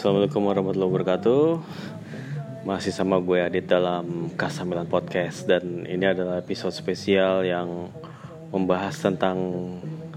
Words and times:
Assalamualaikum 0.00 0.48
warahmatullahi 0.48 0.92
wabarakatuh. 0.96 1.44
Masih 2.64 2.88
sama 2.88 3.20
gue 3.20 3.36
Adit 3.36 3.68
dalam 3.68 4.32
Kasamilan 4.32 4.88
Podcast. 4.88 5.44
Dan 5.44 5.84
ini 5.84 6.08
adalah 6.08 6.40
episode 6.40 6.72
spesial 6.72 7.44
yang 7.44 7.92
Membahas 8.48 8.96
tentang 8.96 9.36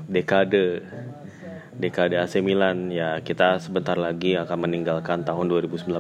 Dekade. 0.08 0.88
Dekade 1.76 2.16
AC 2.16 2.40
Milan. 2.40 2.96
Ya 2.96 3.20
kita 3.20 3.60
sebentar 3.60 4.00
lagi 4.00 4.40
akan 4.40 4.72
meninggalkan 4.72 5.28
tahun 5.28 5.52
2019 5.52 5.92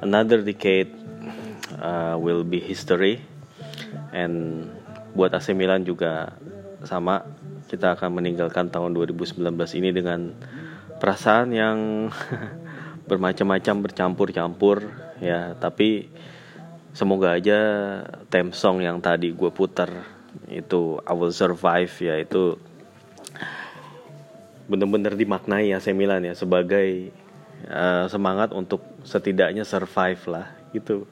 Another 0.00 0.40
decade 0.40 0.96
uh, 1.76 2.16
Will 2.16 2.40
be 2.40 2.56
history. 2.56 3.20
And 4.16 4.64
buat 5.12 5.36
AC 5.36 5.52
Milan 5.52 5.84
juga 5.84 6.40
sama. 6.88 7.20
Kita 7.68 8.00
akan 8.00 8.16
meninggalkan 8.16 8.72
tahun 8.72 8.96
2019 8.96 9.44
ini 9.76 9.92
dengan 9.92 10.32
perasaan 11.02 11.50
yang 11.50 11.78
bermacam-macam 13.10 13.90
bercampur-campur 13.90 14.86
ya. 15.18 15.58
Tapi 15.58 16.06
semoga 16.94 17.34
aja 17.34 17.58
theme 18.30 18.54
song 18.54 18.78
yang 18.78 19.02
tadi 19.02 19.34
gue 19.34 19.50
putar 19.50 19.90
itu 20.46 21.02
I 21.02 21.12
Will 21.18 21.34
Survive 21.34 21.90
ya 21.98 22.22
itu 22.22 22.54
bener-bener 24.70 25.18
dimaknai 25.18 25.74
ya 25.74 25.82
Milan 25.90 26.22
ya 26.22 26.38
sebagai 26.38 27.10
uh, 27.66 28.06
semangat 28.06 28.54
untuk 28.54 28.86
setidaknya 29.02 29.66
survive 29.66 30.22
lah 30.30 30.46
gitu. 30.70 31.10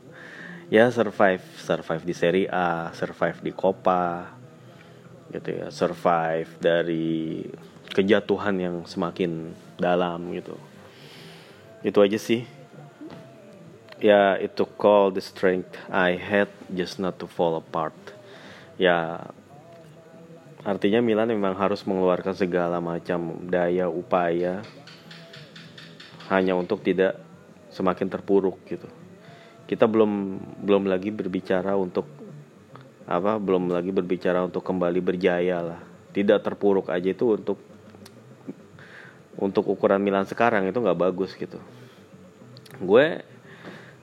Ya 0.70 0.86
survive. 0.94 1.42
Survive 1.58 2.06
di 2.06 2.14
Serie 2.14 2.46
A 2.46 2.94
survive 2.94 3.42
di 3.42 3.50
Copa 3.50 4.30
gitu 5.34 5.50
ya. 5.50 5.66
Survive 5.74 6.50
dari 6.62 7.42
kejatuhan 7.90 8.56
yang 8.56 8.76
semakin 8.86 9.52
dalam 9.76 10.30
gitu. 10.34 10.54
Itu 11.82 12.00
aja 12.00 12.16
sih. 12.16 12.46
Ya 14.00 14.40
itu 14.40 14.64
call 14.80 15.12
the 15.12 15.20
strength 15.20 15.76
I 15.92 16.16
had 16.16 16.48
just 16.72 16.96
not 16.96 17.20
to 17.20 17.28
fall 17.28 17.60
apart. 17.60 17.96
Ya 18.80 19.28
artinya 20.64 21.04
Milan 21.04 21.28
memang 21.28 21.56
harus 21.56 21.84
mengeluarkan 21.84 22.32
segala 22.36 22.80
macam 22.80 23.48
daya 23.48 23.88
upaya 23.88 24.64
hanya 26.32 26.56
untuk 26.56 26.80
tidak 26.80 27.20
semakin 27.68 28.08
terpuruk 28.08 28.56
gitu. 28.68 28.88
Kita 29.68 29.84
belum 29.84 30.40
belum 30.64 30.88
lagi 30.88 31.12
berbicara 31.12 31.76
untuk 31.76 32.08
apa 33.10 33.36
belum 33.36 33.68
lagi 33.74 33.90
berbicara 33.90 34.46
untuk 34.46 34.62
kembali 34.64 35.00
berjaya 35.02 35.58
lah. 35.60 35.80
Tidak 36.10 36.40
terpuruk 36.42 36.90
aja 36.90 37.10
itu 37.10 37.36
untuk 37.36 37.69
untuk 39.38 39.70
ukuran 39.70 40.02
Milan 40.02 40.26
sekarang 40.26 40.66
itu 40.66 40.78
nggak 40.80 40.98
bagus 40.98 41.36
gitu 41.38 41.60
gue 42.80 43.06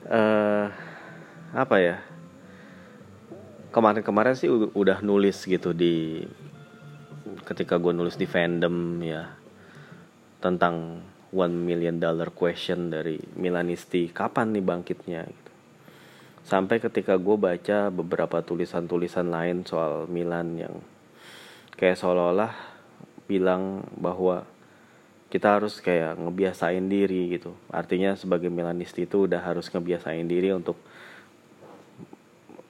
uh, 0.08 0.66
apa 1.52 1.76
ya 1.80 1.96
kemarin-kemarin 3.74 4.36
sih 4.36 4.48
udah 4.50 5.04
nulis 5.04 5.44
gitu 5.44 5.76
di 5.76 6.24
ketika 7.44 7.76
gue 7.76 7.92
nulis 7.92 8.16
di 8.16 8.24
fandom 8.24 9.00
ya 9.04 9.28
tentang 10.38 11.04
one 11.34 11.54
million 11.54 12.00
dollar 12.00 12.32
question 12.32 12.88
dari 12.88 13.20
Milanisti 13.36 14.08
kapan 14.08 14.56
nih 14.56 14.64
bangkitnya 14.64 15.22
gitu. 15.28 15.52
sampai 16.48 16.80
ketika 16.80 17.20
gue 17.20 17.36
baca 17.36 17.92
beberapa 17.92 18.40
tulisan-tulisan 18.40 19.28
lain 19.28 19.68
soal 19.68 20.08
Milan 20.08 20.56
yang 20.56 20.74
kayak 21.76 22.00
seolah-olah 22.00 22.52
bilang 23.28 23.84
bahwa 24.00 24.48
kita 25.28 25.60
harus 25.60 25.84
kayak 25.84 26.16
ngebiasain 26.16 26.88
diri 26.88 27.36
gitu. 27.36 27.52
Artinya 27.68 28.16
sebagai 28.16 28.48
Milanisti 28.48 29.04
itu 29.04 29.28
udah 29.28 29.44
harus 29.44 29.68
ngebiasain 29.68 30.24
diri 30.24 30.56
untuk 30.56 30.80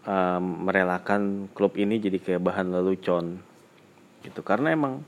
um, 0.02 0.66
merelakan 0.66 1.46
klub 1.54 1.78
ini 1.78 2.02
jadi 2.02 2.18
kayak 2.18 2.42
bahan 2.42 2.74
lelucon 2.74 3.38
gitu. 4.26 4.42
Karena 4.42 4.74
emang 4.74 5.06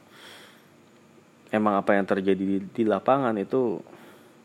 emang 1.51 1.75
apa 1.83 1.99
yang 1.99 2.07
terjadi 2.07 2.39
di, 2.39 2.59
di 2.63 2.85
lapangan 2.87 3.35
itu 3.35 3.83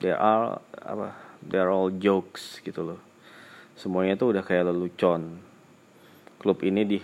there 0.02 0.18
are 0.18 0.58
apa 0.82 1.14
there 1.46 1.70
all 1.70 1.94
jokes 1.94 2.58
gitu 2.66 2.82
loh. 2.82 3.02
Semuanya 3.78 4.18
itu 4.18 4.34
udah 4.34 4.42
kayak 4.42 4.74
lelucon. 4.74 5.38
Klub 6.42 6.58
ini 6.66 6.82
di 6.90 6.98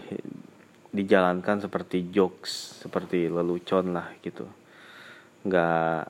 dijalankan 0.91 1.61
seperti 1.61 2.09
jokes 2.09 2.83
seperti 2.83 3.31
lelucon 3.31 3.95
lah 3.95 4.11
gitu 4.19 4.60
nggak 5.41 6.09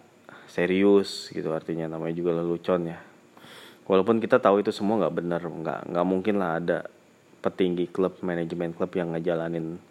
serius 0.51 1.31
gitu 1.31 1.55
artinya 1.55 1.87
namanya 1.87 2.15
juga 2.15 2.35
lelucon 2.35 2.91
ya. 2.91 2.99
Walaupun 3.87 4.19
kita 4.19 4.39
tahu 4.39 4.63
itu 4.63 4.71
semua 4.71 5.01
nggak 5.03 5.15
benar 5.15 5.41
nggak 5.43 5.79
nggak 5.91 6.05
mungkin 6.07 6.35
lah 6.39 6.59
ada 6.59 6.77
petinggi 7.41 7.89
klub 7.89 8.21
manajemen 8.21 8.71
klub 8.75 8.91
yang 8.93 9.15
ngejalanin 9.15 9.81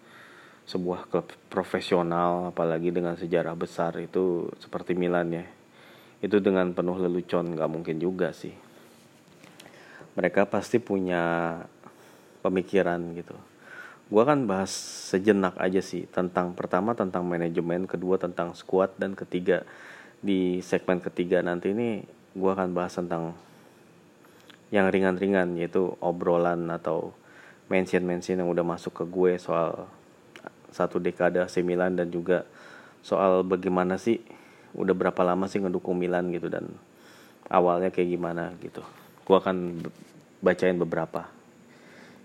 sebuah 0.69 1.11
klub 1.11 1.27
profesional 1.51 2.55
apalagi 2.55 2.95
dengan 2.95 3.19
sejarah 3.19 3.59
besar 3.59 3.99
itu 3.99 4.49
seperti 4.63 4.95
Milan 4.95 5.35
ya. 5.35 5.45
Itu 6.21 6.39
dengan 6.39 6.77
penuh 6.77 7.01
lelucon 7.01 7.57
nggak 7.57 7.71
mungkin 7.73 7.97
juga 7.99 8.31
sih. 8.31 8.53
Mereka 10.15 10.47
pasti 10.53 10.77
punya 10.79 11.57
pemikiran 12.45 13.01
gitu 13.17 13.50
gue 14.11 14.23
kan 14.27 14.43
bahas 14.43 14.75
sejenak 15.15 15.55
aja 15.63 15.79
sih 15.79 16.03
tentang 16.11 16.51
pertama 16.59 16.99
tentang 16.99 17.23
manajemen 17.23 17.87
kedua 17.87 18.19
tentang 18.19 18.59
squad 18.59 18.91
dan 18.99 19.15
ketiga. 19.15 19.63
Di 20.21 20.59
segmen 20.67 20.99
ketiga 20.99 21.41
nanti 21.47 21.71
ini 21.71 22.03
gue 22.35 22.51
akan 22.51 22.75
bahas 22.75 22.99
tentang 22.99 23.39
yang 24.75 24.91
ringan-ringan 24.91 25.55
yaitu 25.55 25.95
obrolan 26.03 26.67
atau 26.75 27.15
mention-mention 27.71 28.43
yang 28.43 28.51
udah 28.51 28.67
masuk 28.67 29.03
ke 29.03 29.05
gue 29.07 29.39
soal 29.39 29.87
satu 30.75 30.99
dekade 30.99 31.39
AC 31.39 31.63
Milan 31.63 31.95
dan 31.95 32.11
juga 32.11 32.43
soal 33.07 33.47
bagaimana 33.47 33.95
sih 33.95 34.19
udah 34.75 34.95
berapa 34.95 35.23
lama 35.23 35.47
sih 35.47 35.63
ngedukung 35.63 35.99
Milan 35.99 36.35
gitu 36.35 36.51
dan 36.51 36.67
awalnya 37.47 37.95
kayak 37.95 38.11
gimana 38.11 38.55
gitu. 38.59 38.83
Gue 39.23 39.39
akan 39.39 39.87
bacain 40.43 40.79
beberapa 40.79 41.31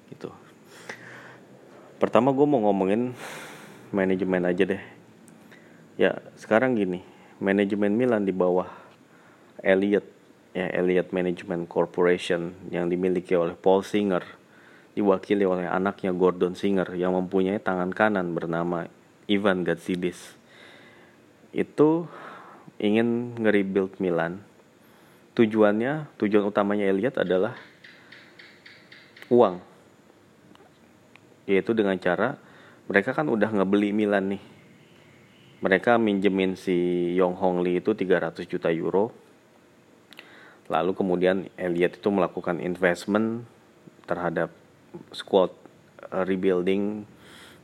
gitu 0.09 0.44
pertama 2.05 2.29
gue 2.29 2.45
mau 2.45 2.61
ngomongin 2.69 3.17
manajemen 3.89 4.45
aja 4.45 4.77
deh. 4.77 4.83
Ya 5.97 6.21
sekarang 6.37 6.77
gini 6.77 7.01
manajemen 7.41 7.97
Milan 7.97 8.29
di 8.29 8.29
bawah 8.29 8.69
Elliot 9.65 10.05
ya 10.53 10.69
Elliot 10.69 11.09
Management 11.09 11.65
Corporation 11.65 12.53
yang 12.69 12.93
dimiliki 12.93 13.33
oleh 13.33 13.57
Paul 13.57 13.81
Singer 13.81 14.21
diwakili 14.93 15.49
oleh 15.49 15.65
anaknya 15.65 16.13
Gordon 16.13 16.53
Singer 16.53 16.93
yang 16.93 17.17
mempunyai 17.17 17.57
tangan 17.57 17.89
kanan 17.89 18.37
bernama 18.37 18.85
Ivan 19.25 19.65
Gazidis 19.65 20.37
itu 21.57 22.05
ingin 22.77 23.33
nge-rebuild 23.41 23.97
Milan. 23.97 24.45
Tujuannya 25.33 26.05
tujuan 26.21 26.45
utamanya 26.45 26.85
Elliot 26.85 27.17
adalah 27.17 27.57
uang 29.33 29.73
yaitu 31.45 31.77
dengan 31.77 31.97
cara 32.01 32.37
mereka 32.85 33.17
kan 33.17 33.25
udah 33.25 33.49
ngebeli 33.49 33.89
Milan 33.89 34.37
nih. 34.37 34.43
Mereka 35.65 35.97
minjemin 35.97 36.53
si 36.53 37.09
Yong 37.17 37.33
Hong 37.41 37.65
Lee 37.65 37.81
itu 37.81 37.97
300 37.97 38.45
juta 38.45 38.69
euro. 38.69 39.09
Lalu 40.69 40.93
kemudian 40.93 41.49
Elliot 41.57 41.97
itu 41.97 42.09
melakukan 42.13 42.61
investment 42.61 43.45
terhadap 44.05 44.53
squad 45.09 45.49
uh, 46.13 46.21
rebuilding 46.21 47.05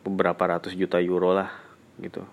beberapa 0.02 0.58
ratus 0.58 0.74
juta 0.74 0.98
euro 0.98 1.38
lah 1.38 1.54
gitu. 2.02 2.26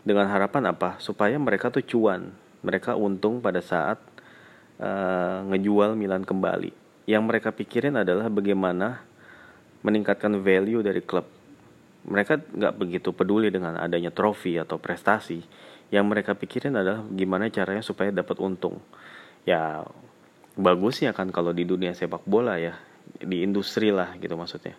Dengan 0.00 0.32
harapan 0.32 0.72
apa? 0.72 0.96
Supaya 0.96 1.36
mereka 1.36 1.68
tuh 1.68 1.84
cuan. 1.84 2.32
Mereka 2.64 2.96
untung 2.96 3.44
pada 3.44 3.60
saat 3.60 4.00
uh, 4.80 5.44
ngejual 5.52 5.92
Milan 5.92 6.24
kembali. 6.24 6.72
Yang 7.04 7.22
mereka 7.28 7.52
pikirin 7.52 8.00
adalah 8.00 8.32
bagaimana 8.32 9.04
meningkatkan 9.82 10.40
value 10.40 10.80
dari 10.80 11.02
klub. 11.02 11.26
Mereka 12.06 12.54
nggak 12.54 12.74
begitu 12.78 13.10
peduli 13.10 13.50
dengan 13.50 13.76
adanya 13.76 14.14
trofi 14.14 14.56
atau 14.56 14.78
prestasi. 14.78 15.42
Yang 15.90 16.04
mereka 16.06 16.32
pikirin 16.34 16.74
adalah 16.74 17.02
gimana 17.10 17.50
caranya 17.50 17.82
supaya 17.82 18.14
dapat 18.14 18.38
untung. 18.38 18.78
Ya 19.46 19.82
bagus 20.56 21.02
ya 21.02 21.12
kan 21.12 21.28
kalau 21.34 21.52
di 21.52 21.68
dunia 21.68 21.92
sepak 21.92 22.24
bola 22.24 22.56
ya 22.56 22.78
di 23.18 23.42
industri 23.42 23.90
lah 23.90 24.14
gitu 24.18 24.34
maksudnya. 24.38 24.78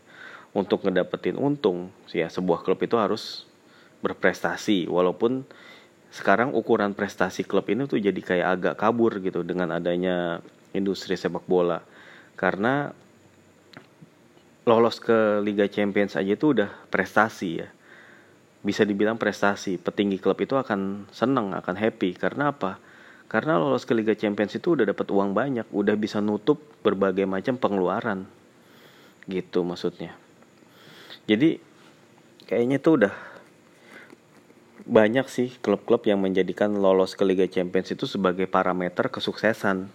Untuk 0.55 0.87
ngedapetin 0.87 1.35
untung, 1.37 1.91
ya 2.09 2.31
sebuah 2.31 2.63
klub 2.63 2.79
itu 2.81 2.95
harus 2.95 3.45
berprestasi 4.01 4.87
walaupun 4.87 5.43
sekarang 6.13 6.55
ukuran 6.55 6.95
prestasi 6.95 7.43
klub 7.43 7.67
ini 7.67 7.85
tuh 7.89 7.99
jadi 7.99 8.17
kayak 8.17 8.47
agak 8.47 8.75
kabur 8.79 9.19
gitu 9.19 9.43
dengan 9.43 9.75
adanya 9.75 10.39
industri 10.71 11.19
sepak 11.19 11.43
bola 11.49 11.83
karena 12.39 12.95
lolos 14.67 14.99
ke 14.99 15.39
Liga 15.39 15.71
Champions 15.71 16.19
aja 16.19 16.35
itu 16.35 16.51
udah 16.51 16.67
prestasi 16.91 17.63
ya. 17.63 17.71
Bisa 18.59 18.83
dibilang 18.83 19.15
prestasi. 19.15 19.79
Petinggi 19.79 20.19
klub 20.19 20.35
itu 20.43 20.59
akan 20.59 21.07
seneng 21.15 21.55
akan 21.55 21.75
happy. 21.79 22.11
Karena 22.19 22.51
apa? 22.51 22.75
Karena 23.31 23.55
lolos 23.55 23.87
ke 23.87 23.95
Liga 23.95 24.11
Champions 24.11 24.59
itu 24.59 24.75
udah 24.75 24.91
dapat 24.91 25.07
uang 25.07 25.31
banyak. 25.31 25.71
Udah 25.71 25.95
bisa 25.95 26.19
nutup 26.19 26.59
berbagai 26.83 27.23
macam 27.23 27.55
pengeluaran. 27.55 28.27
Gitu 29.23 29.63
maksudnya. 29.63 30.19
Jadi 31.31 31.63
kayaknya 32.43 32.83
tuh 32.83 32.93
udah 33.03 33.13
banyak 34.87 35.27
sih 35.27 35.51
klub-klub 35.63 36.03
yang 36.07 36.19
menjadikan 36.19 36.71
lolos 36.75 37.15
ke 37.15 37.23
Liga 37.23 37.47
Champions 37.47 37.91
itu 37.91 38.07
sebagai 38.07 38.47
parameter 38.47 39.11
kesuksesan 39.11 39.91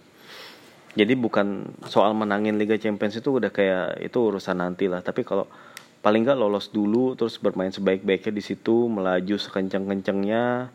jadi 0.93 1.17
bukan 1.17 1.73
soal 1.89 2.13
menangin 2.13 2.61
Liga 2.61 2.77
Champions 2.77 3.17
itu 3.17 3.41
udah 3.41 3.49
kayak 3.49 3.97
itu 4.05 4.17
urusan 4.21 4.61
nanti 4.61 4.85
lah. 4.85 5.01
Tapi 5.01 5.25
kalau 5.25 5.49
paling 6.05 6.21
nggak 6.21 6.37
lolos 6.37 6.69
dulu 6.69 7.17
terus 7.17 7.41
bermain 7.41 7.73
sebaik-baiknya 7.73 8.29
di 8.29 8.43
situ 8.45 8.85
melaju 8.85 9.35
sekencang-kencangnya 9.39 10.69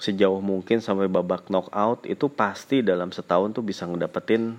sejauh 0.00 0.40
mungkin 0.40 0.80
sampai 0.80 1.06
babak 1.06 1.52
knockout 1.52 2.08
itu 2.08 2.32
pasti 2.32 2.80
dalam 2.80 3.12
setahun 3.12 3.52
tuh 3.52 3.64
bisa 3.66 3.84
ngedapetin 3.84 4.56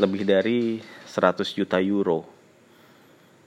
lebih 0.00 0.24
dari 0.24 0.80
100 1.04 1.44
juta 1.52 1.76
euro. 1.84 2.24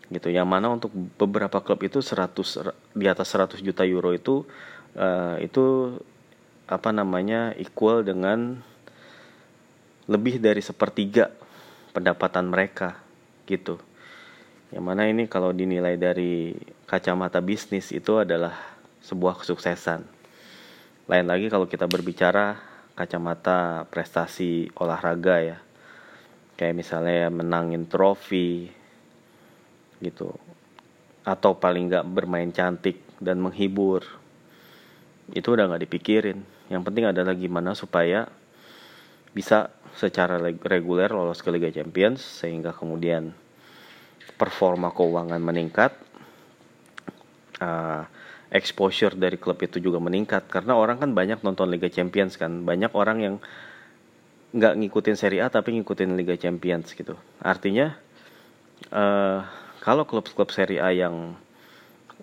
Gitu. 0.07 0.29
Yang 0.29 0.47
mana 0.47 0.71
untuk 0.71 0.93
beberapa 0.93 1.57
klub 1.59 1.81
itu 1.83 2.05
100 2.05 2.93
di 2.93 3.05
atas 3.09 3.27
100 3.33 3.59
juta 3.65 3.81
euro 3.81 4.13
itu 4.13 4.45
uh, 4.93 5.41
itu 5.41 5.97
apa 6.69 6.93
namanya 6.93 7.57
equal 7.57 8.03
dengan 8.05 8.61
lebih 10.07 10.39
dari 10.39 10.63
sepertiga 10.63 11.27
pendapatan 11.91 12.47
mereka 12.47 12.95
gitu. 13.43 13.79
Yang 14.71 14.83
mana 14.83 15.07
ini 15.07 15.27
kalau 15.31 15.55
dinilai 15.55 15.95
dari 15.95 16.55
kacamata 16.87 17.39
bisnis 17.39 17.91
itu 17.95 18.19
adalah 18.19 18.55
sebuah 19.03 19.39
kesuksesan. 19.43 20.03
Lain 21.07 21.27
lagi 21.27 21.47
kalau 21.47 21.67
kita 21.71 21.87
berbicara 21.87 22.59
kacamata 22.95 23.87
prestasi 23.87 24.67
olahraga 24.75 25.39
ya. 25.39 25.57
Kayak 26.59 26.75
misalnya 26.75 27.31
menangin 27.31 27.87
trofi 27.87 28.67
gitu. 30.03 30.35
Atau 31.23 31.55
paling 31.59 31.87
nggak 31.87 32.07
bermain 32.11 32.51
cantik 32.51 32.99
dan 33.23 33.39
menghibur. 33.39 34.03
Itu 35.31 35.55
udah 35.55 35.71
nggak 35.71 35.83
dipikirin. 35.87 36.43
Yang 36.67 36.81
penting 36.83 37.05
adalah 37.07 37.31
gimana 37.39 37.71
supaya 37.71 38.27
bisa 39.31 39.71
secara 39.97 40.37
reguler 40.41 41.09
lolos 41.09 41.41
ke 41.41 41.49
Liga 41.49 41.73
Champions 41.73 42.21
sehingga 42.21 42.71
kemudian 42.71 43.33
performa 44.37 44.93
keuangan 44.93 45.41
meningkat 45.41 45.97
uh, 47.57 48.05
exposure 48.53 49.17
dari 49.17 49.35
klub 49.41 49.57
itu 49.59 49.81
juga 49.81 49.97
meningkat. 49.97 50.47
Karena 50.47 50.77
orang 50.77 51.01
kan 51.01 51.11
banyak 51.11 51.41
nonton 51.41 51.73
Liga 51.73 51.89
Champions 51.89 52.37
kan. 52.37 52.63
Banyak 52.63 52.93
orang 52.93 53.17
yang 53.19 53.35
nggak 54.53 54.73
ngikutin 54.79 55.17
Serie 55.19 55.43
A 55.43 55.51
tapi 55.51 55.75
ngikutin 55.75 56.15
Liga 56.15 56.37
Champions 56.39 56.93
gitu. 56.95 57.17
Artinya 57.43 57.97
uh, 58.93 59.43
kalau 59.83 60.07
klub-klub 60.07 60.53
Serie 60.53 60.79
A 60.79 60.93
yang 60.93 61.35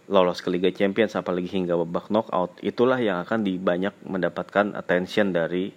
lolos 0.09 0.44
ke 0.44 0.49
Liga 0.53 0.69
Champions 0.73 1.17
apalagi 1.17 1.49
hingga 1.49 1.81
babak 1.81 2.12
knockout 2.12 2.61
itulah 2.61 3.00
yang 3.00 3.25
akan 3.25 3.41
di 3.41 3.56
banyak 3.56 3.93
mendapatkan 4.05 4.77
attention 4.77 5.32
dari 5.32 5.73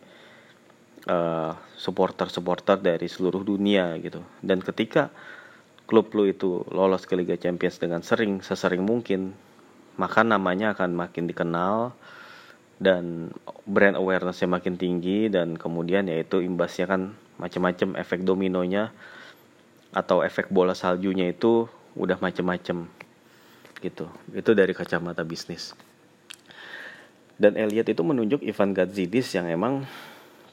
uh, 1.07 1.55
supporter-supporter 1.79 2.79
dari 2.83 3.07
seluruh 3.07 3.41
dunia 3.41 3.95
gitu. 4.03 4.21
Dan 4.43 4.61
ketika 4.61 5.09
klub 5.87 6.11
lu 6.13 6.27
itu 6.27 6.67
lolos 6.69 7.07
ke 7.07 7.15
Liga 7.15 7.39
Champions 7.39 7.79
dengan 7.79 8.03
sering 8.03 8.43
sesering 8.43 8.83
mungkin, 8.83 9.33
maka 9.95 10.21
namanya 10.21 10.75
akan 10.75 10.93
makin 10.93 11.25
dikenal 11.25 11.95
dan 12.77 13.33
brand 13.65 13.97
awarenessnya 13.97 14.45
makin 14.45 14.77
tinggi 14.77 15.33
dan 15.33 15.57
kemudian 15.57 16.05
yaitu 16.05 16.45
imbasnya 16.45 16.85
kan 16.85 17.01
macam-macam 17.41 17.97
efek 17.97 18.21
dominonya 18.21 18.93
atau 19.95 20.21
efek 20.21 20.53
bola 20.53 20.77
saljunya 20.77 21.33
itu 21.33 21.65
udah 21.97 22.21
macam-macam 22.21 22.85
gitu. 23.81 24.05
Itu 24.35 24.51
dari 24.53 24.77
kacamata 24.77 25.25
bisnis. 25.25 25.73
Dan 27.37 27.53
Elliot 27.53 27.85
itu 27.85 28.01
menunjuk 28.01 28.41
Ivan 28.41 28.73
Gazidis 28.73 29.33
yang 29.37 29.45
emang 29.49 29.85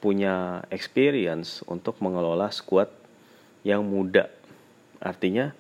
punya 0.05 0.61
experience 0.69 1.65
untuk 1.65 1.97
mengelola 2.05 2.53
squad 2.53 2.93
yang 3.65 3.81
muda. 3.81 4.29
Artinya 5.01 5.57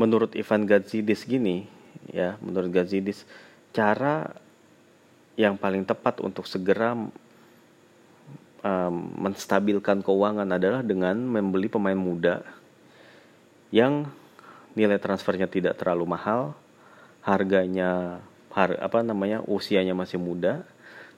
menurut 0.00 0.32
Ivan 0.32 0.64
Gazidis 0.64 1.28
gini 1.28 1.68
ya, 2.08 2.40
menurut 2.40 2.72
Gazidis 2.72 3.28
cara 3.76 4.32
yang 5.36 5.60
paling 5.60 5.84
tepat 5.84 6.24
untuk 6.24 6.48
segera 6.48 6.96
um, 6.96 8.94
menstabilkan 9.20 10.00
keuangan 10.00 10.48
adalah 10.48 10.80
dengan 10.80 11.20
membeli 11.20 11.68
pemain 11.68 11.96
muda 11.96 12.40
yang 13.68 14.08
nilai 14.72 14.96
transfernya 14.96 15.44
tidak 15.44 15.76
terlalu 15.76 16.08
mahal, 16.08 16.56
harganya 17.20 18.24
har, 18.48 18.80
apa 18.80 19.04
namanya 19.04 19.44
usianya 19.44 19.92
masih 19.92 20.16
muda 20.16 20.64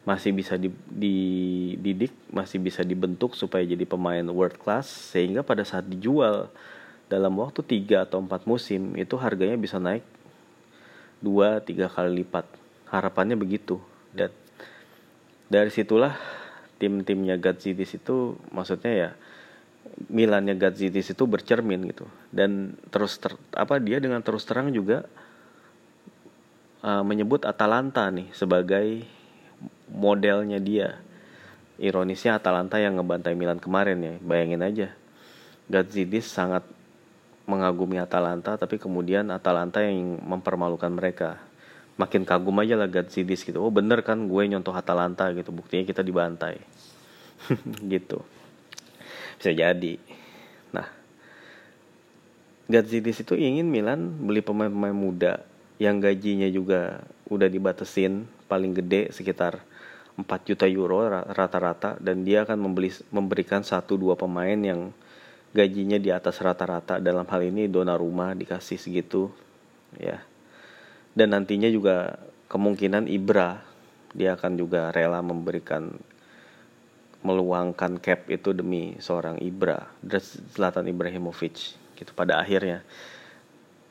masih 0.02 0.34
bisa 0.34 0.58
dididik, 0.58 2.10
masih 2.34 2.58
bisa 2.58 2.82
dibentuk 2.82 3.38
supaya 3.38 3.62
jadi 3.62 3.86
pemain 3.86 4.26
world 4.26 4.58
class 4.58 5.14
sehingga 5.14 5.46
pada 5.46 5.62
saat 5.62 5.86
dijual 5.86 6.50
dalam 7.06 7.38
waktu 7.38 7.62
3 7.62 8.10
atau 8.10 8.18
4 8.18 8.50
musim 8.50 8.98
itu 8.98 9.14
harganya 9.14 9.54
bisa 9.54 9.78
naik 9.78 10.02
2 11.22 11.62
3 11.62 11.94
kali 11.94 12.10
lipat. 12.26 12.48
Harapannya 12.90 13.38
begitu. 13.38 13.78
Dan 14.10 14.34
dari 15.46 15.70
situlah 15.70 16.18
tim-timnya 16.82 17.38
Gazidis 17.38 17.94
itu 17.94 18.34
maksudnya 18.50 18.92
ya 18.92 19.10
Milannya 20.10 20.54
Gazidis 20.58 21.14
itu 21.14 21.24
bercermin 21.26 21.86
gitu. 21.90 22.06
Dan 22.34 22.74
terus 22.90 23.18
ter, 23.18 23.38
apa 23.54 23.78
dia 23.78 24.02
dengan 24.02 24.22
terus 24.22 24.42
terang 24.46 24.70
juga 24.74 25.06
uh, 26.82 27.02
menyebut 27.06 27.46
Atalanta 27.46 28.06
nih 28.10 28.30
sebagai 28.34 29.06
modelnya 29.92 30.56
dia. 30.56 30.98
Ironisnya 31.76 32.40
Atalanta 32.40 32.80
yang 32.80 32.96
ngebantai 32.96 33.36
Milan 33.36 33.60
kemarin 33.60 34.00
ya, 34.00 34.14
bayangin 34.24 34.64
aja. 34.64 34.88
Gazidis 35.68 36.28
sangat 36.28 36.64
mengagumi 37.44 38.00
Atalanta, 38.00 38.56
tapi 38.56 38.80
kemudian 38.80 39.28
Atalanta 39.28 39.84
yang 39.84 40.18
mempermalukan 40.24 40.88
mereka. 40.88 41.38
Makin 42.00 42.24
kagum 42.24 42.56
aja 42.64 42.74
lah 42.74 42.88
Gazidis 42.88 43.44
gitu. 43.44 43.60
Oh 43.60 43.72
bener 43.72 44.00
kan 44.00 44.16
gue 44.24 44.42
nyontoh 44.48 44.72
Atalanta 44.72 45.28
gitu, 45.36 45.52
buktinya 45.52 45.84
kita 45.84 46.00
dibantai. 46.00 46.56
gitu. 47.92 48.24
Bisa 49.36 49.50
jadi. 49.52 49.98
Nah, 50.72 50.88
Gazidis 52.70 53.20
itu 53.20 53.36
ingin 53.36 53.68
Milan 53.68 54.08
beli 54.22 54.40
pemain-pemain 54.40 54.94
muda 54.96 55.44
yang 55.82 55.98
gajinya 55.98 56.46
juga 56.46 57.02
udah 57.26 57.48
dibatesin 57.50 58.28
paling 58.46 58.70
gede 58.76 59.10
sekitar 59.10 59.64
4 60.12 60.48
juta 60.48 60.68
euro 60.68 61.08
rata-rata 61.08 61.96
dan 61.96 62.20
dia 62.20 62.44
akan 62.44 62.68
membeli 62.68 62.92
memberikan 63.08 63.64
satu 63.64 63.96
dua 63.96 64.12
pemain 64.12 64.56
yang 64.56 64.92
gajinya 65.56 65.96
di 65.96 66.12
atas 66.12 66.40
rata-rata. 66.44 67.00
Dalam 67.00 67.24
hal 67.28 67.42
ini 67.48 67.68
dona 67.68 67.96
rumah 67.96 68.36
dikasih 68.36 68.76
segitu 68.76 69.32
ya. 69.96 70.20
Dan 71.12 71.36
nantinya 71.36 71.68
juga 71.68 72.16
kemungkinan 72.48 73.08
Ibra 73.08 73.60
dia 74.12 74.36
akan 74.36 74.52
juga 74.60 74.92
rela 74.92 75.24
memberikan 75.24 75.88
meluangkan 77.24 78.02
cap 78.02 78.28
itu 78.28 78.52
demi 78.52 78.98
seorang 79.00 79.40
Ibra 79.40 79.88
Zlatan 80.52 80.90
Ibrahimovic 80.90 81.78
gitu 81.96 82.10
pada 82.12 82.42
akhirnya 82.42 82.82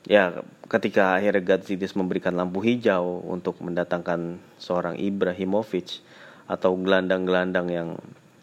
ya 0.08 0.42
ketika 0.66 1.18
akhirnya 1.20 1.56
Gazidis 1.56 1.94
memberikan 1.94 2.34
lampu 2.34 2.64
hijau 2.64 3.22
untuk 3.28 3.60
mendatangkan 3.62 4.40
seorang 4.58 4.98
Ibrahimovic 4.98 6.02
atau 6.50 6.74
gelandang-gelandang 6.74 7.68
yang 7.70 7.88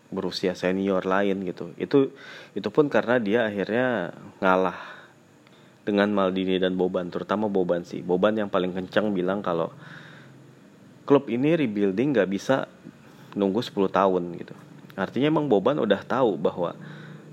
berusia 0.09 0.57
senior 0.57 1.05
lain 1.05 1.45
gitu 1.45 1.75
itu 1.77 2.09
itu 2.57 2.69
pun 2.73 2.89
karena 2.89 3.21
dia 3.21 3.45
akhirnya 3.45 4.15
ngalah 4.41 4.99
dengan 5.89 6.13
Maldini 6.13 6.61
dan 6.61 6.77
Boban 6.77 7.09
terutama 7.09 7.49
Boban 7.49 7.81
sih. 7.81 8.05
Boban 8.05 8.37
yang 8.37 8.53
paling 8.53 8.69
kencang 8.77 9.09
bilang 9.09 9.41
kalau 9.41 9.73
klub 11.09 11.25
ini 11.33 11.57
rebuilding 11.57 12.13
gak 12.13 12.29
bisa 12.29 12.69
nunggu 13.33 13.65
10 13.65 13.89
tahun 13.89 14.23
gitu. 14.37 14.53
Artinya 14.93 15.33
emang 15.33 15.49
Boban 15.49 15.81
udah 15.81 16.05
tahu 16.05 16.37
bahwa 16.37 16.77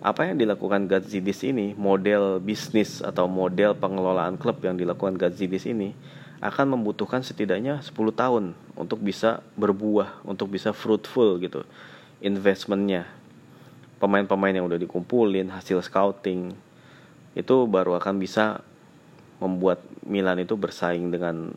apa 0.04 0.28
yang 0.28 0.36
dilakukan 0.36 0.84
Gazidis 0.84 1.40
ini, 1.46 1.72
model 1.72 2.36
bisnis 2.42 3.00
atau 3.00 3.24
model 3.24 3.72
pengelolaan 3.72 4.36
klub 4.36 4.60
yang 4.60 4.76
dilakukan 4.76 5.16
Gazidis 5.16 5.64
ini 5.64 5.96
akan 6.44 6.76
membutuhkan 6.76 7.24
setidaknya 7.24 7.80
10 7.80 7.96
tahun 8.12 8.52
untuk 8.76 9.00
bisa 9.00 9.40
berbuah, 9.56 10.20
untuk 10.28 10.52
bisa 10.52 10.76
fruitful 10.76 11.40
gitu 11.40 11.64
investmentnya. 12.20 13.08
Pemain-pemain 13.96 14.52
yang 14.52 14.68
udah 14.68 14.76
dikumpulin, 14.76 15.48
hasil 15.48 15.80
scouting 15.80 16.52
itu 17.32 17.56
baru 17.64 17.96
akan 17.96 18.20
bisa 18.20 18.60
membuat 19.40 19.80
Milan 20.04 20.40
itu 20.40 20.56
bersaing 20.56 21.08
dengan 21.08 21.52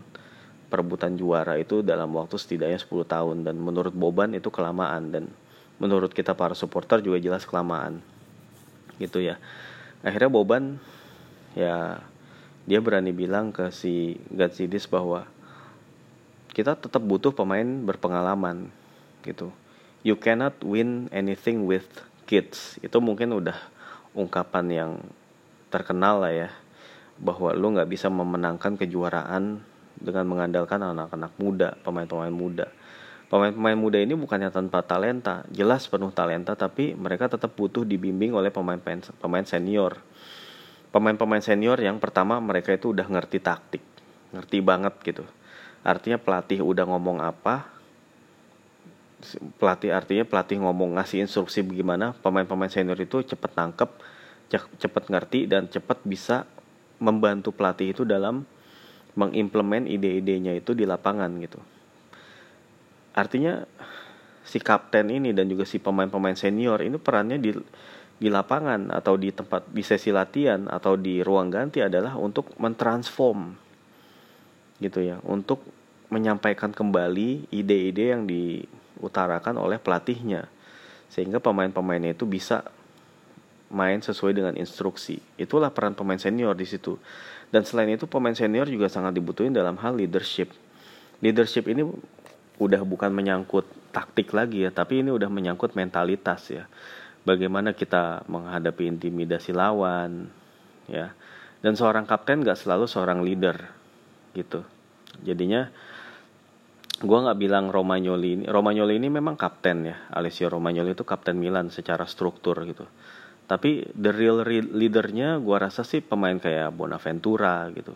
perebutan 0.71 1.19
juara 1.19 1.59
itu 1.59 1.83
dalam 1.83 2.15
waktu 2.15 2.39
setidaknya 2.39 2.79
10 2.79 3.03
tahun. 3.03 3.37
Dan 3.43 3.59
menurut 3.59 3.91
Boban 3.91 4.31
itu 4.31 4.47
kelamaan. 4.47 5.11
Dan 5.11 5.27
menurut 5.83 6.15
kita 6.15 6.31
para 6.31 6.55
supporter 6.55 7.03
juga 7.03 7.19
jelas 7.19 7.43
kelamaan 7.43 7.99
gitu 8.99 9.23
ya. 9.23 9.39
Akhirnya 10.05 10.29
Boban 10.29 10.77
ya 11.57 12.03
dia 12.69 12.79
berani 12.83 13.09
bilang 13.15 13.49
ke 13.49 13.73
si 13.73 14.21
Gatsidis 14.29 14.85
bahwa 14.85 15.25
kita 16.53 16.77
tetap 16.77 17.01
butuh 17.01 17.33
pemain 17.33 17.65
berpengalaman 17.65 18.69
gitu. 19.25 19.49
You 20.05 20.15
cannot 20.19 20.59
win 20.63 21.09
anything 21.11 21.65
with 21.65 21.87
kids. 22.29 22.77
Itu 22.79 23.01
mungkin 23.01 23.35
udah 23.35 23.57
ungkapan 24.13 24.65
yang 24.69 24.91
terkenal 25.73 26.23
lah 26.23 26.33
ya 26.33 26.49
bahwa 27.19 27.51
lu 27.51 27.75
nggak 27.75 27.89
bisa 27.91 28.07
memenangkan 28.07 28.79
kejuaraan 28.79 29.59
dengan 29.99 30.25
mengandalkan 30.25 30.79
anak-anak 30.79 31.35
muda 31.35 31.75
pemain-pemain 31.83 32.31
muda 32.31 32.71
pemain-pemain 33.29 33.77
muda 33.77 34.01
ini 34.01 34.17
bukannya 34.17 34.49
tanpa 34.49 34.81
talenta. 34.81 35.45
Jelas 35.53 35.85
penuh 35.85 36.09
talenta 36.09 36.57
tapi 36.57 36.97
mereka 36.97 37.29
tetap 37.29 37.53
butuh 37.53 37.85
dibimbing 37.85 38.33
oleh 38.33 38.49
pemain-pemain 38.49 39.45
senior. 39.45 40.01
Pemain-pemain 40.89 41.39
senior 41.39 41.77
yang 41.77 42.01
pertama 42.01 42.41
mereka 42.41 42.73
itu 42.73 42.91
udah 42.91 43.05
ngerti 43.05 43.37
taktik. 43.37 43.85
Ngerti 44.33 44.57
banget 44.65 44.97
gitu. 45.05 45.23
Artinya 45.85 46.17
pelatih 46.17 46.65
udah 46.65 46.89
ngomong 46.89 47.21
apa 47.21 47.79
pelatih 49.59 49.91
artinya 49.91 50.23
pelatih 50.23 50.63
ngomong 50.63 50.95
ngasih 50.95 51.27
instruksi 51.27 51.59
bagaimana 51.59 52.15
pemain-pemain 52.23 52.71
senior 52.71 52.95
itu 52.95 53.19
cepet 53.19 53.51
nangkep 53.51 53.91
cepet 54.79 55.03
ngerti 55.11 55.39
dan 55.45 55.67
cepet 55.67 55.99
bisa 56.07 56.47
membantu 57.03 57.51
pelatih 57.51 57.91
itu 57.91 58.07
dalam 58.07 58.47
mengimplement 59.19 59.83
ide-idenya 59.83 60.55
itu 60.55 60.71
di 60.71 60.87
lapangan 60.87 61.35
gitu 61.43 61.59
artinya 63.13 63.65
si 64.45 64.57
kapten 64.57 65.09
ini 65.13 65.33
dan 65.35 65.49
juga 65.49 65.65
si 65.65 65.77
pemain-pemain 65.77 66.37
senior 66.37 66.81
ini 66.81 66.97
perannya 66.97 67.37
di 67.37 67.53
di 68.19 68.27
lapangan 68.27 68.91
atau 68.91 69.15
di 69.15 69.31
tempat 69.31 69.71
di 69.71 69.79
sesi 69.79 70.11
latihan 70.11 70.67
atau 70.67 70.99
di 70.99 71.23
ruang 71.23 71.47
ganti 71.47 71.79
adalah 71.79 72.19
untuk 72.19 72.51
mentransform 72.59 73.55
gitu 74.83 74.99
ya 74.99 75.23
untuk 75.23 75.63
menyampaikan 76.09 76.73
kembali 76.73 77.53
ide-ide 77.53 78.11
yang 78.11 78.25
di 78.27 78.65
diutarakan 78.99 79.55
oleh 79.55 79.79
pelatihnya 79.79 80.51
sehingga 81.07 81.39
pemain-pemainnya 81.39 82.13
itu 82.13 82.27
bisa 82.27 82.67
main 83.71 84.03
sesuai 84.03 84.35
dengan 84.35 84.53
instruksi. 84.59 85.23
Itulah 85.39 85.71
peran 85.71 85.95
pemain 85.95 86.19
senior 86.19 86.53
di 86.53 86.67
situ. 86.67 86.99
Dan 87.49 87.65
selain 87.65 87.89
itu 87.89 88.05
pemain 88.05 88.35
senior 88.35 88.69
juga 88.69 88.91
sangat 88.91 89.17
dibutuhin 89.17 89.55
dalam 89.55 89.79
hal 89.81 89.97
leadership. 89.97 90.53
Leadership 91.23 91.65
ini 91.65 91.81
udah 92.59 92.83
bukan 92.83 93.09
menyangkut 93.15 93.65
taktik 93.95 94.35
lagi 94.35 94.67
ya, 94.67 94.71
tapi 94.71 95.01
ini 95.01 95.09
udah 95.09 95.31
menyangkut 95.31 95.73
mentalitas 95.73 96.51
ya. 96.51 96.67
Bagaimana 97.23 97.73
kita 97.75 98.27
menghadapi 98.27 98.87
intimidasi 98.87 99.55
lawan 99.55 100.29
ya. 100.87 101.15
Dan 101.59 101.75
seorang 101.75 102.07
kapten 102.07 102.43
gak 102.43 102.55
selalu 102.55 102.87
seorang 102.87 103.19
leader 103.19 103.55
gitu. 104.31 104.63
Jadinya 105.19 105.67
gue 106.99 107.15
nggak 107.15 107.39
bilang 107.39 107.71
Romagnoli 107.71 108.29
ini 108.35 108.45
Romagnoli 108.47 108.99
ini 108.99 109.07
memang 109.07 109.39
kapten 109.39 109.87
ya 109.87 110.11
Alessio 110.11 110.51
Romagnoli 110.51 110.91
itu 110.91 111.07
kapten 111.07 111.39
Milan 111.39 111.71
secara 111.71 112.03
struktur 112.03 112.59
gitu 112.67 112.83
tapi 113.47 113.87
the 113.95 114.11
real 114.11 114.43
leadernya 114.45 115.39
gue 115.39 115.57
rasa 115.57 115.87
sih 115.87 116.03
pemain 116.03 116.35
kayak 116.35 116.75
Bonaventura 116.75 117.71
gitu 117.71 117.95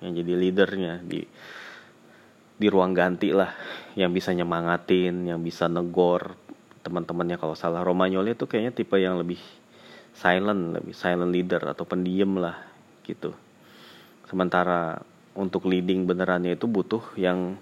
yang 0.00 0.16
jadi 0.16 0.32
leadernya 0.40 1.04
di 1.04 1.20
di 2.64 2.72
ruang 2.72 2.96
ganti 2.96 3.36
lah 3.36 3.52
yang 3.92 4.08
bisa 4.16 4.32
nyemangatin 4.32 5.28
yang 5.28 5.44
bisa 5.44 5.68
negor 5.68 6.32
teman-temannya 6.80 7.36
kalau 7.36 7.52
salah 7.52 7.84
Romagnoli 7.84 8.32
itu 8.32 8.48
kayaknya 8.48 8.72
tipe 8.72 8.96
yang 8.96 9.20
lebih 9.20 9.40
silent 10.16 10.80
lebih 10.80 10.96
silent 10.96 11.28
leader 11.28 11.60
atau 11.76 11.84
pendiam 11.84 12.40
lah 12.40 12.56
gitu 13.04 13.36
sementara 14.24 15.04
untuk 15.36 15.68
leading 15.68 16.08
benerannya 16.08 16.56
itu 16.56 16.64
butuh 16.64 17.04
yang 17.20 17.60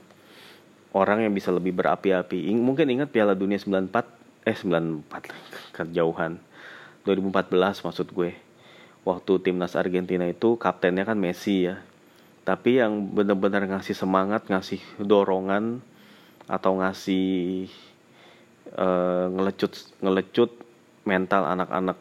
orang 0.93 1.25
yang 1.25 1.33
bisa 1.33 1.49
lebih 1.51 1.73
berapi-api. 1.73 2.53
Mungkin 2.53 2.89
ingat 2.93 3.09
Piala 3.11 3.33
Dunia 3.33 3.57
94 3.57 4.45
eh 4.45 4.57
94 4.57 5.73
kejauhan. 5.73 6.39
2014 7.09 7.83
maksud 7.83 8.07
gue. 8.13 8.37
Waktu 9.03 9.33
timnas 9.43 9.75
Argentina 9.75 10.29
itu 10.29 10.55
kaptennya 10.61 11.03
kan 11.03 11.19
Messi 11.19 11.67
ya. 11.67 11.83
Tapi 12.43 12.83
yang 12.83 13.15
benar-benar 13.15 13.65
ngasih 13.71 13.95
semangat, 13.95 14.51
ngasih 14.51 14.83
dorongan 14.99 15.79
atau 16.51 16.83
ngasih 16.83 17.71
uh, 18.75 19.31
ngelecut 19.31 19.73
ngelecut 20.03 20.51
mental 21.07 21.47
anak-anak 21.47 21.99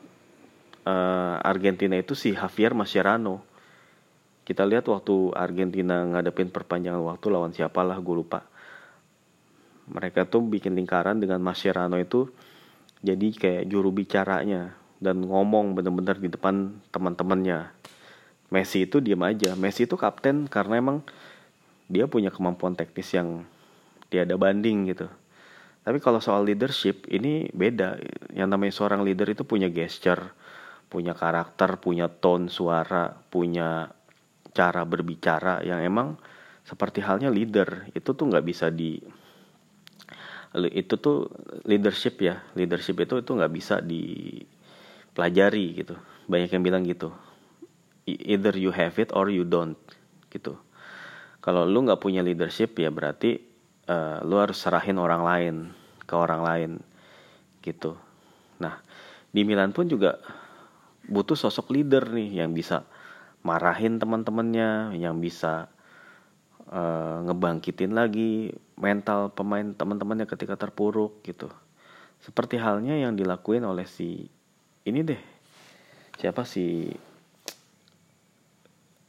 uh, 0.90 1.38
Argentina 1.46 1.94
itu 1.94 2.18
si 2.18 2.34
Javier 2.34 2.74
Mascherano. 2.74 3.46
Kita 4.42 4.66
lihat 4.66 4.90
waktu 4.90 5.38
Argentina 5.38 6.02
ngadepin 6.02 6.50
perpanjangan 6.50 7.06
waktu 7.06 7.26
lawan 7.30 7.54
siapalah 7.54 8.02
gue 8.02 8.16
lupa 8.18 8.52
mereka 9.92 10.24
tuh 10.24 10.48
bikin 10.48 10.78
lingkaran 10.78 11.20
dengan 11.20 11.44
Mascherano 11.44 12.00
itu 12.00 12.32
jadi 13.04 13.28
kayak 13.36 13.64
juru 13.68 13.92
bicaranya 13.92 14.78
dan 15.02 15.20
ngomong 15.26 15.76
bener-bener 15.76 16.22
di 16.22 16.30
depan 16.32 16.80
teman-temannya 16.94 17.74
Messi 18.52 18.84
itu 18.84 19.00
diam 19.00 19.24
aja. 19.24 19.56
Messi 19.56 19.88
itu 19.88 19.96
kapten 19.96 20.52
karena 20.52 20.84
emang 20.84 21.00
dia 21.88 22.04
punya 22.12 22.28
kemampuan 22.28 22.76
teknis 22.76 23.16
yang 23.16 23.48
tiada 24.12 24.36
banding 24.36 24.92
gitu. 24.92 25.08
Tapi 25.82 25.98
kalau 26.04 26.20
soal 26.20 26.44
leadership 26.44 27.08
ini 27.08 27.48
beda. 27.56 27.96
Yang 28.36 28.50
namanya 28.52 28.74
seorang 28.76 29.08
leader 29.08 29.32
itu 29.32 29.48
punya 29.48 29.72
gesture 29.72 30.36
punya 30.92 31.16
karakter 31.16 31.80
punya 31.80 32.12
tone 32.12 32.52
suara 32.52 33.16
punya 33.16 33.88
cara 34.52 34.84
berbicara 34.84 35.64
yang 35.64 35.80
emang 35.80 36.20
seperti 36.68 37.00
halnya 37.00 37.32
leader. 37.32 37.88
Itu 37.96 38.12
tuh 38.20 38.28
nggak 38.28 38.44
bisa 38.44 38.68
di 38.68 39.00
itu 40.76 40.94
tuh 41.00 41.32
leadership 41.64 42.20
ya. 42.20 42.44
Leadership 42.60 43.00
itu 43.00 43.24
itu 43.24 43.32
nggak 43.32 43.54
bisa 43.56 43.80
dipelajari 43.80 45.66
gitu. 45.88 45.96
Banyak 46.28 46.52
yang 46.52 46.64
bilang 46.68 46.84
gitu 46.84 47.31
either 48.08 48.56
you 48.58 48.74
have 48.74 48.98
it 48.98 49.10
or 49.14 49.30
you 49.30 49.46
don't 49.46 49.78
gitu 50.32 50.58
kalau 51.42 51.66
lu 51.66 51.86
nggak 51.86 52.02
punya 52.02 52.22
leadership 52.22 52.78
ya 52.78 52.94
berarti 52.94 53.42
uh, 53.90 54.22
lu 54.26 54.38
harus 54.38 54.58
serahin 54.58 54.98
orang 54.98 55.22
lain 55.26 55.56
ke 56.06 56.14
orang 56.14 56.42
lain 56.42 56.72
gitu 57.62 57.98
nah 58.62 58.82
di 59.32 59.42
Milan 59.48 59.72
pun 59.72 59.88
juga 59.88 60.20
butuh 61.08 61.36
sosok 61.36 61.74
leader 61.74 62.08
nih 62.12 62.44
yang 62.44 62.54
bisa 62.54 62.86
marahin 63.42 63.98
teman-temannya 63.98 64.96
yang 64.98 65.18
bisa 65.18 65.72
uh, 66.70 67.26
ngebangkitin 67.26 67.94
lagi 67.94 68.54
mental 68.78 69.34
pemain 69.34 69.74
teman-temannya 69.74 70.26
ketika 70.30 70.58
terpuruk 70.58 71.22
gitu. 71.26 71.50
Seperti 72.22 72.62
halnya 72.62 72.94
yang 72.98 73.18
dilakuin 73.18 73.66
oleh 73.66 73.90
si 73.90 74.30
ini 74.86 75.02
deh. 75.02 75.22
Siapa 76.22 76.46
si 76.46 76.94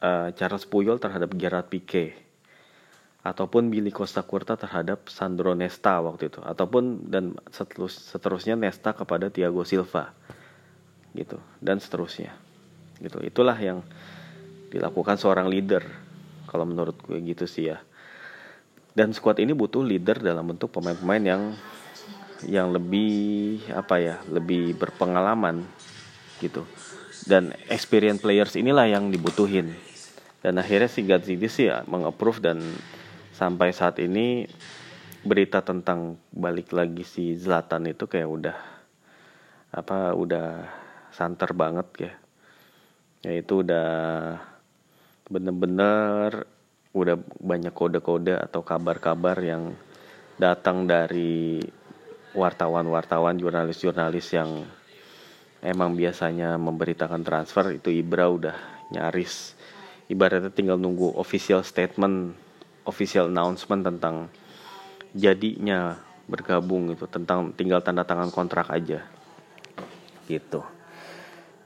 uh, 0.03 0.29
Charles 0.35 0.67
Puyol 0.67 0.99
terhadap 0.99 1.31
Gerard 1.39 1.71
Pique 1.71 2.23
ataupun 3.23 3.71
Billy 3.71 3.95
Costa 3.95 4.27
Curta 4.27 4.59
terhadap 4.59 5.07
Sandro 5.07 5.55
Nesta 5.55 6.03
waktu 6.03 6.27
itu. 6.27 6.43
Ataupun 6.43 7.07
dan 7.07 7.39
seterus, 7.55 7.95
seterusnya 8.11 8.59
Nesta 8.59 8.91
kepada 8.91 9.31
Thiago 9.31 9.63
Silva. 9.63 10.11
Gitu. 11.15 11.39
Dan 11.63 11.79
seterusnya. 11.79 12.35
Gitu. 12.99 13.23
Itulah 13.23 13.55
yang 13.63 13.87
dilakukan 14.75 15.23
seorang 15.23 15.47
leader. 15.47 15.87
Kalau 16.51 16.67
menurut 16.67 16.99
gue 17.07 17.23
gitu 17.23 17.47
sih 17.47 17.71
ya. 17.71 17.79
Dan 18.93 19.15
squad 19.15 19.39
ini 19.41 19.55
butuh 19.55 19.81
leader 19.81 20.21
dalam 20.21 20.53
bentuk 20.53 20.69
pemain-pemain 20.75 21.23
yang 21.23 21.43
yang 22.43 22.75
lebih 22.75 23.63
apa 23.71 24.03
ya 24.03 24.17
lebih 24.27 24.75
berpengalaman. 24.75 25.63
Gitu. 26.43 26.67
Dan 27.23 27.55
experience 27.71 28.19
players 28.19 28.59
inilah 28.59 28.91
yang 28.91 29.15
dibutuhin 29.15 29.92
dan 30.43 30.59
akhirnya 30.59 30.91
si 30.91 31.07
Gazidis 31.07 31.55
sih 31.55 31.71
ya 31.71 31.87
mengapprove 31.87 32.43
dan 32.43 32.59
sampai 33.31 33.71
saat 33.71 34.03
ini 34.03 34.45
berita 35.23 35.63
tentang 35.63 36.19
balik 36.35 36.75
lagi 36.75 37.07
si 37.07 37.39
Zlatan 37.39 37.87
itu 37.87 38.11
kayak 38.11 38.27
udah 38.27 38.59
apa 39.71 40.19
udah 40.19 40.67
santer 41.15 41.55
banget 41.55 41.89
ya. 41.97 42.13
Ya 43.23 43.33
itu 43.39 43.63
udah 43.63 43.91
bener-bener 45.31 46.45
udah 46.93 47.17
banyak 47.39 47.71
kode-kode 47.71 48.35
atau 48.35 48.67
kabar-kabar 48.67 49.39
yang 49.39 49.79
datang 50.37 50.91
dari 50.91 51.63
wartawan-wartawan 52.35 53.39
jurnalis-jurnalis 53.39 54.27
yang 54.35 54.67
emang 55.63 55.95
biasanya 55.95 56.59
memberitakan 56.59 57.23
transfer. 57.23 57.79
Itu 57.79 57.95
Ibra 57.95 58.27
udah 58.27 58.57
nyaris 58.91 59.55
ibaratnya 60.11 60.51
tinggal 60.51 60.79
nunggu 60.79 61.15
official 61.19 61.63
statement 61.63 62.35
official 62.87 63.31
announcement 63.31 63.87
tentang 63.87 64.27
jadinya 65.15 66.01
bergabung 66.27 66.95
itu 66.95 67.05
tentang 67.07 67.53
tinggal 67.53 67.85
tanda 67.85 68.03
tangan 68.03 68.33
kontrak 68.33 68.71
aja. 68.73 69.05
Gitu. 70.27 70.63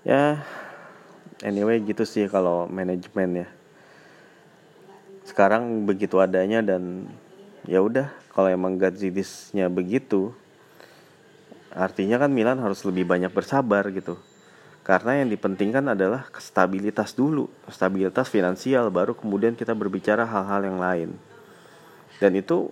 Ya 0.02 0.44
anyway 1.44 1.80
gitu 1.84 2.04
sih 2.04 2.26
kalau 2.26 2.68
manajemen 2.68 3.46
ya. 3.46 3.48
Sekarang 5.26 5.84
begitu 5.84 6.22
adanya 6.22 6.62
dan 6.62 7.10
ya 7.66 7.82
udah 7.82 8.12
kalau 8.30 8.52
emang 8.52 8.78
Gazidisnya 8.78 9.66
begitu 9.66 10.30
artinya 11.76 12.16
kan 12.16 12.30
Milan 12.32 12.62
harus 12.62 12.80
lebih 12.86 13.04
banyak 13.04 13.28
bersabar 13.34 13.84
gitu 13.92 14.16
karena 14.86 15.18
yang 15.18 15.34
dipentingkan 15.34 15.82
adalah 15.98 16.30
stabilitas 16.38 17.10
dulu 17.10 17.50
stabilitas 17.66 18.30
finansial 18.30 18.86
baru 18.86 19.18
kemudian 19.18 19.58
kita 19.58 19.74
berbicara 19.74 20.22
hal-hal 20.22 20.62
yang 20.62 20.78
lain. 20.78 21.10
Dan 22.22 22.38
itu 22.38 22.70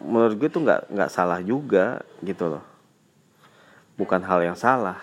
menurut 0.00 0.40
gue 0.40 0.48
tuh 0.48 0.64
nggak 0.64 0.88
nggak 0.88 1.10
salah 1.12 1.44
juga 1.44 2.00
gitu 2.24 2.56
loh. 2.56 2.64
Bukan 4.00 4.24
hal 4.24 4.40
yang 4.40 4.56
salah. 4.56 4.96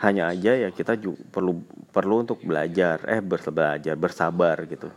Hanya 0.00 0.32
aja 0.32 0.56
ya 0.56 0.72
kita 0.72 0.96
juga 0.96 1.20
perlu 1.20 1.60
perlu 1.92 2.24
untuk 2.24 2.40
belajar 2.40 3.04
eh 3.12 3.20
belajar 3.20 3.92
bersabar 3.92 4.56
gitu. 4.64 4.88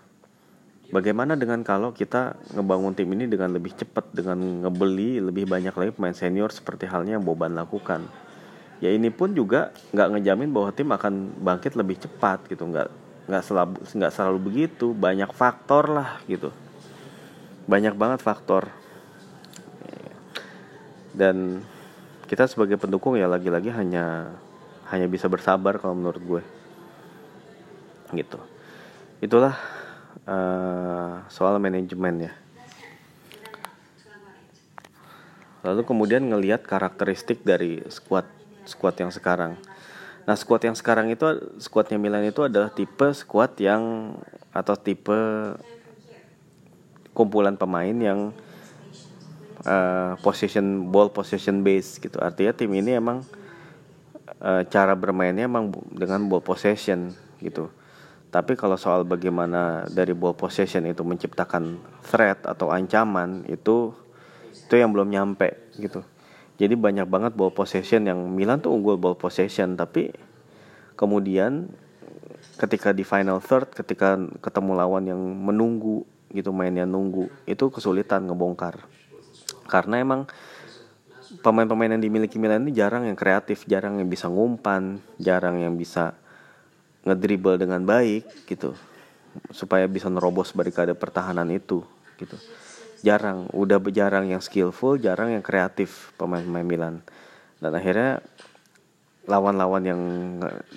Bagaimana 0.87 1.35
dengan 1.35 1.59
kalau 1.67 1.91
kita 1.91 2.39
ngebangun 2.55 2.95
tim 2.95 3.11
ini 3.11 3.27
dengan 3.27 3.51
lebih 3.51 3.75
cepat 3.75 4.07
dengan 4.15 4.39
ngebeli 4.39 5.19
lebih 5.19 5.43
banyak 5.51 5.75
lagi 5.75 5.91
pemain 5.91 6.15
senior 6.15 6.47
seperti 6.47 6.87
halnya 6.87 7.19
yang 7.19 7.27
Boban 7.27 7.59
lakukan 7.59 8.07
ya 8.83 8.91
ini 8.91 9.07
pun 9.11 9.31
juga 9.31 9.71
nggak 9.95 10.09
ngejamin 10.17 10.49
bahwa 10.51 10.69
tim 10.75 10.89
akan 10.91 11.13
bangkit 11.39 11.73
lebih 11.79 11.99
cepat 12.01 12.47
gitu. 12.51 12.67
Nggak 12.67 12.87
nggak 13.25 13.43
selalu 13.43 13.73
nggak 13.95 14.11
selalu 14.13 14.39
begitu. 14.41 14.91
Banyak 14.91 15.31
faktor 15.31 15.91
lah 15.91 16.19
gitu. 16.27 16.51
Banyak 17.65 17.95
banget 17.97 18.19
faktor. 18.21 18.69
Dan 21.15 21.63
kita 22.27 22.43
sebagai 22.49 22.75
pendukung 22.75 23.15
ya 23.15 23.31
lagi-lagi 23.31 23.71
hanya 23.71 24.35
hanya 24.91 25.07
bisa 25.07 25.31
bersabar 25.31 25.79
kalau 25.79 25.95
menurut 25.95 26.21
gue. 26.21 26.43
Gitu. 28.13 28.37
Itulah 29.23 29.55
uh, 30.27 31.23
soal 31.31 31.57
manajemen 31.57 32.29
ya. 32.29 32.33
Lalu 35.65 35.81
kemudian 35.81 36.21
ngelihat 36.21 36.61
karakteristik 36.61 37.41
dari 37.41 37.81
squad 37.89 38.29
squad 38.65 38.97
yang 38.99 39.13
sekarang. 39.13 39.57
Nah 40.25 40.33
squad 40.33 40.65
yang 40.65 40.73
sekarang 40.73 41.13
itu 41.13 41.25
squadnya 41.61 42.01
Milan 42.01 42.25
itu 42.25 42.41
adalah 42.41 42.73
tipe 42.73 43.13
squad 43.13 43.53
yang 43.61 44.13
atau 44.49 44.73
tipe 44.73 45.19
kumpulan 47.13 47.55
pemain 47.55 47.93
yang 47.93 48.33
uh, 49.63 50.17
possession 50.19 50.89
ball 50.89 51.13
possession 51.13 51.61
base 51.61 52.01
gitu. 52.01 52.17
Artinya 52.17 52.57
tim 52.57 52.73
ini 52.73 52.97
emang 52.97 53.21
uh, 54.41 54.65
cara 54.65 54.97
bermainnya 54.97 55.45
emang 55.45 55.69
dengan 55.93 56.25
ball 56.25 56.41
possession 56.41 57.13
gitu. 57.39 57.69
Tapi 58.33 58.57
kalau 58.59 58.75
soal 58.75 59.07
bagaimana 59.07 59.87
dari 59.87 60.11
ball 60.11 60.35
possession 60.35 60.83
itu 60.89 61.05
menciptakan 61.05 61.79
threat 62.03 62.43
atau 62.43 62.73
ancaman 62.73 63.47
itu 63.47 63.93
itu 64.55 64.75
yang 64.75 64.89
belum 64.91 65.13
nyampe 65.13 65.71
gitu 65.77 66.01
jadi 66.55 66.73
banyak 66.75 67.07
banget 67.07 67.31
ball 67.35 67.51
possession 67.51 68.07
yang 68.07 68.19
Milan 68.31 68.63
tuh 68.63 68.71
unggul 68.71 68.95
ball 68.95 69.15
possession 69.19 69.75
tapi 69.75 70.11
kemudian 70.95 71.67
ketika 72.55 72.95
di 72.95 73.03
final 73.03 73.43
third 73.43 73.71
ketika 73.75 74.15
ketemu 74.39 74.71
lawan 74.79 75.03
yang 75.03 75.19
menunggu 75.19 76.07
gitu 76.31 76.55
mainnya 76.55 76.87
nunggu 76.87 77.27
itu 77.47 77.67
kesulitan 77.67 78.27
ngebongkar 78.27 78.79
karena 79.67 79.99
emang 79.99 80.27
pemain-pemain 81.41 81.97
yang 81.97 82.03
dimiliki 82.03 82.37
Milan 82.37 82.67
ini 82.67 82.73
jarang 82.75 83.09
yang 83.09 83.17
kreatif, 83.17 83.65
jarang 83.65 83.97
yang 83.97 84.07
bisa 84.07 84.29
ngumpan, 84.29 85.01
jarang 85.17 85.59
yang 85.59 85.73
bisa 85.75 86.13
ngedribble 87.05 87.57
dengan 87.57 87.81
baik 87.85 88.45
gitu 88.49 88.73
supaya 89.51 89.85
bisa 89.85 90.07
nerobos 90.07 90.55
barikade 90.55 90.95
pertahanan 90.95 91.49
itu 91.51 91.83
gitu. 92.17 92.37
Jarang, 93.05 93.45
udah 93.53 93.77
jarang 93.93 94.25
yang 94.25 94.41
skillful, 94.41 94.97
jarang 94.97 95.37
yang 95.37 95.45
kreatif 95.45 96.09
pemain-pemain 96.17 96.65
Milan. 96.65 96.95
Dan 97.61 97.77
akhirnya 97.77 98.25
lawan-lawan 99.29 99.83
yang 99.85 100.01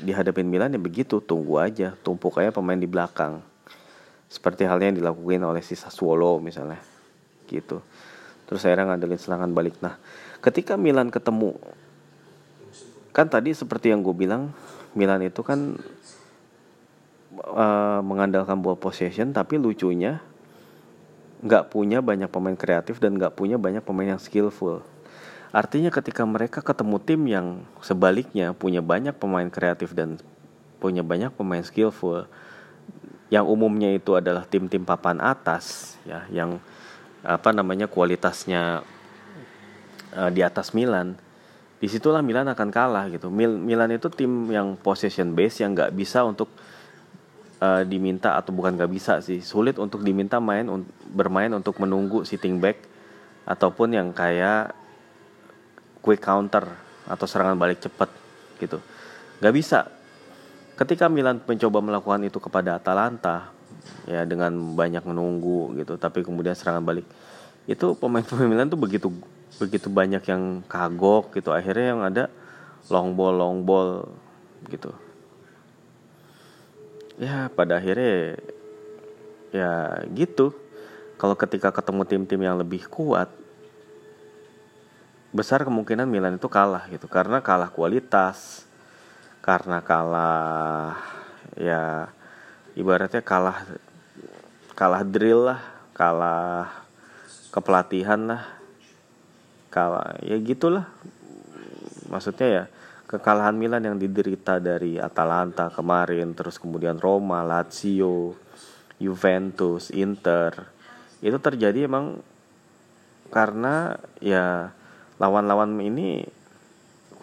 dihadapin 0.05 0.45
Milan 0.45 0.77
ya 0.77 0.81
begitu, 0.81 1.25
tunggu 1.25 1.57
aja, 1.57 1.97
tumpuk 2.05 2.37
aja 2.37 2.53
pemain 2.53 2.77
di 2.77 2.85
belakang. 2.85 3.41
Seperti 4.29 4.69
halnya 4.69 4.93
yang 4.93 4.99
dilakukan 5.01 5.41
oleh 5.41 5.65
si 5.65 5.73
Sassuolo 5.73 6.37
misalnya. 6.37 6.85
Gitu 7.49 7.81
terus 8.49 8.65
akhirnya 8.65 8.97
ngandelin 8.97 9.21
serangan 9.21 9.53
balik 9.53 9.77
nah 9.85 10.01
ketika 10.41 10.81
Milan 10.81 11.13
ketemu 11.13 11.53
kan 13.13 13.29
tadi 13.29 13.53
seperti 13.53 13.93
yang 13.93 14.01
gue 14.01 14.17
bilang 14.17 14.57
Milan 14.97 15.21
itu 15.21 15.45
kan 15.45 15.77
uh, 17.45 18.01
mengandalkan 18.01 18.65
ball 18.65 18.81
possession 18.81 19.37
tapi 19.37 19.61
lucunya 19.61 20.25
nggak 21.43 21.71
punya 21.71 22.03
banyak 22.03 22.27
pemain 22.31 22.59
kreatif 22.59 22.99
dan 22.99 23.15
nggak 23.15 23.39
punya 23.39 23.57
banyak 23.61 23.83
pemain 23.83 24.17
yang 24.17 24.23
skillful. 24.23 24.83
Artinya 25.49 25.89
ketika 25.89 26.29
mereka 26.29 26.61
ketemu 26.61 26.97
tim 27.01 27.21
yang 27.25 27.47
sebaliknya 27.81 28.53
punya 28.53 28.85
banyak 28.85 29.17
pemain 29.17 29.49
kreatif 29.49 29.97
dan 29.97 30.21
punya 30.79 31.01
banyak 31.01 31.33
pemain 31.35 31.65
skillful 31.65 32.29
yang 33.29 33.45
umumnya 33.45 33.93
itu 33.93 34.17
adalah 34.17 34.45
tim-tim 34.49 34.85
papan 34.85 35.21
atas 35.21 35.97
ya 36.09 36.25
yang 36.33 36.61
apa 37.21 37.53
namanya 37.53 37.91
kualitasnya 37.91 38.81
uh, 40.17 40.31
di 40.33 40.41
atas 40.41 40.73
Milan 40.73 41.19
di 41.79 41.87
situlah 41.87 42.27
Milan 42.27 42.51
akan 42.51 42.69
kalah 42.75 43.07
gitu. 43.07 43.31
Mil 43.31 43.55
Milan 43.55 43.95
itu 43.95 44.11
tim 44.11 44.51
yang 44.51 44.75
possession 44.75 45.31
base 45.33 45.63
yang 45.63 45.79
nggak 45.79 45.95
bisa 45.95 46.27
untuk 46.27 46.51
uh, 47.63 47.83
diminta 47.85 48.39
atau 48.39 48.51
bukan 48.55 48.75
nggak 48.79 48.91
bisa 48.91 49.21
sih. 49.23 49.43
Sulit 49.43 49.77
untuk 49.79 50.03
diminta 50.03 50.39
main 50.39 50.67
un 50.67 50.87
bermain 51.13 51.51
untuk 51.55 51.79
menunggu 51.83 52.23
sitting 52.23 52.59
back 52.59 52.83
ataupun 53.49 53.95
yang 53.95 54.09
kayak 54.15 54.75
quick 56.03 56.23
counter 56.23 56.65
atau 57.09 57.27
serangan 57.27 57.59
balik 57.59 57.83
cepat 57.83 58.11
gitu. 58.59 58.79
Nggak 59.43 59.55
bisa. 59.55 59.81
Ketika 60.79 61.11
Milan 61.11 61.43
mencoba 61.43 61.83
melakukan 61.83 62.23
itu 62.23 62.39
kepada 62.39 62.79
Atalanta 62.79 63.51
ya 64.07 64.23
dengan 64.25 64.55
banyak 64.79 65.05
menunggu 65.05 65.75
gitu 65.77 66.01
tapi 66.01 66.25
kemudian 66.25 66.57
serangan 66.57 66.81
balik 66.81 67.05
itu 67.69 67.93
pemain-pemain 67.99 68.49
Milan 68.49 68.71
tuh 68.71 68.81
begitu 68.81 69.13
begitu 69.59 69.91
banyak 69.91 70.23
yang 70.31 70.63
kagok 70.71 71.35
gitu. 71.35 71.51
Akhirnya 71.51 71.97
yang 71.97 72.03
ada 72.07 72.31
long 72.89 73.13
ball 73.19 73.35
long 73.35 73.59
ball 73.67 74.07
gitu 74.71 75.08
ya 77.19 77.51
pada 77.53 77.83
akhirnya 77.83 78.39
ya 79.51 80.03
gitu. 80.15 80.55
Kalau 81.19 81.35
ketika 81.35 81.75
ketemu 81.75 82.07
tim-tim 82.07 82.39
yang 82.39 82.57
lebih 82.63 82.87
kuat 82.87 83.27
besar 85.35 85.67
kemungkinan 85.67 86.07
Milan 86.07 86.39
itu 86.39 86.47
kalah 86.47 86.87
gitu. 86.89 87.11
Karena 87.11 87.43
kalah 87.43 87.75
kualitas 87.75 88.65
karena 89.43 89.83
kalah 89.83 90.95
ya 91.59 92.07
ibaratnya 92.79 93.25
kalah 93.25 93.67
kalah 94.79 95.03
drill 95.03 95.51
lah 95.51 95.61
kalah 95.91 96.71
kepelatihan 97.51 98.21
lah 98.23 98.43
kalah 99.75 100.23
ya 100.23 100.39
gitulah. 100.39 100.87
Maksudnya 102.07 102.47
ya 102.47 102.65
kekalahan 103.09 103.57
Milan 103.57 103.89
yang 103.89 103.97
diderita 103.97 104.61
dari 104.61 105.01
Atalanta 105.01 105.73
kemarin 105.73 106.37
terus 106.37 106.61
kemudian 106.61 107.01
Roma 107.01 107.41
Lazio 107.41 108.37
Juventus 109.01 109.89
Inter. 109.97 110.69
Itu 111.25 111.41
terjadi 111.41 111.89
emang 111.89 112.21
karena 113.33 113.97
ya 114.21 114.77
lawan-lawan 115.17 115.73
ini 115.81 116.23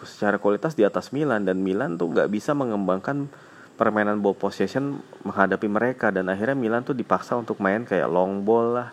secara 0.02 0.42
kualitas 0.42 0.74
di 0.74 0.82
atas 0.84 1.14
Milan 1.14 1.46
dan 1.46 1.62
Milan 1.62 2.02
tuh 2.02 2.12
nggak 2.12 2.34
bisa 2.34 2.58
mengembangkan 2.58 3.30
permainan 3.78 4.26
ball 4.26 4.36
possession 4.36 5.00
menghadapi 5.22 5.70
mereka 5.70 6.10
dan 6.10 6.34
akhirnya 6.34 6.58
Milan 6.58 6.82
tuh 6.82 6.98
dipaksa 6.98 7.38
untuk 7.38 7.62
main 7.62 7.86
kayak 7.86 8.10
long 8.10 8.42
ball 8.42 8.82
lah 8.82 8.90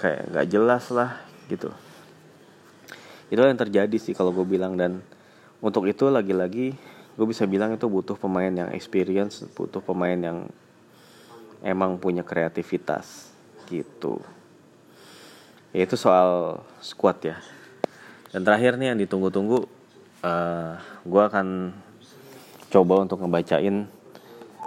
kayak 0.00 0.32
nggak 0.32 0.46
jelas 0.48 0.88
lah 0.90 1.20
gitu. 1.52 1.68
Itu 3.28 3.40
yang 3.40 3.60
terjadi 3.60 3.96
sih 4.00 4.16
kalau 4.16 4.32
gue 4.32 4.46
bilang 4.46 4.78
dan 4.80 5.04
untuk 5.64 5.88
itu 5.88 6.12
lagi-lagi 6.12 6.76
gue 7.16 7.26
bisa 7.26 7.48
bilang 7.48 7.72
itu 7.72 7.88
butuh 7.88 8.20
pemain 8.20 8.52
yang 8.52 8.68
experience 8.76 9.48
butuh 9.56 9.80
pemain 9.80 10.18
yang 10.18 10.44
emang 11.64 11.96
punya 11.96 12.20
kreativitas 12.20 13.32
gitu. 13.72 14.20
Ya 15.72 15.88
itu 15.88 15.96
soal 15.96 16.60
squad 16.84 17.16
ya. 17.24 17.40
Dan 18.28 18.44
terakhir 18.44 18.76
nih 18.76 18.92
yang 18.92 19.00
ditunggu-tunggu 19.00 19.64
uh, 20.20 20.76
gue 21.02 21.22
akan 21.24 21.72
coba 22.68 22.94
untuk 23.08 23.24
ngebacain 23.24 23.88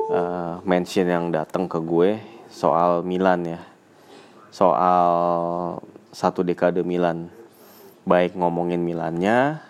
uh, 0.09 0.57
mention 0.65 1.05
yang 1.05 1.29
datang 1.29 1.69
ke 1.69 1.77
gue 1.77 2.17
soal 2.49 3.05
Milan 3.05 3.45
ya. 3.45 3.61
Soal 4.49 5.05
satu 6.09 6.41
dekade 6.41 6.81
Milan. 6.81 7.29
Baik 8.07 8.33
ngomongin 8.39 8.81
Milannya 8.81 9.66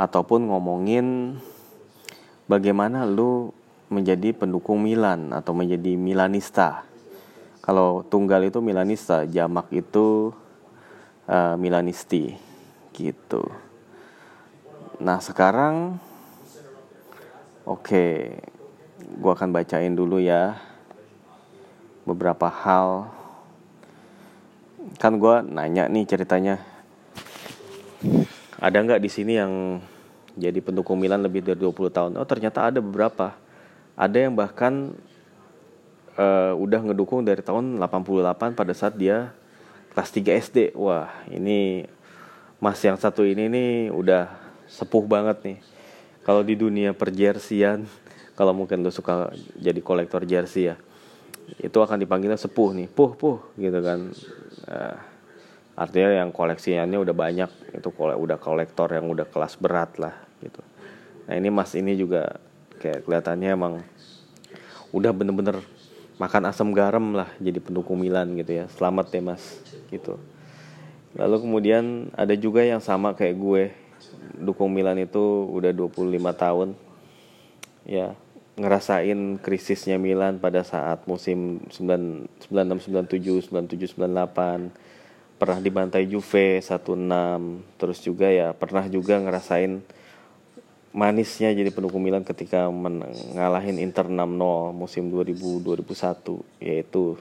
ataupun 0.00 0.48
ngomongin 0.48 1.36
bagaimana 2.48 3.04
lu 3.04 3.52
menjadi 3.92 4.32
pendukung 4.32 4.80
Milan 4.80 5.28
atau 5.36 5.52
menjadi 5.52 5.92
Milanista. 6.00 6.88
Kalau 7.60 8.00
tunggal 8.08 8.48
itu 8.48 8.64
Milanista 8.64 9.28
jamak 9.28 9.68
itu 9.76 10.32
uh, 11.28 11.52
Milanisti 11.60 12.32
gitu. 12.96 13.44
Nah 15.04 15.20
sekarang 15.20 16.00
oke 17.68 17.84
okay, 17.84 18.40
gue 19.04 19.32
akan 19.36 19.52
bacain 19.52 19.92
dulu 19.92 20.16
ya 20.16 20.56
beberapa 22.08 22.48
hal. 22.48 23.12
Kan 24.96 25.20
gue 25.20 25.44
nanya 25.44 25.92
nih 25.92 26.08
ceritanya 26.08 26.79
ada 28.60 28.76
nggak 28.76 29.00
di 29.00 29.08
sini 29.08 29.40
yang 29.40 29.80
jadi 30.36 30.60
pendukung 30.60 31.00
Milan 31.00 31.24
lebih 31.24 31.40
dari 31.40 31.56
20 31.56 31.96
tahun? 31.96 32.12
Oh 32.20 32.28
ternyata 32.28 32.68
ada 32.68 32.78
beberapa. 32.78 33.32
Ada 33.96 34.28
yang 34.28 34.36
bahkan 34.36 34.92
uh, 36.20 36.52
udah 36.54 36.80
ngedukung 36.84 37.24
dari 37.24 37.40
tahun 37.40 37.80
88 37.80 38.52
pada 38.52 38.72
saat 38.76 38.94
dia 39.00 39.32
kelas 39.90 40.12
3 40.12 40.44
SD 40.46 40.56
wah 40.78 41.10
ini 41.32 41.88
mas 42.62 42.78
yang 42.84 42.94
satu 42.94 43.26
ini 43.26 43.50
nih 43.50 43.72
udah 43.90 44.28
sepuh 44.68 45.04
banget 45.08 45.40
nih. 45.40 45.58
Kalau 46.20 46.44
di 46.44 46.54
dunia 46.54 46.92
perjersian 46.92 47.88
kalau 48.38 48.52
mungkin 48.52 48.84
lo 48.84 48.92
suka 48.92 49.32
jadi 49.56 49.80
kolektor 49.80 50.28
jersey 50.28 50.68
ya 50.68 50.76
itu 51.58 51.74
akan 51.80 51.96
dipanggilnya 51.96 52.36
sepuh 52.36 52.76
nih. 52.76 52.86
Puh 52.92 53.16
puh 53.16 53.40
gitu 53.56 53.80
kan. 53.80 54.12
Uh, 54.68 55.09
artinya 55.78 56.24
yang 56.24 56.30
koleksinya 56.34 56.86
udah 56.86 57.14
banyak 57.16 57.50
itu 57.74 57.88
udah 57.98 58.38
kolektor 58.38 58.90
yang 58.92 59.06
udah 59.10 59.26
kelas 59.26 59.56
berat 59.56 59.96
lah 59.98 60.14
gitu. 60.42 60.60
Nah 61.30 61.34
ini 61.38 61.48
mas 61.52 61.72
ini 61.78 61.94
juga 61.94 62.40
kayak 62.80 63.06
kelihatannya 63.06 63.50
emang 63.54 63.74
udah 64.90 65.12
bener-bener 65.14 65.62
makan 66.20 66.52
asam 66.52 66.74
garam 66.76 67.16
lah 67.16 67.30
jadi 67.40 67.62
pendukung 67.62 68.00
Milan 68.00 68.34
gitu 68.36 68.60
ya. 68.60 68.64
Selamat 68.72 69.08
ya 69.14 69.22
mas 69.22 69.42
gitu. 69.88 70.20
Lalu 71.14 71.36
kemudian 71.42 72.12
ada 72.14 72.34
juga 72.38 72.62
yang 72.62 72.78
sama 72.82 73.14
kayak 73.18 73.36
gue. 73.38 73.62
Dukung 74.40 74.72
Milan 74.72 74.96
itu 74.96 75.48
udah 75.52 75.72
25 75.74 76.16
tahun. 76.36 76.68
Ya 77.84 78.14
ngerasain 78.60 79.40
krisisnya 79.40 79.96
Milan 79.96 80.36
pada 80.36 80.60
saat 80.60 81.08
musim 81.08 81.64
96 81.72 82.52
97 82.52 83.48
97 83.48 83.96
98 83.96 84.89
pernah 85.40 85.56
dibantai 85.56 86.04
Juve 86.04 86.60
1-6 86.60 87.80
terus 87.80 88.04
juga 88.04 88.28
ya 88.28 88.52
pernah 88.52 88.84
juga 88.92 89.16
ngerasain 89.16 89.80
manisnya 90.92 91.48
jadi 91.56 91.72
pendukung 91.72 92.04
Milan 92.04 92.28
ketika 92.28 92.68
mengalahin 92.68 93.80
Inter 93.80 94.04
6-0 94.04 94.76
musim 94.76 95.08
2000 95.08 95.64
2001 95.64 96.60
yaitu 96.60 97.16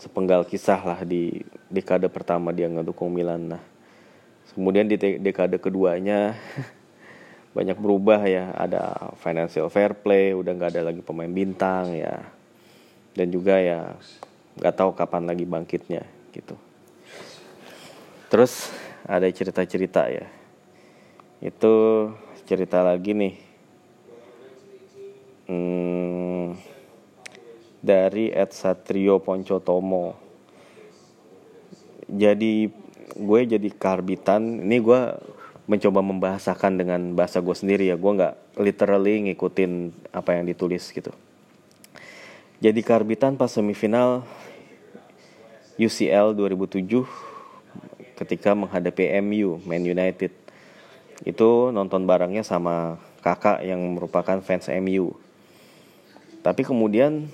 sepenggal 0.00 0.48
kisah 0.48 0.80
lah 0.80 1.04
di 1.04 1.44
dekade 1.68 2.08
pertama 2.08 2.48
dia 2.48 2.72
ngedukung 2.72 3.12
Milan. 3.12 3.54
Nah 3.54 3.62
kemudian 4.56 4.88
di 4.88 4.96
dekade 4.96 5.60
keduanya 5.60 6.32
banyak 7.56 7.76
berubah 7.76 8.24
ya 8.24 8.56
ada 8.56 9.12
financial 9.20 9.68
fair 9.68 9.92
play 9.92 10.32
udah 10.32 10.52
nggak 10.56 10.72
ada 10.72 10.82
lagi 10.88 11.04
pemain 11.04 11.28
bintang 11.28 11.92
ya. 11.92 12.24
Dan 13.12 13.28
juga 13.28 13.60
ya 13.60 14.00
nggak 14.56 14.74
tahu 14.80 14.96
kapan 14.96 15.28
lagi 15.28 15.44
bangkitnya 15.44 16.08
gitu 16.32 16.71
terus 18.32 18.72
ada 19.04 19.28
cerita-cerita 19.28 20.08
ya. 20.08 20.24
Itu 21.44 22.08
cerita 22.48 22.80
lagi 22.80 23.12
nih. 23.12 23.34
Hmm, 25.52 26.56
dari 27.84 28.32
Ed 28.32 28.56
Satrio 28.56 29.20
Poncotomo. 29.20 30.16
Jadi 32.08 32.72
gue 33.20 33.40
jadi 33.44 33.68
karbitan. 33.68 34.64
Ini 34.64 34.80
gue 34.80 35.00
mencoba 35.68 36.00
membahasakan 36.00 36.80
dengan 36.80 37.12
bahasa 37.12 37.44
gue 37.44 37.52
sendiri 37.52 37.92
ya. 37.92 38.00
Gue 38.00 38.16
nggak 38.16 38.56
literally 38.56 39.28
ngikutin 39.28 39.92
apa 40.08 40.40
yang 40.40 40.48
ditulis 40.48 40.88
gitu. 40.88 41.12
Jadi 42.64 42.80
karbitan 42.80 43.36
pas 43.36 43.52
semifinal 43.52 44.24
UCL 45.76 46.32
2007 46.32 47.31
ketika 48.22 48.54
menghadapi 48.54 49.18
MU 49.20 49.58
Man 49.66 49.82
United. 49.82 50.30
Itu 51.26 51.74
nonton 51.74 52.06
barangnya 52.06 52.46
sama 52.46 52.98
kakak 53.22 53.66
yang 53.66 53.78
merupakan 53.98 54.38
fans 54.42 54.70
MU 54.82 55.14
tapi 56.42 56.66
kemudian 56.66 57.30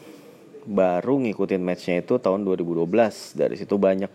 baru 0.68 1.16
ngikutin 1.24 1.64
matchnya 1.64 2.05
itu 2.05 2.20
tahun 2.20 2.44
2012 2.44 2.85
dari 3.40 3.57
situ 3.57 3.81
banyak 3.81 4.12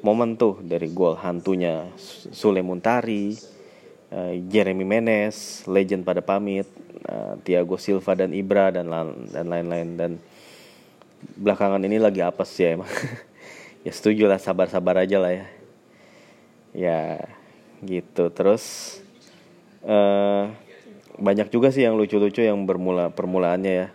momen 0.00 0.40
tuh 0.40 0.56
dari 0.64 0.88
gol 0.88 1.20
hantunya 1.20 1.84
Sule 2.32 2.64
Muntari, 2.64 3.36
uh, 4.08 4.32
Jeremy 4.48 4.88
Menes, 4.88 5.68
legend 5.68 6.08
pada 6.08 6.24
pamit, 6.24 6.64
uh, 7.04 7.36
Thiago 7.44 7.76
Silva 7.76 8.16
dan 8.16 8.32
Ibra 8.32 8.72
dan 8.72 8.88
dan 9.28 9.46
lain-lain. 9.46 9.88
Dan 10.00 10.12
belakangan 11.36 11.84
ini 11.84 12.00
lagi 12.00 12.24
apa 12.24 12.42
sih 12.48 12.66
ya 12.66 12.80
emang. 12.80 12.88
Ya 13.82 13.90
setuju 13.90 14.30
lah 14.30 14.38
sabar-sabar 14.38 14.94
aja 14.94 15.18
lah 15.18 15.34
ya 15.34 15.61
ya 16.72 17.20
gitu. 17.84 18.28
Terus 18.32 18.98
uh, 19.84 20.50
banyak 21.20 21.52
juga 21.52 21.70
sih 21.70 21.84
yang 21.84 21.94
lucu-lucu 21.94 22.40
yang 22.40 22.64
bermula 22.64 23.12
permulaannya 23.12 23.72
ya. 23.72 23.88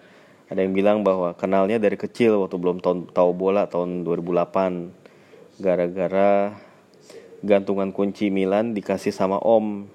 Ada 0.47 0.63
yang 0.63 0.73
bilang 0.73 0.97
bahwa 1.03 1.35
kenalnya 1.35 1.75
dari 1.75 1.99
kecil 1.99 2.39
waktu 2.39 2.55
belum 2.55 2.79
tahu 3.11 3.31
bola 3.35 3.67
tahun 3.67 4.07
2008 4.07 5.59
gara-gara 5.59 6.55
gantungan 7.43 7.91
kunci 7.91 8.31
Milan 8.31 8.71
dikasih 8.71 9.11
sama 9.11 9.43
Om. 9.43 9.91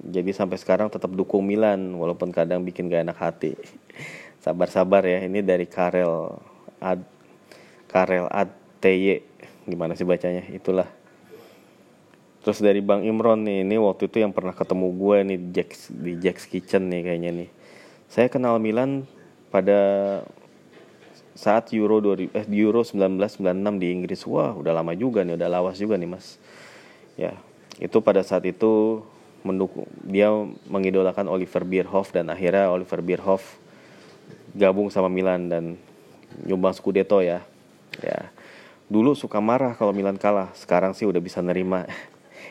Jadi 0.00 0.32
sampai 0.32 0.56
sekarang 0.56 0.88
tetap 0.88 1.12
dukung 1.12 1.44
Milan 1.44 1.96
walaupun 2.00 2.32
kadang 2.32 2.64
bikin 2.64 2.88
gak 2.88 3.04
enak 3.04 3.18
hati. 3.20 3.52
Sabar-sabar 4.44 5.04
ya 5.04 5.20
ini 5.20 5.44
dari 5.44 5.68
Karel 5.68 6.40
Ad 6.80 7.04
Karel 7.84 8.24
Ad 8.32 8.48
gimana 9.68 9.92
sih 9.92 10.08
bacanya? 10.08 10.48
Itulah 10.48 10.88
terus 12.40 12.58
dari 12.60 12.80
Bang 12.80 13.04
Imron 13.04 13.44
nih 13.44 13.64
ini 13.68 13.76
waktu 13.76 14.08
itu 14.08 14.24
yang 14.24 14.32
pernah 14.32 14.56
ketemu 14.56 14.86
gue 14.96 15.16
nih 15.28 15.38
di 15.38 15.48
Jack's, 15.52 15.80
di 15.92 16.12
Jack's 16.16 16.44
Kitchen 16.48 16.88
nih 16.88 17.04
kayaknya 17.04 17.30
nih 17.44 17.48
saya 18.10 18.26
kenal 18.26 18.58
Milan 18.58 19.06
pada 19.54 19.80
saat 21.40 21.72
Euro 21.72 22.04
2000 22.04 22.36
eh 22.36 22.44
Euro 22.60 22.84
1996 22.84 23.80
di 23.80 23.86
Inggris. 23.96 24.20
Wah, 24.28 24.52
udah 24.52 24.76
lama 24.76 24.92
juga 24.92 25.24
nih, 25.24 25.40
udah 25.40 25.48
lawas 25.48 25.80
juga 25.80 25.96
nih, 25.96 26.10
Mas. 26.10 26.36
Ya, 27.16 27.32
itu 27.80 27.96
pada 28.04 28.20
saat 28.20 28.44
itu 28.44 29.00
mendukung 29.40 29.88
dia 30.04 30.28
mengidolakan 30.68 31.24
Oliver 31.24 31.64
Bierhoff 31.64 32.12
dan 32.12 32.28
akhirnya 32.28 32.68
Oliver 32.68 33.00
Bierhoff 33.00 33.56
gabung 34.52 34.92
sama 34.92 35.08
Milan 35.08 35.48
dan 35.48 35.64
nyumbang 36.44 36.76
Scudetto 36.76 37.24
ya. 37.24 37.40
Ya. 38.04 38.28
Dulu 38.90 39.16
suka 39.16 39.40
marah 39.40 39.72
kalau 39.78 39.94
Milan 39.94 40.20
kalah, 40.20 40.52
sekarang 40.52 40.92
sih 40.92 41.08
udah 41.08 41.22
bisa 41.22 41.40
nerima. 41.40 41.88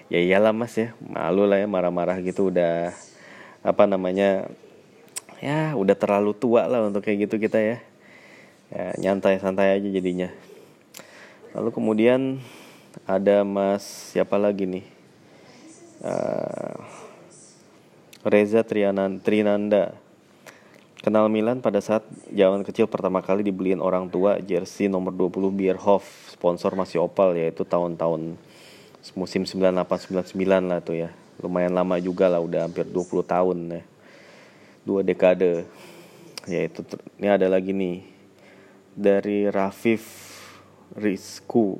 Ya 0.09 0.19
iyalah 0.19 0.51
Mas 0.51 0.73
ya, 0.75 0.91
malu 0.99 1.45
lah 1.45 1.61
ya 1.61 1.67
marah-marah 1.69 2.17
gitu 2.25 2.49
udah 2.49 2.91
apa 3.61 3.83
namanya 3.85 4.49
ya 5.39 5.73
udah 5.77 5.95
terlalu 5.95 6.35
tua 6.35 6.67
lah 6.67 6.83
untuk 6.83 7.05
kayak 7.05 7.29
gitu 7.29 7.39
kita 7.39 7.61
ya. 7.61 7.77
Ya 8.69 8.93
nyantai 9.01 9.41
santai 9.41 9.77
aja 9.77 9.89
jadinya. 9.89 10.29
Lalu 11.57 11.69
kemudian 11.73 12.37
ada 13.09 13.41
mas 13.41 14.13
siapa 14.13 14.37
lagi 14.37 14.69
nih? 14.69 14.85
Uh, 16.05 16.77
Reza 18.21 18.61
Trianan, 18.61 19.17
Trinanda. 19.23 19.97
Kenal 20.99 21.31
Milan 21.31 21.63
pada 21.63 21.79
saat 21.79 22.03
zaman 22.27 22.61
kecil 22.67 22.91
pertama 22.91 23.23
kali 23.23 23.39
dibeliin 23.39 23.79
orang 23.79 24.11
tua 24.11 24.35
jersey 24.43 24.91
nomor 24.91 25.15
20 25.15 25.47
Bierhoff 25.55 26.03
sponsor 26.27 26.75
masih 26.75 26.99
Opal 26.99 27.39
yaitu 27.39 27.63
tahun-tahun 27.63 28.35
musim 29.15 29.47
98-99 29.47 30.35
lah 30.67 30.79
tuh 30.83 30.95
ya. 30.99 31.09
Lumayan 31.39 31.71
lama 31.71 31.95
juga 32.03 32.27
lah 32.27 32.43
udah 32.43 32.67
hampir 32.67 32.83
20 32.83 33.23
tahun 33.23 33.57
ya. 33.79 33.83
Dua 34.83 35.01
dekade. 35.01 35.63
Yaitu 36.47 36.83
ini 37.15 37.27
ada 37.31 37.47
lagi 37.47 37.71
nih. 37.71 38.03
Dari 38.91 39.47
Rafif 39.47 40.03
Rizku. 40.95 41.79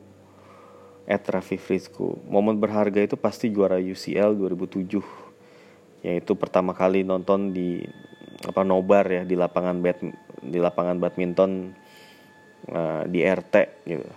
At 1.04 1.28
Rafif 1.28 1.68
Rizku. 1.68 2.24
Momen 2.30 2.56
berharga 2.56 3.04
itu 3.04 3.20
pasti 3.20 3.52
juara 3.52 3.76
UCL 3.78 4.36
2007 4.36 5.30
yaitu 6.00 6.32
pertama 6.32 6.72
kali 6.72 7.04
nonton 7.04 7.52
di 7.52 7.84
apa 8.48 8.64
nobar 8.64 9.04
ya 9.04 9.28
di 9.28 9.36
lapangan 9.36 9.84
bad 9.84 10.00
di 10.40 10.56
lapangan 10.56 10.96
badminton 10.96 11.76
uh, 12.72 13.04
di 13.04 13.20
RT 13.20 13.56
gitu. 13.84 14.08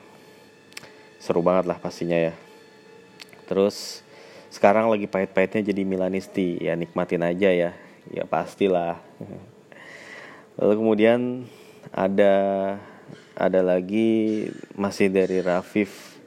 Seru 1.18 1.42
banget 1.42 1.66
lah 1.66 1.82
pastinya 1.82 2.14
ya 2.14 2.34
terus 3.46 4.02
sekarang 4.52 4.92
lagi 4.92 5.08
pahit-pahitnya 5.08 5.64
jadi 5.64 5.82
Milanisti. 5.88 6.60
Ya 6.60 6.76
nikmatin 6.76 7.24
aja 7.24 7.48
ya. 7.48 7.72
Ya 8.12 8.28
pastilah. 8.28 9.00
Lalu 10.60 10.74
kemudian 10.76 11.48
ada 11.88 12.34
ada 13.32 13.60
lagi 13.64 14.46
masih 14.76 15.08
dari 15.08 15.40
Rafif. 15.40 16.20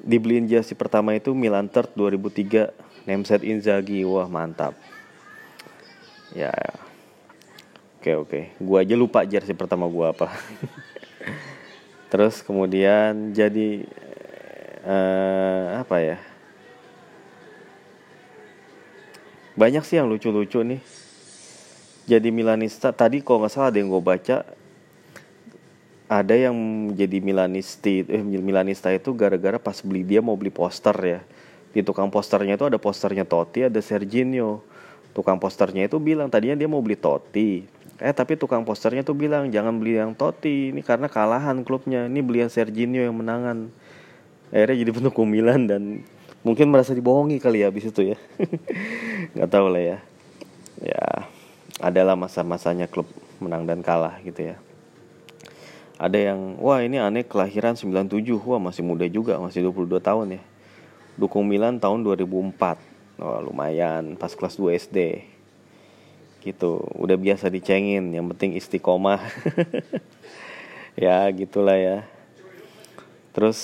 Dibeliin 0.00 0.44
jersey 0.44 0.76
pertama 0.76 1.16
itu 1.16 1.32
Milan 1.32 1.72
Third 1.72 1.96
2003 1.96 2.68
nameset 3.08 3.48
Inzaghi. 3.48 4.04
Wah 4.04 4.28
mantap. 4.28 4.76
Ya. 6.36 6.52
Oke 7.96 8.12
oke. 8.16 8.40
Gua 8.60 8.84
aja 8.84 8.92
lupa 8.92 9.24
jersey 9.24 9.56
pertama 9.56 9.88
gua 9.88 10.12
apa. 10.12 10.28
Terus 12.12 12.44
kemudian 12.44 13.32
jadi 13.32 13.88
uh, 14.84 15.80
apa 15.80 15.96
ya? 16.00 16.18
Banyak 19.58 19.84
sih 19.84 20.00
yang 20.00 20.08
lucu-lucu 20.08 20.62
nih. 20.64 20.80
Jadi 22.08 22.32
Milanista 22.32 22.90
tadi 22.90 23.20
kalau 23.20 23.44
nggak 23.44 23.52
salah 23.52 23.68
ada 23.70 23.78
yang 23.78 23.92
gue 23.92 24.02
baca 24.02 24.36
ada 26.10 26.34
yang 26.34 26.56
jadi 26.98 27.22
Milanisti 27.22 28.02
eh 28.02 28.18
Milanista 28.18 28.90
itu 28.90 29.14
gara-gara 29.14 29.62
pas 29.62 29.78
beli 29.78 30.02
dia 30.02 30.18
mau 30.18 30.34
beli 30.34 30.50
poster 30.50 30.96
ya. 30.98 31.20
Di 31.70 31.86
tukang 31.86 32.10
posternya 32.10 32.58
itu 32.58 32.66
ada 32.66 32.82
posternya 32.82 33.22
Totti 33.22 33.62
ada 33.62 33.78
Serginho. 33.78 34.58
Tukang 35.14 35.38
posternya 35.38 35.86
itu 35.86 36.02
bilang 36.02 36.26
tadinya 36.26 36.58
dia 36.58 36.66
mau 36.66 36.82
beli 36.82 36.98
Totti. 36.98 37.62
Eh 38.02 38.10
tapi 38.10 38.34
tukang 38.34 38.66
posternya 38.66 39.06
tuh 39.06 39.14
bilang 39.14 39.46
jangan 39.54 39.78
beli 39.78 40.02
yang 40.02 40.18
Totti 40.18 40.74
ini 40.74 40.82
karena 40.82 41.06
kalahan 41.06 41.62
klubnya. 41.62 42.10
Ini 42.10 42.20
beli 42.26 42.42
yang 42.42 42.50
Serginho 42.50 42.98
yang 42.98 43.14
menangan 43.14 43.70
akhirnya 44.50 44.76
jadi 44.86 44.92
pendukung 44.94 45.30
Milan 45.30 45.66
dan 45.70 46.02
mungkin 46.42 46.70
merasa 46.70 46.94
dibohongi 46.94 47.38
kali 47.38 47.62
ya 47.62 47.70
abis 47.70 47.90
itu 47.90 48.14
ya. 48.14 48.18
Nggak 49.34 49.50
tahu 49.50 49.66
lah 49.70 49.82
ya. 49.82 49.98
Ya 50.80 51.04
adalah 51.80 52.18
masa-masanya 52.18 52.90
klub 52.90 53.08
menang 53.40 53.64
dan 53.64 53.80
kalah 53.80 54.20
gitu 54.20 54.52
ya. 54.52 54.56
Ada 56.00 56.32
yang 56.32 56.56
wah 56.60 56.80
ini 56.80 56.96
aneh 56.96 57.24
kelahiran 57.28 57.76
97 57.76 58.40
wah 58.40 58.60
masih 58.60 58.80
muda 58.80 59.04
juga 59.04 59.36
masih 59.36 59.68
22 59.68 60.00
tahun 60.00 60.26
ya. 60.40 60.42
Dukung 61.20 61.44
Milan 61.44 61.76
tahun 61.76 62.04
2004 62.04 63.20
oh, 63.20 63.38
lumayan 63.44 64.16
pas 64.16 64.32
kelas 64.32 64.56
2 64.56 64.80
SD 64.80 64.98
gitu 66.40 66.80
udah 66.96 67.20
biasa 67.20 67.52
dicengin 67.52 68.16
yang 68.16 68.26
penting 68.32 68.56
istiqomah. 68.56 69.20
Ya 70.98 71.24
gitulah 71.32 71.78
ya. 71.78 72.04
Terus 73.32 73.56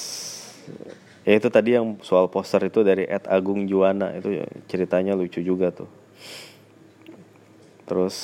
ya 1.26 1.34
itu 1.34 1.50
tadi 1.50 1.74
yang 1.74 1.98
soal 2.06 2.30
poster 2.30 2.62
itu 2.70 2.86
dari 2.86 3.04
Ed 3.04 3.26
Agung 3.26 3.66
Juwana 3.66 4.14
itu 4.14 4.46
ceritanya 4.70 5.18
lucu 5.18 5.42
juga 5.42 5.74
tuh 5.74 5.90
terus 7.84 8.16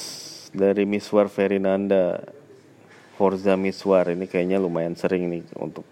dari 0.55 0.87
Miswar 0.87 1.27
Ferinanda 1.27 2.23
Forza 3.17 3.57
Miswar 3.57 4.09
ini 4.13 4.29
kayaknya 4.29 4.61
lumayan 4.61 4.97
sering 4.97 5.29
nih 5.29 5.45
untuk 5.57 5.85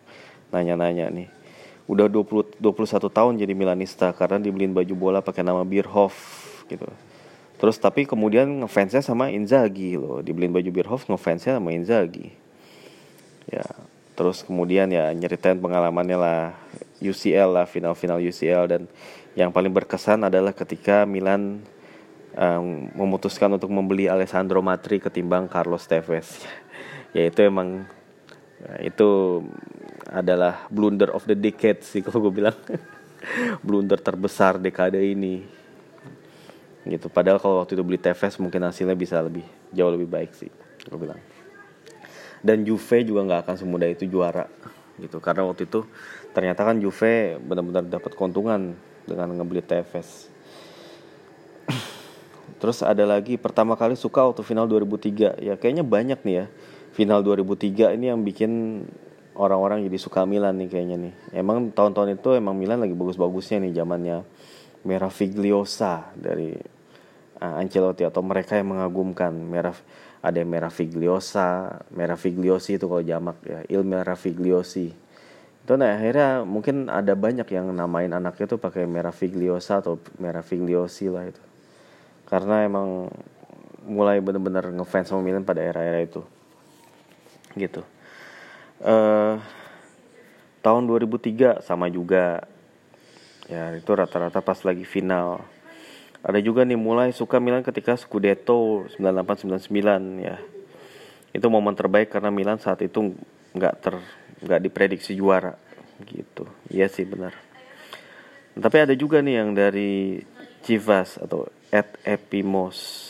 nanya-nanya 0.51 1.09
nih. 1.09 1.29
Udah 1.90 2.07
20 2.07 2.59
21 2.59 3.11
tahun 3.11 3.33
jadi 3.38 3.53
Milanista 3.55 4.14
karena 4.14 4.38
dibeliin 4.38 4.70
baju 4.70 4.94
bola 4.94 5.18
pakai 5.23 5.42
nama 5.42 5.66
Bierhoff 5.66 6.14
gitu. 6.70 6.87
Terus 7.59 7.77
tapi 7.77 8.07
kemudian 8.07 8.64
ngefansnya 8.64 9.03
sama 9.05 9.29
Inzaghi 9.29 9.99
loh, 9.99 10.23
dibeliin 10.23 10.55
baju 10.55 10.70
Bierhoff 10.70 11.07
ngefansnya 11.11 11.59
sama 11.59 11.75
Inzaghi. 11.75 12.33
Ya, 13.51 13.66
terus 14.21 14.45
kemudian 14.45 14.93
ya 14.93 15.09
nyeritain 15.17 15.57
pengalamannya 15.57 16.19
lah 16.21 16.53
UCL 17.01 17.57
lah 17.57 17.65
final-final 17.65 18.21
UCL 18.21 18.69
dan 18.69 18.83
yang 19.33 19.49
paling 19.49 19.73
berkesan 19.73 20.29
adalah 20.29 20.53
ketika 20.53 21.09
Milan 21.09 21.65
um, 22.37 22.93
memutuskan 22.93 23.49
untuk 23.57 23.73
membeli 23.73 24.13
Alessandro 24.13 24.61
Matri 24.61 25.01
ketimbang 25.01 25.49
Carlos 25.49 25.89
Tevez. 25.89 26.29
Ya 27.11 27.27
itu 27.27 27.43
emang 27.43 27.91
ya, 28.63 28.95
itu 28.95 29.43
adalah 30.07 30.71
blunder 30.71 31.11
of 31.11 31.27
the 31.27 31.35
decade 31.35 31.83
sih 31.83 32.07
kalau 32.07 32.31
gue 32.31 32.39
bilang. 32.39 32.55
Blunder 33.67 33.99
terbesar 33.99 34.63
dekade 34.63 35.03
ini. 35.03 35.43
Gitu. 36.87 37.11
Padahal 37.11 37.43
kalau 37.43 37.59
waktu 37.59 37.75
itu 37.75 37.83
beli 37.83 37.99
Tevez 37.99 38.39
mungkin 38.39 38.63
hasilnya 38.63 38.95
bisa 38.95 39.19
lebih 39.19 39.43
jauh 39.75 39.91
lebih 39.91 40.07
baik 40.07 40.31
sih 40.39 40.51
gue 40.87 40.99
bilang 40.99 41.19
dan 42.40 42.64
Juve 42.64 43.05
juga 43.05 43.20
nggak 43.26 43.40
akan 43.48 43.57
semudah 43.57 43.88
itu 43.88 44.05
juara 44.09 44.48
gitu. 45.00 45.20
Karena 45.20 45.48
waktu 45.48 45.68
itu 45.68 45.85
ternyata 46.37 46.64
kan 46.64 46.76
Juve 46.81 47.40
benar-benar 47.40 47.85
dapat 47.88 48.12
keuntungan 48.16 48.76
dengan 49.05 49.29
ngebeli 49.37 49.64
Tevez. 49.64 50.29
Terus 52.61 52.85
ada 52.85 53.09
lagi 53.09 53.40
pertama 53.40 53.72
kali 53.72 53.96
suka 53.96 54.29
waktu 54.29 54.44
final 54.44 54.68
2003 54.68 55.40
ya 55.40 55.57
kayaknya 55.57 55.81
banyak 55.81 56.20
nih 56.20 56.35
ya 56.44 56.46
final 56.92 57.24
2003 57.24 57.96
ini 57.96 58.12
yang 58.12 58.20
bikin 58.20 58.85
orang-orang 59.38 59.87
jadi 59.88 59.96
suka 59.96 60.29
Milan 60.29 60.61
nih 60.61 60.68
kayaknya 60.68 60.96
nih. 61.09 61.14
Emang 61.40 61.72
tahun-tahun 61.72 62.20
itu 62.20 62.37
emang 62.37 62.53
Milan 62.59 62.85
lagi 62.85 62.92
bagus-bagusnya 62.92 63.64
nih 63.64 63.72
zamannya. 63.72 64.16
Meravigliosa 64.81 66.12
dari 66.16 66.57
uh, 67.40 67.61
Ancelotti 67.61 68.05
atau 68.05 68.20
mereka 68.20 68.61
yang 68.61 68.76
mengagumkan. 68.76 69.33
Merah 69.33 69.76
ada 70.21 70.37
yang 70.37 70.53
Meravigliosa, 70.53 71.81
Meravigliosi 71.97 72.77
itu 72.77 72.85
kalau 72.85 73.01
jamak 73.01 73.41
ya, 73.45 73.65
Il 73.73 73.83
Meravigliosi. 73.89 74.93
Itu 75.65 75.73
nah 75.81 75.97
akhirnya 75.97 76.45
mungkin 76.45 76.93
ada 76.93 77.17
banyak 77.17 77.49
yang 77.49 77.73
namain 77.73 78.13
anaknya 78.13 78.45
tuh 78.45 78.61
pakai 78.61 78.85
Meravigliosa 78.85 79.81
atau 79.81 79.97
Meravigliosi 80.21 81.09
lah 81.09 81.25
itu. 81.25 81.43
Karena 82.29 82.69
emang 82.69 83.09
mulai 83.89 84.21
benar-benar 84.21 84.69
ngefans 84.69 85.09
sama 85.09 85.25
Milan 85.25 85.43
pada 85.43 85.65
era-era 85.65 86.05
itu. 86.05 86.21
Gitu. 87.57 87.81
Uh, 88.85 89.41
tahun 90.61 90.85
2003 90.85 91.65
sama 91.65 91.89
juga. 91.89 92.45
Ya 93.51 93.73
itu 93.75 93.91
rata-rata 93.91 94.39
pas 94.45 94.63
lagi 94.63 94.87
final 94.87 95.43
ada 96.21 96.37
juga 96.45 96.69
nih 96.69 96.77
mulai 96.77 97.17
suka 97.17 97.41
Milan 97.41 97.65
ketika 97.65 97.97
Scudetto 97.97 98.85
9899 99.01 100.21
ya. 100.21 100.37
Itu 101.33 101.49
momen 101.49 101.73
terbaik 101.73 102.13
karena 102.13 102.29
Milan 102.29 102.61
saat 102.61 102.85
itu 102.85 103.17
nggak 103.57 103.75
ter 103.81 103.95
nggak 104.45 104.61
diprediksi 104.61 105.17
juara 105.17 105.57
gitu. 106.05 106.45
Iya 106.69 106.93
sih 106.93 107.09
benar. 107.09 107.33
Tapi 108.53 108.77
ada 108.77 108.93
juga 108.93 109.25
nih 109.25 109.41
yang 109.41 109.57
dari 109.57 110.21
Chivas 110.61 111.17
atau 111.17 111.49
Ed 111.73 111.97
Epimos. 112.05 113.09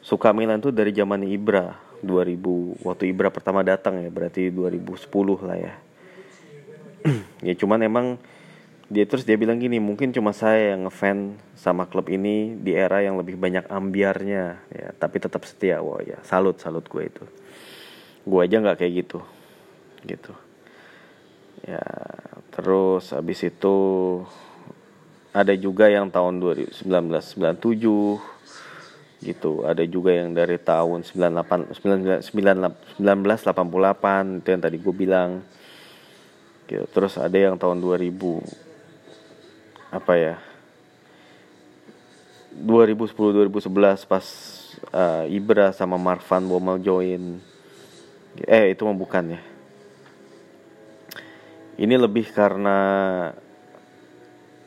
Suka 0.00 0.32
Milan 0.32 0.64
tuh 0.64 0.72
dari 0.72 0.96
zaman 0.96 1.20
Ibra 1.28 1.76
2000 2.00 2.86
waktu 2.86 3.12
Ibra 3.12 3.28
pertama 3.28 3.60
datang 3.60 4.00
ya 4.00 4.08
berarti 4.08 4.48
2010 4.48 5.44
lah 5.44 5.58
ya. 5.58 5.74
Ya 7.46 7.54
cuman 7.54 7.78
emang 7.86 8.06
dia 8.88 9.04
terus 9.04 9.28
dia 9.28 9.36
bilang 9.36 9.60
gini 9.60 9.76
mungkin 9.76 10.16
cuma 10.16 10.32
saya 10.32 10.72
yang 10.72 10.88
ngefan 10.88 11.36
sama 11.52 11.84
klub 11.84 12.08
ini 12.08 12.56
di 12.56 12.72
era 12.72 13.04
yang 13.04 13.20
lebih 13.20 13.36
banyak 13.36 13.68
ambiarnya. 13.68 14.64
Ya 14.72 14.96
tapi 14.96 15.20
tetap 15.20 15.44
setia 15.44 15.84
wah 15.84 16.00
ya 16.00 16.16
salut 16.24 16.56
salut 16.56 16.88
gue 16.88 17.04
itu. 17.04 17.24
Gue 18.24 18.48
aja 18.48 18.56
nggak 18.64 18.80
kayak 18.80 18.92
gitu 19.04 19.20
gitu. 20.08 20.32
Ya 21.68 21.84
terus 22.48 23.12
habis 23.12 23.44
itu 23.44 23.76
ada 25.36 25.52
juga 25.52 25.92
yang 25.92 26.08
tahun 26.08 26.40
1997 26.40 27.60
gitu. 29.20 29.52
Ada 29.68 29.84
juga 29.84 30.16
yang 30.16 30.32
dari 30.32 30.56
tahun 30.56 31.04
98 31.04 31.76
1988 31.76 33.04
itu 34.40 34.48
yang 34.48 34.62
tadi 34.64 34.76
gue 34.80 34.96
bilang. 34.96 35.44
Gitu. 36.68 36.84
terus 36.92 37.16
ada 37.16 37.32
yang 37.32 37.56
tahun 37.56 37.80
2000 37.80 38.67
apa 39.88 40.12
ya 40.20 40.36
2010 42.58 43.14
2011 43.14 44.04
pas 44.04 44.26
uh, 44.90 45.24
Ibra 45.30 45.70
sama 45.70 45.94
Marvan 45.94 46.42
Bommel 46.48 46.82
join. 46.82 47.38
Eh 48.46 48.74
itu 48.74 48.82
mah 48.82 48.96
bukan 48.96 49.38
ya. 49.38 49.40
Ini 51.78 51.94
lebih 51.94 52.34
karena 52.34 52.78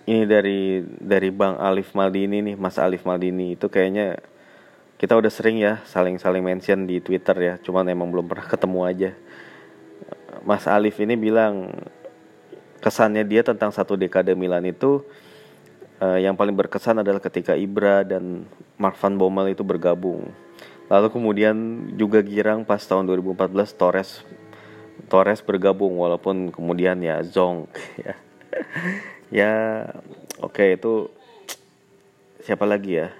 ini 0.07 0.23
dari 0.23 0.79
dari 0.87 1.29
Bang 1.29 1.59
Alif 1.59 1.91
Maldini 1.91 2.39
nih 2.39 2.55
Mas 2.55 2.79
Alif 2.79 3.03
Maldini. 3.03 3.59
Itu 3.59 3.67
kayaknya 3.67 4.23
kita 4.95 5.19
udah 5.19 5.31
sering 5.33 5.59
ya 5.59 5.83
saling-saling 5.83 6.45
mention 6.45 6.87
di 6.87 7.03
Twitter 7.03 7.35
ya, 7.35 7.53
cuman 7.59 7.89
emang 7.89 8.13
belum 8.13 8.29
pernah 8.31 8.47
ketemu 8.47 8.79
aja. 8.87 9.11
Mas 10.47 10.63
Alif 10.69 10.97
ini 11.03 11.19
bilang 11.19 11.73
kesannya 12.81 13.23
dia 13.23 13.45
tentang 13.45 13.69
satu 13.69 13.93
dekade 13.93 14.33
Milan 14.33 14.65
itu 14.65 15.05
uh, 16.01 16.17
yang 16.17 16.33
paling 16.33 16.57
berkesan 16.57 17.05
adalah 17.05 17.21
ketika 17.21 17.53
Ibra 17.53 18.01
dan 18.01 18.49
Mark 18.81 18.97
van 18.97 19.15
Bommel 19.15 19.53
itu 19.53 19.61
bergabung. 19.61 20.33
lalu 20.91 21.07
kemudian 21.07 21.55
juga 21.95 22.19
girang 22.19 22.67
pas 22.67 22.83
tahun 22.83 23.07
2014 23.07 23.47
Torres 23.79 24.27
Torres 25.07 25.39
bergabung 25.39 25.95
walaupun 25.95 26.51
kemudian 26.51 26.99
ya 26.99 27.23
Zong 27.23 27.71
ya. 28.05 28.13
Ya 29.31 29.53
oke 30.43 30.59
okay, 30.59 30.75
itu 30.75 31.07
siapa 32.43 32.67
lagi 32.67 32.99
ya? 32.99 33.15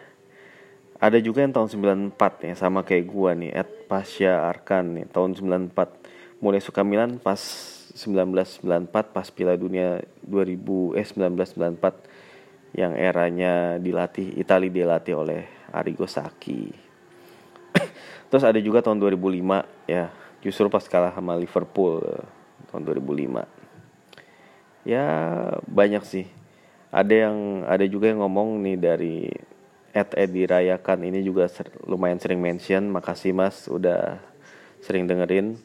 Ada 1.00 1.24
juga 1.24 1.42
yang 1.42 1.56
tahun 1.56 1.72
94 2.12 2.52
ya 2.52 2.54
sama 2.60 2.84
kayak 2.84 3.08
gua 3.08 3.32
nih 3.34 3.56
Ed 3.56 3.88
Pasha 3.88 4.44
Arkan 4.52 5.00
nih 5.00 5.06
tahun 5.08 5.40
94 5.40 6.44
mulai 6.44 6.60
suka 6.60 6.84
Milan 6.84 7.18
pas 7.18 7.40
1994 8.02 8.90
pas 8.90 9.28
Piala 9.30 9.54
Dunia 9.54 10.02
2000 10.26 10.98
eh 10.98 11.06
1994 11.06 12.76
yang 12.82 12.98
eranya 12.98 13.78
dilatih 13.78 14.34
Itali 14.42 14.74
dilatih 14.74 15.14
oleh 15.14 15.46
Arrigo 15.70 16.10
Sacchi 16.10 16.74
terus 18.34 18.42
ada 18.42 18.58
juga 18.58 18.82
tahun 18.82 18.98
2005 18.98 19.86
ya 19.86 20.10
justru 20.42 20.66
pas 20.74 20.82
kalah 20.90 21.14
sama 21.14 21.38
Liverpool 21.38 22.02
eh, 22.02 22.26
tahun 22.74 22.90
2005 22.90 23.62
ya 24.86 25.06
banyak 25.66 26.04
sih. 26.06 26.26
Ada 26.92 27.30
yang 27.30 27.38
ada 27.64 27.86
juga 27.88 28.12
yang 28.12 28.20
ngomong 28.20 28.60
nih 28.60 28.78
dari 28.78 29.16
Ed 29.92 30.12
Edi 30.16 30.44
Rayakan 30.48 31.08
ini 31.08 31.24
juga 31.24 31.48
ser, 31.48 31.72
lumayan 31.88 32.20
sering 32.20 32.44
mention. 32.44 32.92
Makasih 32.92 33.32
mas 33.32 33.68
udah 33.72 34.20
sering 34.84 35.08
dengerin 35.08 35.56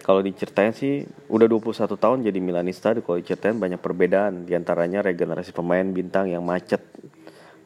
kalau 0.00 0.24
diceritain 0.24 0.72
sih 0.72 1.04
udah 1.28 1.46
21 1.46 1.96
tahun 1.96 2.18
jadi 2.24 2.38
Milanista 2.40 2.96
kalau 2.98 3.20
diceritain 3.20 3.56
banyak 3.60 3.80
perbedaan. 3.80 4.48
Di 4.48 4.56
antaranya 4.56 5.04
regenerasi 5.04 5.52
pemain 5.52 5.84
bintang 5.84 6.32
yang 6.32 6.40
macet 6.40 6.80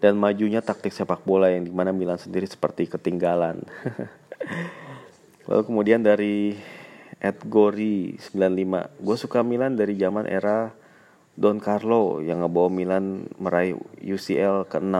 dan 0.02 0.18
majunya 0.18 0.60
taktik 0.60 0.92
sepak 0.92 1.22
bola 1.24 1.48
yang 1.48 1.64
di 1.64 1.72
mana 1.72 1.94
Milan 1.94 2.18
sendiri 2.18 2.44
seperti 2.44 2.90
ketinggalan. 2.90 3.62
Lalu 5.48 5.62
kemudian 5.64 6.04
dari 6.04 6.56
Ed 7.24 7.40
Gori 7.48 8.20
95 8.20 9.00
gue 9.00 9.16
suka 9.16 9.40
Milan 9.40 9.78
dari 9.78 9.96
zaman 9.96 10.28
era 10.28 10.74
Don 11.34 11.56
Carlo 11.56 12.20
yang 12.20 12.44
ngebawa 12.44 12.68
Milan 12.68 13.26
meraih 13.40 13.74
UCL 14.02 14.68
ke-6 14.68 14.96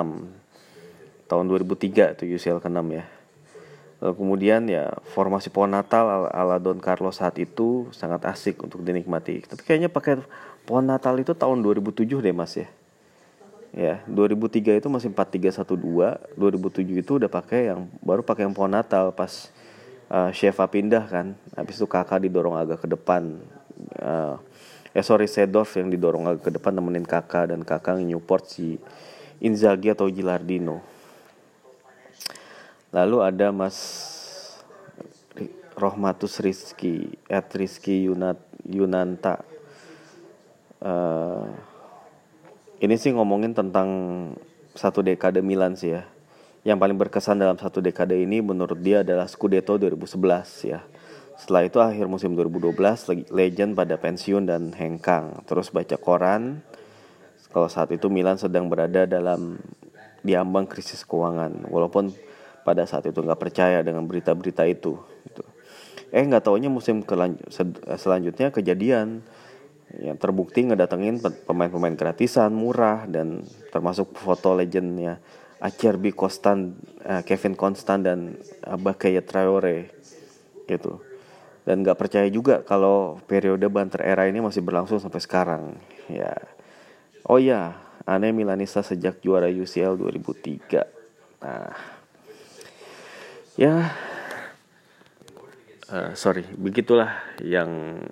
tahun 1.29 1.45
2003 1.53 2.19
tuh 2.19 2.27
UCL 2.27 2.65
ke-6 2.65 2.81
ya 2.91 3.05
kemudian 4.13 4.69
ya 4.69 4.93
formasi 5.17 5.49
pohon 5.49 5.73
Natal 5.73 6.29
ala 6.29 6.61
Don 6.61 6.77
Carlo 6.77 7.09
saat 7.09 7.41
itu 7.41 7.89
sangat 7.97 8.29
asik 8.29 8.61
untuk 8.61 8.85
dinikmati. 8.85 9.41
Tapi 9.49 9.65
kayaknya 9.65 9.89
pakai 9.89 10.21
pohon 10.69 10.85
Natal 10.85 11.17
itu 11.17 11.33
tahun 11.33 11.65
2007 11.65 12.21
deh 12.21 12.37
mas 12.37 12.53
ya. 12.53 12.69
Ya 13.73 14.05
2003 14.07 14.85
itu 14.85 14.89
masih 14.93 15.09
4312 15.09 16.37
2007 16.37 17.01
itu 17.01 17.13
udah 17.17 17.31
pakai 17.33 17.73
yang 17.73 17.89
baru 18.05 18.21
pakai 18.21 18.45
yang 18.45 18.55
pohon 18.55 18.77
Natal 18.77 19.09
pas 19.17 19.49
uh, 20.13 20.29
Sheva 20.37 20.69
pindah 20.69 21.09
kan. 21.09 21.33
Habis 21.57 21.81
itu 21.81 21.89
kakak 21.89 22.21
didorong 22.29 22.61
agak 22.61 22.85
ke 22.85 22.89
depan. 22.93 23.41
Uh, 23.97 24.37
eh 24.93 25.03
sorry 25.03 25.27
Sedorf 25.27 25.75
yang 25.81 25.89
didorong 25.89 26.29
agak 26.29 26.43
ke 26.47 26.51
depan 26.55 26.77
nemenin 26.77 27.09
kakak 27.09 27.51
dan 27.51 27.65
kakak 27.65 27.99
Newport 28.05 28.47
si 28.53 28.77
Inzaghi 29.41 29.91
atau 29.91 30.07
Gilardino 30.13 30.94
lalu 32.95 33.27
ada 33.27 33.51
Mas 33.51 33.79
Rohmatus 35.75 36.39
Rizky 36.39 37.19
at 37.27 37.51
Rizky 37.51 38.07
Yunat 38.07 38.39
Yunanta 38.63 39.43
uh, 40.79 41.51
ini 42.79 42.95
sih 42.95 43.11
ngomongin 43.11 43.59
tentang 43.59 43.89
satu 44.79 45.03
dekade 45.03 45.43
Milan 45.43 45.75
sih 45.75 45.99
ya 45.99 46.07
yang 46.65 46.81
paling 46.81 46.97
berkesan 46.97 47.37
dalam 47.37 47.61
satu 47.61 47.85
dekade 47.85 48.17
ini 48.17 48.41
menurut 48.41 48.81
dia 48.81 49.05
adalah 49.05 49.29
Scudetto 49.29 49.77
2011 49.77 50.73
ya. 50.73 50.81
Setelah 51.37 51.69
itu 51.69 51.77
akhir 51.77 52.09
musim 52.09 52.33
2012 52.33 52.73
legend 53.29 53.77
pada 53.77 54.01
pensiun 54.01 54.49
dan 54.49 54.73
hengkang. 54.73 55.45
Terus 55.45 55.69
baca 55.69 56.01
koran 56.01 56.65
kalau 57.53 57.69
saat 57.69 57.93
itu 57.93 58.09
Milan 58.09 58.41
sedang 58.41 58.73
berada 58.73 59.05
dalam 59.05 59.61
diambang 60.25 60.65
krisis 60.65 61.05
keuangan 61.05 61.69
walaupun 61.69 62.17
pada 62.65 62.89
saat 62.89 63.05
itu 63.05 63.21
nggak 63.21 63.39
percaya 63.39 63.85
dengan 63.85 64.09
berita-berita 64.09 64.65
itu 64.65 64.97
gitu. 65.29 65.45
eh 66.11 66.25
nggak 66.25 66.49
taunya 66.49 66.73
musim 66.73 67.05
selanjutnya 68.01 68.49
kejadian 68.51 69.21
yang 69.95 70.19
terbukti 70.19 70.67
ngedatengin 70.67 71.23
pemain-pemain 71.47 71.95
gratisan 71.95 72.51
murah 72.51 73.07
dan 73.07 73.47
termasuk 73.71 74.17
foto 74.19 74.57
legendnya 74.57 75.23
Acerbi 75.63 76.11
Kostan, 76.11 76.77
uh, 77.07 77.23
Kevin 77.23 77.55
Konstan 77.55 78.03
dan 78.03 78.37
Bakaya 78.61 79.23
Traore 79.23 79.95
gitu. 80.67 81.01
Dan 81.65 81.81
nggak 81.81 81.97
percaya 81.97 82.29
juga 82.29 82.61
kalau 82.61 83.17
periode 83.25 83.65
banter 83.73 84.05
era 84.05 84.29
ini 84.29 84.45
masih 84.45 84.61
berlangsung 84.61 85.01
sampai 85.01 85.23
sekarang. 85.25 85.81
Ya. 86.13 86.37
Oh 87.25 87.41
ya, 87.41 87.81
aneh 88.05 88.37
Milanista 88.37 88.85
sejak 88.85 89.25
juara 89.25 89.49
UCL 89.49 89.97
2003. 89.97 90.85
Nah. 91.41 91.94
Ya. 93.55 93.95
Uh, 95.87 96.11
sorry, 96.19 96.43
begitulah 96.59 97.23
yang 97.39 98.03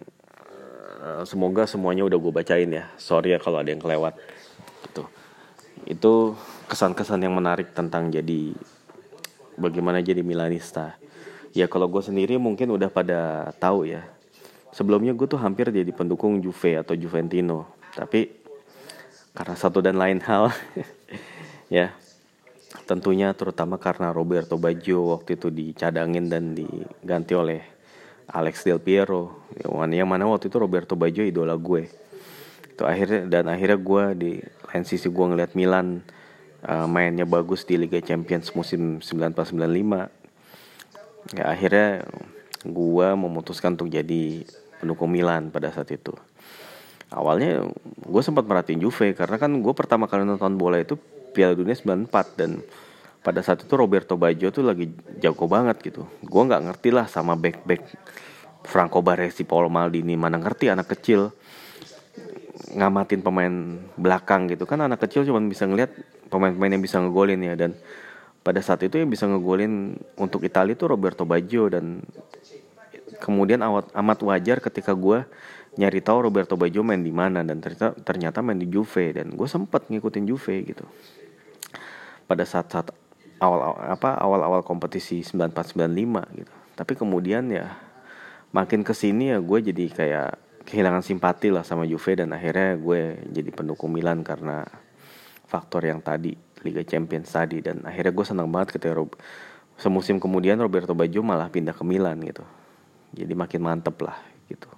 uh, 1.02 1.26
semoga 1.26 1.66
semuanya 1.66 2.07
udah 2.07 2.14
gue 2.14 2.31
bacain 2.31 2.70
ya. 2.70 2.87
Sorry 2.94 3.35
ya 3.35 3.42
kalau 3.42 3.59
ada 3.59 3.74
yang 3.74 3.83
kelewat. 3.83 4.14
Gitu. 4.87 5.02
Itu 5.90 6.38
kesan-kesan 6.70 7.26
yang 7.26 7.35
menarik 7.35 7.74
tentang 7.74 8.14
jadi 8.14 8.55
bagaimana 9.59 9.98
jadi 9.98 10.22
Milanista. 10.22 10.94
Ya 11.50 11.66
kalau 11.66 11.90
gue 11.90 12.07
sendiri 12.07 12.38
mungkin 12.38 12.70
udah 12.70 12.87
pada 12.87 13.50
tahu 13.59 13.90
ya. 13.90 14.07
Sebelumnya 14.70 15.11
gue 15.11 15.26
tuh 15.26 15.42
hampir 15.42 15.74
jadi 15.74 15.90
pendukung 15.90 16.38
Juve 16.38 16.78
atau 16.78 16.94
Juventino. 16.94 17.66
Tapi 17.98 18.31
karena 19.35 19.59
satu 19.59 19.83
dan 19.83 19.98
lain 19.98 20.22
hal 20.22 20.55
ya 21.83 21.90
tentunya 22.92 23.33
terutama 23.33 23.81
karena 23.81 24.12
Roberto 24.12 24.61
Baggio 24.61 25.16
waktu 25.16 25.40
itu 25.40 25.48
dicadangin 25.48 26.28
dan 26.28 26.52
diganti 26.52 27.33
oleh 27.33 27.64
Alex 28.28 28.68
Del 28.68 28.85
Piero. 28.85 29.48
Yang 29.57 30.05
mana 30.05 30.28
waktu 30.28 30.52
itu 30.52 30.61
Roberto 30.61 30.92
Baggio 30.92 31.24
idola 31.24 31.57
gue. 31.57 31.88
Itu 32.68 32.85
akhirnya 32.85 33.24
dan 33.24 33.48
akhirnya 33.48 33.81
gue 33.81 34.05
di 34.12 34.33
lain 34.44 34.85
sisi 34.85 35.09
gue 35.09 35.24
ngeliat 35.24 35.57
Milan 35.57 36.05
uh, 36.68 36.85
mainnya 36.85 37.24
bagus 37.24 37.64
di 37.64 37.81
Liga 37.81 37.96
Champions 38.05 38.52
musim 38.52 39.00
94-95 39.00 40.20
ya 41.38 41.44
akhirnya 41.48 42.02
gue 42.66 43.09
memutuskan 43.14 43.78
untuk 43.78 43.88
jadi 43.88 44.44
pendukung 44.81 45.09
Milan 45.09 45.48
pada 45.48 45.72
saat 45.72 45.88
itu. 45.94 46.12
Awalnya 47.12 47.69
gue 48.04 48.23
sempat 48.25 48.48
merhatiin 48.48 48.81
Juve 48.81 49.12
karena 49.12 49.37
kan 49.37 49.52
gue 49.52 49.75
pertama 49.77 50.08
kali 50.08 50.25
nonton 50.25 50.56
bola 50.56 50.81
itu 50.81 50.96
Piala 51.33 51.56
Dunia 51.56 51.74
94 51.74 52.38
dan 52.38 52.60
pada 53.22 53.40
saat 53.40 53.62
itu 53.62 53.74
Roberto 53.78 54.18
Baggio 54.18 54.50
tuh 54.50 54.66
lagi 54.66 54.90
jago 55.22 55.46
banget 55.46 55.80
gitu. 55.80 56.04
Gue 56.20 56.42
nggak 56.44 56.62
ngerti 56.68 56.90
lah 56.90 57.06
sama 57.06 57.38
back 57.38 57.62
back 57.64 57.83
Franco 58.66 59.02
Baresi 59.02 59.46
Paolo 59.46 59.70
Maldini 59.70 60.14
mana 60.18 60.38
ngerti 60.38 60.70
anak 60.70 60.90
kecil 60.92 61.30
ngamatin 62.74 63.20
pemain 63.22 63.54
belakang 63.94 64.50
gitu. 64.50 64.66
Kan 64.66 64.83
anak 64.83 65.02
kecil 65.06 65.22
cuma 65.22 65.38
bisa 65.42 65.64
ngelihat 65.64 65.94
pemain-pemain 66.28 66.74
yang 66.74 66.85
bisa 66.85 66.98
ngegolin 66.98 67.40
ya 67.40 67.54
dan 67.54 67.78
pada 68.42 68.58
saat 68.58 68.83
itu 68.83 68.98
yang 68.98 69.06
bisa 69.06 69.30
ngegolin 69.30 69.94
untuk 70.18 70.42
Italia 70.42 70.74
itu 70.74 70.85
Roberto 70.90 71.22
Baggio 71.22 71.70
dan 71.70 72.02
kemudian 73.22 73.62
amat 73.94 74.18
wajar 74.26 74.58
ketika 74.58 74.98
gue 74.98 75.22
nyari 75.78 76.02
tahu 76.02 76.26
Roberto 76.26 76.58
Baggio 76.58 76.83
main 76.83 77.00
di 77.00 77.14
mana 77.14 77.46
dan 77.46 77.62
ternyata 77.62 77.94
ternyata 78.02 78.38
main 78.42 78.58
di 78.58 78.66
Juve 78.66 79.14
dan 79.14 79.30
gue 79.33 79.48
sempet 79.48 79.88
ngikutin 79.88 80.24
Juve 80.26 80.56
gitu 80.66 80.85
pada 82.33 82.48
saat-saat 82.48 82.96
awal 83.44 83.76
apa 83.76 84.16
awal-awal 84.16 84.64
kompetisi 84.64 85.20
9495 85.20 86.40
gitu. 86.40 86.54
Tapi 86.72 86.92
kemudian 86.96 87.44
ya 87.52 87.76
makin 88.56 88.80
ke 88.80 88.96
sini 88.96 89.37
ya 89.37 89.38
gue 89.44 89.58
jadi 89.60 89.85
kayak 89.92 90.30
kehilangan 90.64 91.04
simpati 91.04 91.52
lah 91.52 91.60
sama 91.60 91.85
Juve 91.85 92.16
dan 92.16 92.33
akhirnya 92.33 92.80
gue 92.80 93.20
jadi 93.28 93.50
pendukung 93.52 93.92
Milan 93.92 94.24
karena 94.24 94.64
faktor 95.44 95.85
yang 95.85 96.00
tadi 96.00 96.33
Liga 96.64 96.80
Champions 96.88 97.28
tadi. 97.28 97.60
Dan 97.60 97.85
akhirnya 97.85 98.16
gue 98.16 98.24
senang 98.24 98.48
banget 98.48 98.80
ketika 98.80 98.96
Rob 98.96 99.12
semusim 99.76 100.16
kemudian 100.16 100.56
Roberto 100.56 100.96
Baggio 100.96 101.20
malah 101.20 101.52
pindah 101.52 101.76
ke 101.76 101.85
Milan 101.85 102.16
gitu. 102.24 102.46
Jadi 103.12 103.37
makin 103.37 103.60
mantep 103.60 104.00
lah 104.00 104.16
gitu. 104.48 104.72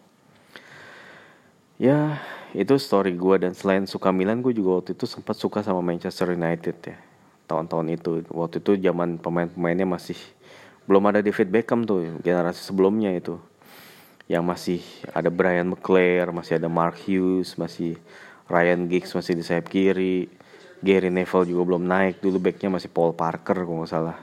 Ya 1.79 2.19
itu 2.51 2.75
story 2.83 3.15
gue. 3.15 3.47
Dan 3.47 3.55
selain 3.55 3.87
suka 3.87 4.11
Milan 4.11 4.43
gue 4.43 4.51
juga 4.51 4.83
waktu 4.83 4.99
itu 4.99 5.07
sempat 5.07 5.39
suka 5.39 5.63
sama 5.63 5.79
Manchester 5.79 6.35
United 6.35 6.79
ya 6.83 6.99
tahun-tahun 7.47 7.87
itu. 7.95 8.13
Waktu 8.33 8.61
itu 8.61 8.73
zaman 8.81 9.21
pemain-pemainnya 9.21 9.89
masih 9.89 10.17
belum 10.85 11.09
ada 11.09 11.25
David 11.25 11.49
Beckham 11.49 11.89
tuh 11.89 12.21
generasi 12.21 12.61
sebelumnya 12.61 13.13
itu. 13.13 13.41
Yang 14.29 14.45
masih 14.45 14.81
ada 15.13 15.29
Brian 15.29 15.69
McClare 15.69 16.33
masih 16.33 16.57
ada 16.57 16.69
Mark 16.69 16.97
Hughes 17.05 17.57
masih 17.61 18.01
Ryan 18.49 18.89
Giggs 18.89 19.13
masih 19.17 19.37
di 19.37 19.45
sayap 19.45 19.69
kiri. 19.69 20.29
Gary 20.85 21.09
Neville 21.09 21.49
juga 21.49 21.63
belum 21.65 21.89
naik. 21.89 22.21
Dulu 22.21 22.37
backnya 22.37 22.69
masih 22.69 22.93
Paul 22.93 23.17
Parker 23.17 23.65
kalau 23.65 23.81
nggak 23.81 23.89
salah. 23.89 24.21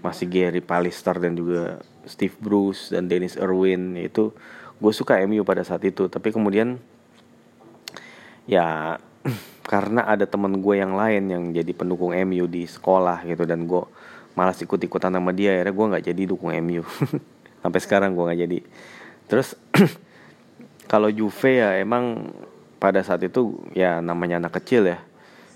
Masih 0.00 0.24
Gary 0.28 0.64
Pallister 0.64 1.16
dan 1.20 1.36
juga 1.36 1.84
Steve 2.08 2.32
Bruce 2.40 2.88
dan 2.88 3.04
Dennis 3.04 3.36
Irwin. 3.36 3.92
Itu 4.00 4.32
gue 4.80 4.92
suka 4.96 5.20
MU 5.28 5.44
pada 5.44 5.60
saat 5.60 5.84
itu. 5.84 6.08
Tapi 6.08 6.32
kemudian 6.32 6.80
ya 8.48 8.96
karena 9.64 10.04
ada 10.04 10.28
temen 10.28 10.60
gue 10.60 10.74
yang 10.76 10.92
lain 10.92 11.22
yang 11.32 11.44
jadi 11.50 11.72
pendukung 11.72 12.12
MU 12.12 12.44
di 12.44 12.68
sekolah 12.68 13.24
gitu 13.24 13.48
dan 13.48 13.64
gue 13.64 13.82
malas 14.36 14.60
ikut-ikutan 14.60 15.14
sama 15.14 15.32
dia 15.32 15.56
akhirnya 15.56 15.72
gue 15.72 15.86
nggak 15.94 16.04
jadi 16.12 16.22
dukung 16.28 16.52
MU 16.60 16.84
sampai 17.64 17.80
sekarang 17.80 18.12
gue 18.12 18.24
nggak 18.28 18.40
jadi. 18.44 18.58
Terus 19.24 19.56
kalau 20.92 21.08
Juve 21.08 21.64
ya 21.64 21.80
emang 21.80 22.28
pada 22.76 23.00
saat 23.00 23.24
itu 23.24 23.56
ya 23.72 24.04
namanya 24.04 24.36
anak 24.36 24.60
kecil 24.60 24.84
ya 24.84 25.00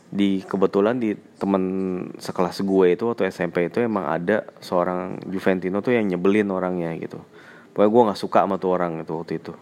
di 0.08 0.40
kebetulan 0.40 0.96
di 0.96 1.12
temen 1.36 1.62
sekelas 2.16 2.64
gue 2.64 2.86
itu 2.96 3.04
waktu 3.04 3.28
SMP 3.28 3.68
itu 3.68 3.84
emang 3.84 4.08
ada 4.08 4.48
seorang 4.64 5.20
Juventino 5.28 5.84
tuh 5.84 5.92
yang 5.92 6.08
nyebelin 6.08 6.48
orangnya 6.48 6.96
gitu. 6.96 7.20
Pokoknya 7.76 7.92
gue 7.92 8.02
nggak 8.08 8.20
suka 8.24 8.48
sama 8.48 8.56
tuh 8.56 8.72
orang 8.72 9.04
itu 9.04 9.12
waktu 9.12 9.36
itu. 9.36 9.52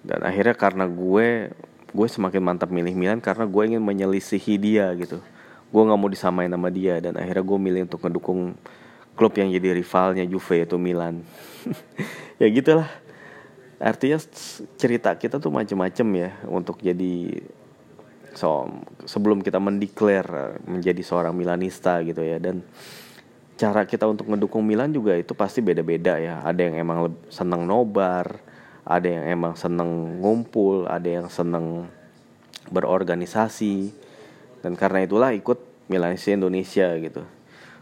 Dan 0.00 0.24
akhirnya 0.24 0.56
karena 0.56 0.88
gue 0.88 1.52
gue 1.92 2.06
semakin 2.08 2.40
mantap 2.40 2.72
milih 2.72 2.96
Milan 2.96 3.20
karena 3.20 3.44
gue 3.44 3.62
ingin 3.68 3.84
menyelisihi 3.84 4.56
dia 4.56 4.88
gitu. 4.96 5.20
Gue 5.68 5.82
nggak 5.84 6.00
mau 6.00 6.08
disamain 6.08 6.48
sama 6.48 6.72
dia 6.72 7.00
dan 7.00 7.16
akhirnya 7.20 7.44
gue 7.44 7.58
milih 7.60 7.80
untuk 7.88 8.00
mendukung 8.00 8.56
klub 9.12 9.32
yang 9.36 9.52
jadi 9.52 9.76
rivalnya 9.76 10.24
Juve 10.24 10.64
itu 10.64 10.76
Milan. 10.80 11.20
Ya 12.42 12.50
gitulah. 12.50 12.90
Artinya 13.78 14.18
cerita 14.74 15.14
kita 15.14 15.38
tuh 15.38 15.54
macem-macem 15.54 16.06
ya 16.10 16.30
untuk 16.50 16.82
jadi 16.82 17.38
so 18.34 18.66
sebelum 19.06 19.46
kita 19.46 19.62
mendeklar 19.62 20.58
menjadi 20.66 21.06
seorang 21.06 21.38
Milanista 21.38 22.02
gitu 22.02 22.18
ya. 22.18 22.42
Dan 22.42 22.66
cara 23.54 23.86
kita 23.86 24.10
untuk 24.10 24.26
mendukung 24.26 24.66
Milan 24.66 24.90
juga 24.90 25.14
itu 25.14 25.38
pasti 25.38 25.62
beda-beda 25.62 26.18
ya. 26.18 26.42
Ada 26.42 26.66
yang 26.66 26.82
emang 26.82 27.14
seneng 27.30 27.62
nobar 27.62 28.42
ada 28.82 29.06
yang 29.06 29.24
emang 29.26 29.54
seneng 29.54 30.18
ngumpul 30.18 30.90
ada 30.90 31.06
yang 31.06 31.26
seneng 31.30 31.86
berorganisasi. 32.70 33.94
Dan 34.62 34.78
karena 34.78 35.02
itulah 35.02 35.34
ikut 35.34 35.58
Milanisti 35.90 36.34
Indonesia 36.34 36.86
gitu. 36.98 37.22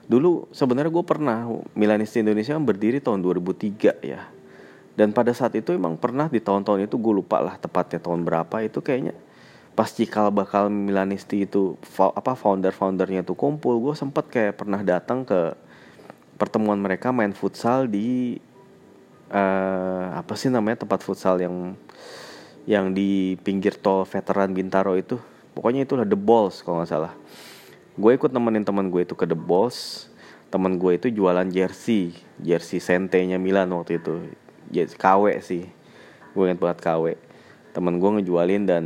Dulu 0.09 0.49
sebenarnya 0.51 0.91
gue 0.91 1.05
pernah 1.05 1.45
Milanisti 1.77 2.25
Indonesia 2.25 2.57
berdiri 2.57 2.99
tahun 2.99 3.21
2003 3.21 4.01
ya. 4.01 4.27
Dan 4.97 5.13
pada 5.13 5.31
saat 5.37 5.55
itu 5.55 5.77
emang 5.77 5.97
pernah 6.01 6.27
di 6.27 6.41
tahun-tahun 6.41 6.89
itu 6.89 6.97
gue 6.97 7.15
lupa 7.15 7.41
lah 7.41 7.57
tepatnya 7.57 8.01
tahun 8.03 8.27
berapa 8.27 8.57
itu 8.65 8.83
kayaknya 8.83 9.17
pas 9.79 9.89
cikal 9.89 10.29
bakal 10.35 10.69
Milanisti 10.69 11.49
itu 11.49 11.79
apa 11.97 12.37
founder-foundernya 12.37 13.25
tuh 13.25 13.39
kumpul 13.39 13.81
gue 13.81 13.95
sempet 13.97 14.29
kayak 14.29 14.61
pernah 14.61 14.83
datang 14.85 15.25
ke 15.25 15.57
pertemuan 16.37 16.77
mereka 16.77 17.15
main 17.15 17.33
futsal 17.33 17.89
di 17.89 18.37
uh, 19.31 20.19
apa 20.19 20.35
sih 20.35 20.51
namanya 20.51 20.83
tempat 20.85 21.01
futsal 21.07 21.39
yang 21.39 21.79
yang 22.69 22.93
di 22.93 23.41
pinggir 23.41 23.79
tol 23.79 24.05
veteran 24.05 24.53
Bintaro 24.53 24.99
itu? 24.99 25.17
Pokoknya 25.57 25.87
itulah 25.87 26.07
The 26.07 26.19
Balls 26.19 26.63
kalau 26.63 26.83
nggak 26.83 26.91
salah. 26.91 27.13
Gue 27.99 28.15
ikut 28.15 28.31
nemenin 28.31 28.67
teman 28.67 28.91
gue 28.91 29.03
itu 29.03 29.15
ke 29.15 29.27
The 29.27 29.39
Balls. 29.39 30.11
Teman 30.51 30.83
gue 30.83 30.99
itu 30.99 31.07
jualan 31.15 31.47
jersey 31.47 32.11
jersey 32.43 32.83
sentenya 32.83 33.39
Milan 33.39 33.71
waktu 33.71 34.03
itu. 34.03 34.35
KW 34.71 35.25
sih. 35.43 35.67
Gue 36.35 36.51
inget 36.51 36.63
banget 36.63 36.83
KW 36.83 37.31
temen 37.71 38.03
gue 38.03 38.11
ngejualin 38.19 38.67
dan 38.67 38.85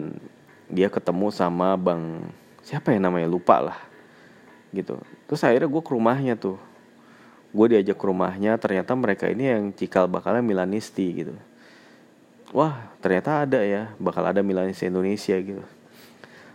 dia 0.69 0.93
ketemu 0.93 1.33
sama 1.33 1.73
bang 1.77 2.21
siapa 2.61 2.93
ya 2.93 3.01
namanya? 3.01 3.29
Lupa 3.29 3.61
lah. 3.61 3.79
Gitu. 4.73 5.01
Terus 5.29 5.41
akhirnya 5.45 5.69
gue 5.69 5.83
ke 5.83 5.91
rumahnya 5.93 6.35
tuh 6.37 6.61
gue 7.55 7.67
diajak 7.71 7.95
ke 7.95 8.05
rumahnya 8.11 8.59
ternyata 8.59 8.99
mereka 8.99 9.31
ini 9.31 9.47
yang 9.47 9.71
cikal 9.71 10.11
bakalnya 10.11 10.43
Milanisti 10.43 11.23
gitu. 11.23 11.35
Wah 12.51 12.91
ternyata 12.99 13.47
ada 13.47 13.63
ya 13.63 13.95
bakal 14.03 14.27
ada 14.27 14.43
Milanisti 14.43 14.91
Indonesia 14.91 15.39
gitu. 15.39 15.63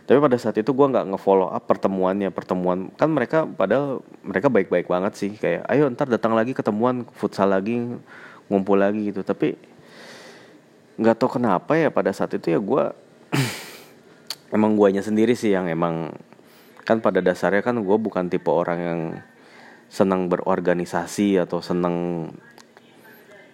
Tapi 0.04 0.18
pada 0.20 0.36
saat 0.36 0.60
itu 0.60 0.68
gue 0.68 0.86
nggak 0.92 1.08
ngefollow 1.14 1.48
up 1.48 1.64
pertemuannya 1.64 2.28
pertemuan 2.28 2.92
kan 3.00 3.08
mereka 3.08 3.48
padahal 3.48 4.04
mereka 4.20 4.52
baik-baik 4.52 4.90
banget 4.92 5.12
sih 5.16 5.32
kayak 5.32 5.64
ayo 5.72 5.88
ntar 5.88 6.10
datang 6.12 6.36
lagi 6.36 6.52
ketemuan 6.52 7.08
futsal 7.16 7.48
lagi 7.48 7.80
ngumpul 8.52 8.76
lagi 8.76 9.08
gitu. 9.08 9.24
Tapi 9.24 9.56
nggak 11.00 11.16
tahu 11.16 11.40
kenapa 11.40 11.80
ya 11.80 11.88
pada 11.88 12.12
saat 12.12 12.36
itu 12.36 12.52
ya 12.52 12.60
gue 12.60 12.84
emang 14.56 14.76
guanya 14.76 15.00
sendiri 15.00 15.32
sih 15.32 15.56
yang 15.56 15.64
emang 15.64 16.12
kan 16.84 17.00
pada 17.00 17.24
dasarnya 17.24 17.64
kan 17.64 17.80
gue 17.80 17.96
bukan 17.96 18.28
tipe 18.28 18.52
orang 18.52 18.78
yang 18.84 19.00
senang 19.90 20.30
berorganisasi 20.30 21.42
atau 21.42 21.58
senang 21.58 22.30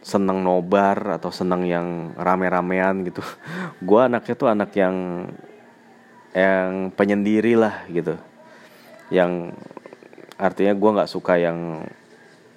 senang 0.05 0.45
nobar 0.45 1.19
atau 1.19 1.35
senang 1.35 1.67
yang 1.67 2.15
rame-ramean 2.15 3.03
gitu. 3.09 3.25
Gue 3.89 4.07
anaknya 4.07 4.35
tuh 4.39 4.49
anak 4.53 4.71
yang 4.79 5.27
yang 6.37 6.93
penyendiri 6.93 7.57
lah 7.57 7.89
gitu. 7.89 8.15
Yang 9.09 9.57
artinya 10.37 10.77
gue 10.77 10.91
nggak 11.01 11.09
suka 11.09 11.41
yang 11.41 11.89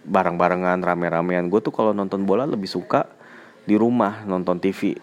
bareng-barengan 0.04 0.84
rame-ramean. 0.84 1.48
Gue 1.48 1.64
tuh 1.64 1.72
kalau 1.72 1.96
nonton 1.96 2.28
bola 2.28 2.44
lebih 2.44 2.68
suka 2.68 3.08
di 3.64 3.80
rumah 3.80 4.28
nonton 4.28 4.60
TV 4.60 5.00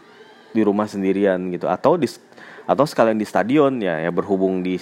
di 0.52 0.60
rumah 0.60 0.84
sendirian 0.84 1.40
gitu. 1.50 1.66
Atau 1.72 1.96
di 1.96 2.06
atau 2.68 2.84
sekalian 2.84 3.16
di 3.16 3.24
stadion 3.24 3.80
ya 3.80 4.02
ya 4.02 4.10
berhubung 4.12 4.60
di 4.60 4.76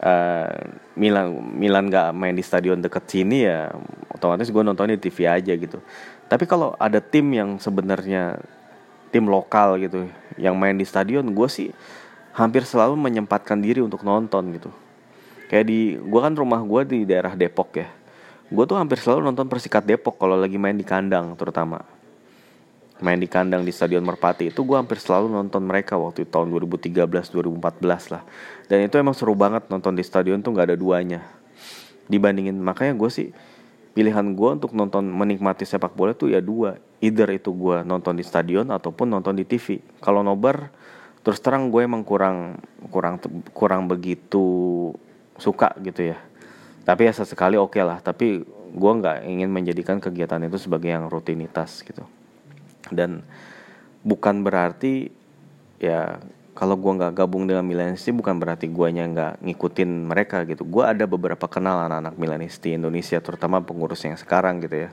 uh, 0.00 0.50
Milan 0.96 1.36
Milan 1.56 1.88
nggak 1.88 2.12
main 2.16 2.34
di 2.34 2.44
stadion 2.44 2.80
deket 2.80 3.04
sini 3.08 3.44
ya 3.46 3.72
otomatis 4.12 4.48
gue 4.48 4.62
nonton 4.64 4.92
di 4.92 5.00
TV 5.00 5.28
aja 5.28 5.52
gitu. 5.54 5.78
Tapi 6.30 6.44
kalau 6.46 6.76
ada 6.78 6.98
tim 7.02 7.26
yang 7.32 7.56
sebenarnya 7.60 8.40
tim 9.10 9.26
lokal 9.26 9.76
gitu 9.82 10.06
yang 10.38 10.54
main 10.54 10.78
di 10.78 10.86
stadion 10.86 11.26
gue 11.34 11.48
sih 11.50 11.74
hampir 12.30 12.62
selalu 12.62 12.94
menyempatkan 12.94 13.58
diri 13.58 13.82
untuk 13.84 14.02
nonton 14.02 14.54
gitu. 14.56 14.70
Kayak 15.50 15.66
di 15.66 15.98
gue 15.98 16.20
kan 16.20 16.32
rumah 16.32 16.62
gue 16.62 16.82
di 16.86 16.98
daerah 17.04 17.34
Depok 17.34 17.74
ya. 17.74 17.88
Gue 18.50 18.66
tuh 18.66 18.78
hampir 18.78 18.98
selalu 18.98 19.30
nonton 19.30 19.46
Persikat 19.46 19.86
Depok 19.86 20.18
kalau 20.18 20.34
lagi 20.34 20.58
main 20.58 20.74
di 20.74 20.82
kandang 20.82 21.38
terutama 21.38 21.99
main 23.00 23.16
di 23.16 23.28
kandang 23.28 23.64
di 23.64 23.72
Stadion 23.72 24.04
Merpati 24.04 24.52
itu 24.52 24.60
gue 24.64 24.76
hampir 24.76 25.00
selalu 25.00 25.32
nonton 25.32 25.64
mereka 25.64 25.96
waktu 25.96 26.28
tahun 26.28 26.52
2013 26.52 26.96
2014 27.00 28.12
lah. 28.12 28.22
Dan 28.68 28.86
itu 28.86 28.94
emang 29.00 29.16
seru 29.16 29.32
banget 29.34 29.66
nonton 29.72 29.96
di 29.96 30.04
stadion 30.04 30.44
tuh 30.44 30.54
nggak 30.54 30.72
ada 30.72 30.76
duanya. 30.78 31.20
Dibandingin 32.06 32.54
makanya 32.60 32.94
gue 32.94 33.10
sih 33.10 33.28
pilihan 33.96 34.22
gue 34.36 34.50
untuk 34.54 34.76
nonton 34.76 35.02
menikmati 35.08 35.66
sepak 35.66 35.96
bola 35.96 36.12
tuh 36.14 36.30
ya 36.30 36.38
dua. 36.38 36.78
Either 37.00 37.26
itu 37.32 37.50
gue 37.50 37.82
nonton 37.82 38.14
di 38.14 38.22
stadion 38.22 38.68
ataupun 38.68 39.10
nonton 39.10 39.34
di 39.34 39.48
TV 39.48 39.80
kalau 40.04 40.20
nobar 40.20 40.70
terus 41.20 41.40
terang 41.40 41.68
gue 41.68 41.84
emang 41.84 42.04
kurang 42.06 42.60
kurang 42.88 43.20
kurang 43.56 43.88
begitu 43.88 44.44
suka 45.40 45.72
gitu 45.80 46.14
ya. 46.14 46.18
Tapi 46.84 47.08
ya 47.08 47.12
sesekali 47.16 47.56
oke 47.56 47.74
okay 47.74 47.82
lah. 47.82 47.98
Tapi 47.98 48.44
gue 48.70 48.92
nggak 49.02 49.26
ingin 49.26 49.50
menjadikan 49.50 49.98
kegiatan 49.98 50.38
itu 50.46 50.62
sebagai 50.62 50.92
yang 50.92 51.10
rutinitas 51.10 51.82
gitu 51.82 52.06
dan 52.88 53.20
bukan 54.00 54.40
berarti 54.40 55.12
ya 55.76 56.16
kalau 56.56 56.76
gue 56.76 56.92
nggak 56.92 57.20
gabung 57.20 57.44
dengan 57.48 57.64
Milanisti 57.64 58.12
bukan 58.12 58.40
berarti 58.40 58.68
guanya 58.68 59.04
nggak 59.08 59.32
ngikutin 59.44 59.90
mereka 60.08 60.44
gitu. 60.48 60.64
Gue 60.64 60.88
ada 60.88 61.04
beberapa 61.04 61.48
kenal 61.48 61.84
anak-anak 61.88 62.16
Milanisti 62.16 62.76
Indonesia 62.76 63.20
terutama 63.20 63.60
pengurus 63.60 64.04
yang 64.04 64.16
sekarang 64.16 64.60
gitu 64.64 64.88
ya. 64.88 64.90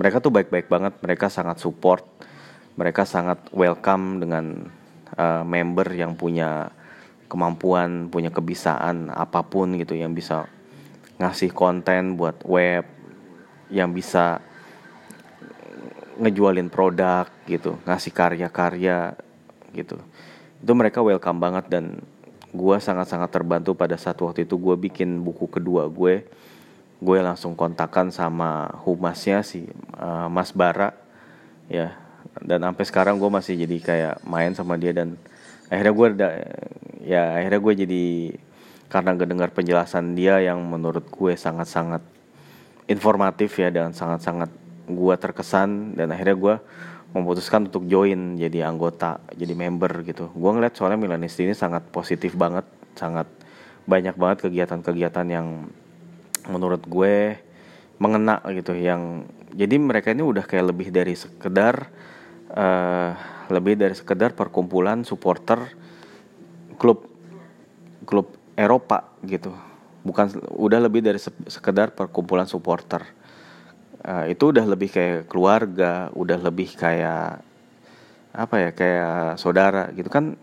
Mereka 0.00 0.20
tuh 0.20 0.32
baik-baik 0.32 0.68
banget 0.68 0.96
mereka 1.04 1.28
sangat 1.28 1.60
support 1.60 2.04
mereka 2.80 3.04
sangat 3.04 3.44
welcome 3.52 4.24
dengan 4.24 4.72
uh, 5.20 5.44
member 5.44 5.84
yang 5.92 6.16
punya 6.16 6.72
kemampuan 7.30 8.10
punya 8.10 8.32
kebisaan 8.32 9.12
apa 9.12 9.44
pun 9.46 9.76
gitu 9.78 9.94
yang 9.94 10.16
bisa 10.16 10.50
ngasih 11.20 11.52
konten 11.52 12.16
buat 12.16 12.42
web 12.48 12.88
yang 13.70 13.94
bisa 13.94 14.42
ngejualin 16.20 16.68
produk 16.68 17.26
gitu 17.48 17.80
ngasih 17.88 18.12
karya-karya 18.12 19.16
gitu. 19.72 19.96
Itu 20.60 20.72
mereka 20.76 21.00
welcome 21.00 21.40
banget 21.40 21.72
dan 21.72 22.04
gue 22.50 22.76
sangat-sangat 22.76 23.30
terbantu 23.32 23.72
pada 23.72 23.96
saat 23.96 24.18
waktu 24.20 24.44
itu 24.44 24.60
gue 24.60 24.76
bikin 24.76 25.24
buku 25.24 25.48
kedua 25.48 25.88
gue. 25.88 26.28
Gue 27.00 27.18
langsung 27.24 27.56
kontakkan 27.56 28.12
sama 28.12 28.68
humasnya 28.84 29.40
si 29.40 29.64
uh, 29.96 30.28
Mas 30.28 30.52
Bara 30.52 30.92
ya. 31.72 31.96
Dan 32.44 32.62
sampai 32.62 32.84
sekarang 32.84 33.16
gue 33.16 33.30
masih 33.32 33.56
jadi 33.56 33.76
kayak 33.80 34.14
main 34.28 34.52
sama 34.52 34.76
dia 34.76 34.92
dan 34.92 35.16
akhirnya 35.72 35.94
gue 35.96 36.08
ya 37.08 37.40
akhirnya 37.40 37.60
gue 37.62 37.74
jadi 37.86 38.04
karena 38.90 39.14
dengar 39.14 39.54
penjelasan 39.54 40.18
dia 40.18 40.42
yang 40.42 40.60
menurut 40.66 41.06
gue 41.08 41.32
sangat-sangat 41.38 42.02
informatif 42.90 43.54
ya 43.62 43.70
dan 43.70 43.94
sangat-sangat 43.94 44.50
gue 44.94 45.14
terkesan 45.18 45.94
dan 45.98 46.14
akhirnya 46.14 46.36
gue 46.36 46.54
memutuskan 47.10 47.66
untuk 47.66 47.90
join 47.90 48.38
jadi 48.38 48.70
anggota 48.70 49.18
jadi 49.34 49.54
member 49.54 50.06
gitu. 50.06 50.30
Gue 50.30 50.50
ngeliat 50.54 50.78
soalnya 50.78 50.98
Milanisti 50.98 51.46
ini 51.46 51.54
sangat 51.54 51.86
positif 51.90 52.38
banget 52.38 52.64
sangat 52.94 53.26
banyak 53.88 54.14
banget 54.14 54.46
kegiatan-kegiatan 54.46 55.26
yang 55.26 55.66
menurut 56.46 56.82
gue 56.86 57.38
mengena 58.00 58.40
gitu 58.54 58.72
yang 58.72 59.26
jadi 59.52 59.76
mereka 59.76 60.14
ini 60.14 60.22
udah 60.22 60.46
kayak 60.46 60.72
lebih 60.72 60.88
dari 60.94 61.18
sekedar 61.18 61.90
uh, 62.54 63.10
lebih 63.50 63.74
dari 63.74 63.92
sekedar 63.98 64.32
perkumpulan 64.32 65.02
supporter 65.02 65.74
klub 66.78 67.04
klub 68.06 68.30
Eropa 68.54 69.10
gitu. 69.26 69.52
Bukan 70.00 70.32
udah 70.56 70.80
lebih 70.80 71.04
dari 71.04 71.20
sekedar 71.50 71.92
perkumpulan 71.92 72.48
supporter 72.48 73.04
uh, 74.04 74.24
itu 74.28 74.52
udah 74.52 74.64
lebih 74.64 74.90
kayak 74.92 75.28
keluarga 75.28 76.08
udah 76.16 76.38
lebih 76.40 76.72
kayak 76.76 77.44
apa 78.30 78.54
ya 78.56 78.70
kayak 78.70 79.40
saudara 79.40 79.90
gitu 79.92 80.08
kan. 80.08 80.38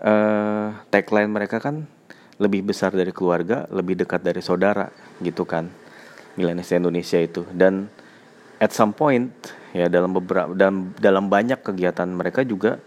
Uh, 0.00 0.72
tagline 0.92 1.28
mereka 1.28 1.60
kan 1.60 1.84
lebih 2.40 2.64
besar 2.72 2.88
dari 2.96 3.12
keluarga 3.12 3.68
lebih 3.68 4.00
dekat 4.00 4.24
dari 4.24 4.40
saudara 4.40 4.88
gitu 5.20 5.44
kan. 5.44 5.68
Milanis 6.38 6.72
Indonesia 6.72 7.20
itu. 7.20 7.44
Dan 7.52 7.90
at 8.56 8.72
some 8.72 8.96
point 8.96 9.28
ya 9.76 9.86
dalam 9.86 10.16
beberapa 10.16 10.50
dan 10.56 10.96
dalam 10.98 11.30
banyak 11.30 11.62
kegiatan 11.62 12.08
mereka 12.10 12.42
juga 12.42 12.80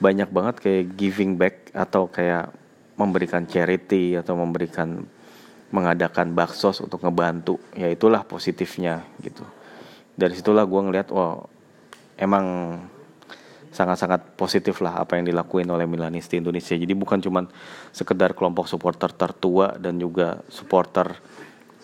banyak 0.00 0.32
banget 0.32 0.56
kayak 0.64 0.84
giving 0.96 1.36
back 1.36 1.68
atau 1.76 2.08
kayak 2.08 2.48
memberikan 2.96 3.44
charity 3.44 4.16
atau 4.16 4.36
memberikan 4.36 5.04
mengadakan 5.70 6.34
baksos 6.34 6.82
untuk 6.82 7.02
ngebantu 7.02 7.62
ya 7.74 7.86
itulah 7.86 8.26
positifnya 8.26 9.06
gitu 9.22 9.46
dari 10.18 10.34
situlah 10.34 10.66
gue 10.66 10.80
ngeliat 10.90 11.08
wow 11.14 11.46
emang 12.18 12.76
sangat-sangat 13.70 14.34
positif 14.34 14.82
lah 14.82 14.98
apa 14.98 15.14
yang 15.14 15.30
dilakuin 15.30 15.70
oleh 15.70 15.86
Milanisti 15.86 16.42
Indonesia 16.42 16.74
jadi 16.74 16.90
bukan 16.90 17.22
cuman 17.22 17.46
sekedar 17.94 18.34
kelompok 18.34 18.66
supporter 18.66 19.14
tertua 19.14 19.78
dan 19.78 19.94
juga 20.02 20.42
supporter 20.50 21.14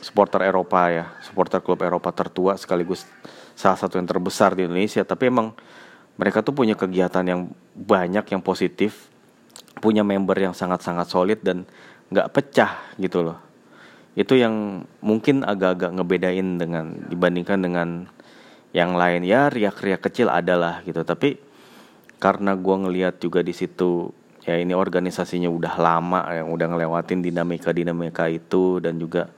supporter 0.00 0.44
Eropa 0.44 0.92
ya, 0.92 1.06
supporter 1.24 1.58
klub 1.64 1.80
Eropa 1.80 2.12
tertua 2.12 2.54
sekaligus 2.60 3.08
salah 3.56 3.74
satu 3.74 3.96
yang 3.96 4.06
terbesar 4.06 4.52
di 4.54 4.68
Indonesia. 4.68 5.02
Tapi 5.02 5.32
emang 5.32 5.56
mereka 6.14 6.44
tuh 6.44 6.54
punya 6.54 6.76
kegiatan 6.76 7.24
yang 7.24 7.50
banyak 7.74 8.24
yang 8.30 8.42
positif, 8.44 9.08
punya 9.80 10.04
member 10.04 10.36
yang 10.36 10.54
sangat-sangat 10.54 11.08
solid 11.08 11.40
dan 11.40 11.64
nggak 12.12 12.28
pecah 12.32 12.72
gitu 13.00 13.24
loh. 13.24 13.38
Itu 14.16 14.34
yang 14.34 14.88
mungkin 15.04 15.44
agak-agak 15.44 15.92
ngebedain 15.92 16.56
dengan 16.56 17.06
dibandingkan 17.12 17.60
dengan 17.60 17.88
yang 18.72 18.96
lain. 18.96 19.22
Ya 19.28 19.52
riak-riak 19.52 20.00
kecil 20.00 20.32
adalah 20.32 20.80
gitu. 20.88 21.04
Tapi 21.04 21.36
karena 22.16 22.56
gue 22.56 22.76
ngeliat 22.80 23.20
juga 23.20 23.44
di 23.44 23.52
situ 23.52 24.08
ya 24.48 24.56
ini 24.56 24.72
organisasinya 24.72 25.52
udah 25.52 25.74
lama 25.76 26.20
yang 26.32 26.48
udah 26.48 26.66
ngelewatin 26.72 27.20
dinamika-dinamika 27.20 28.30
itu 28.32 28.80
dan 28.80 28.96
juga 28.96 29.28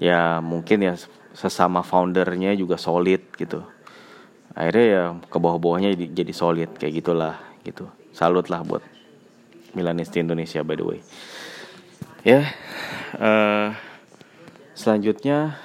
ya 0.00 0.40
mungkin 0.40 0.86
ya 0.86 0.94
sesama 1.36 1.84
foundernya 1.84 2.56
juga 2.56 2.80
solid 2.80 3.20
gitu. 3.36 3.60
Akhirnya 4.56 4.86
ya 4.88 5.02
ke 5.28 5.36
bawah-bawahnya 5.36 5.92
jadi, 5.92 6.32
solid 6.32 6.72
kayak 6.80 7.04
gitulah 7.04 7.36
gitu. 7.60 7.92
Salut 8.16 8.48
lah 8.48 8.64
buat 8.64 8.80
Milanisti 9.76 10.24
Indonesia 10.24 10.64
by 10.64 10.76
the 10.80 10.84
way. 10.88 11.00
Ya 12.24 12.48
uh, 13.20 13.76
selanjutnya 14.76 15.56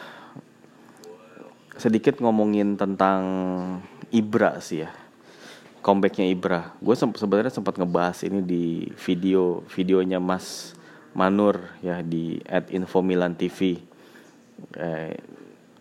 sedikit 1.76 2.24
ngomongin 2.24 2.80
tentang 2.80 3.22
Ibra 4.09 4.64
sih 4.64 4.88
ya. 4.88 4.91
Comebacknya 5.84 6.30
Ibra. 6.32 6.74
Gue 6.80 6.95
se 6.95 7.03
sebenarnya 7.03 7.51
sempat 7.51 7.76
ngebahas 7.76 8.24
ini 8.24 8.39
di 8.41 8.66
video 9.03 9.62
videonya 9.70 10.24
Mas 10.24 10.78
Manur 11.12 11.59
ya 11.84 11.99
di 11.99 12.39
at 12.47 12.72
Info 12.72 13.03
Milan 13.03 13.36
TV 13.36 13.91
eh, 14.78 15.18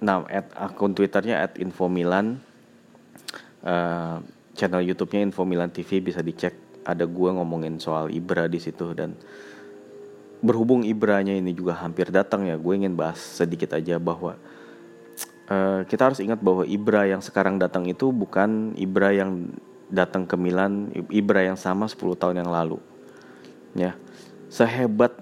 nah 0.00 0.24
at 0.26 0.48
akun 0.56 0.96
twitternya 0.96 1.44
at 1.44 1.60
info 1.60 1.92
milan 1.92 2.40
uh, 3.60 4.16
channel 4.56 4.80
youtube-nya 4.80 5.20
info 5.20 5.44
milan 5.44 5.68
tv 5.68 6.00
bisa 6.00 6.24
dicek. 6.24 6.56
Ada 6.80 7.04
gue 7.04 7.30
ngomongin 7.36 7.76
soal 7.76 8.08
ibra 8.08 8.48
di 8.48 8.56
situ 8.56 8.96
dan 8.96 9.12
berhubung 10.40 10.84
ibranya 10.84 11.36
ini 11.36 11.52
juga 11.52 11.76
hampir 11.76 12.08
datang 12.08 12.48
ya 12.48 12.56
gue 12.56 12.74
ingin 12.74 12.96
bahas 12.96 13.20
sedikit 13.20 13.76
aja 13.76 14.00
bahwa 14.00 14.40
uh, 15.52 15.84
kita 15.84 16.12
harus 16.12 16.20
ingat 16.24 16.40
bahwa 16.40 16.64
ibra 16.64 17.04
yang 17.04 17.20
sekarang 17.20 17.60
datang 17.60 17.84
itu 17.88 18.08
bukan 18.08 18.72
ibra 18.80 19.12
yang 19.12 19.52
datang 19.90 20.24
ke 20.24 20.38
Milan 20.38 20.94
ibra 21.10 21.42
yang 21.42 21.58
sama 21.58 21.90
10 21.90 21.98
tahun 22.14 22.46
yang 22.46 22.50
lalu. 22.50 22.78
Ya 23.74 23.98
sehebat 24.50 25.14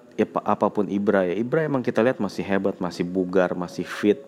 apa 0.43 0.67
pun 0.73 0.89
Ibra 0.89 1.29
ya 1.29 1.37
Ibra 1.37 1.63
emang 1.63 1.85
kita 1.85 2.01
lihat 2.03 2.19
masih 2.19 2.43
hebat 2.43 2.81
masih 2.81 3.05
bugar 3.07 3.53
masih 3.55 3.85
fit 3.85 4.19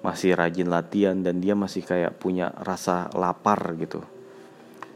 masih 0.00 0.32
rajin 0.38 0.70
latihan 0.70 1.16
dan 1.18 1.42
dia 1.42 1.58
masih 1.58 1.82
kayak 1.82 2.16
punya 2.20 2.54
rasa 2.62 3.10
lapar 3.16 3.60
gitu. 3.80 4.04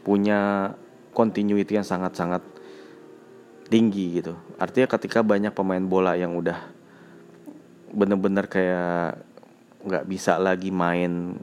Punya 0.05 0.73
continuity 1.11 1.75
yang 1.75 1.85
sangat-sangat 1.85 2.45
tinggi 3.69 4.19
gitu 4.21 4.33
artinya 4.57 4.89
ketika 4.89 5.21
banyak 5.21 5.53
pemain 5.53 5.81
bola 5.81 6.17
yang 6.17 6.33
udah 6.35 6.57
bener-bener 7.93 8.45
kayak 8.45 9.21
nggak 9.85 10.05
bisa 10.09 10.35
lagi 10.35 10.69
main 10.69 11.37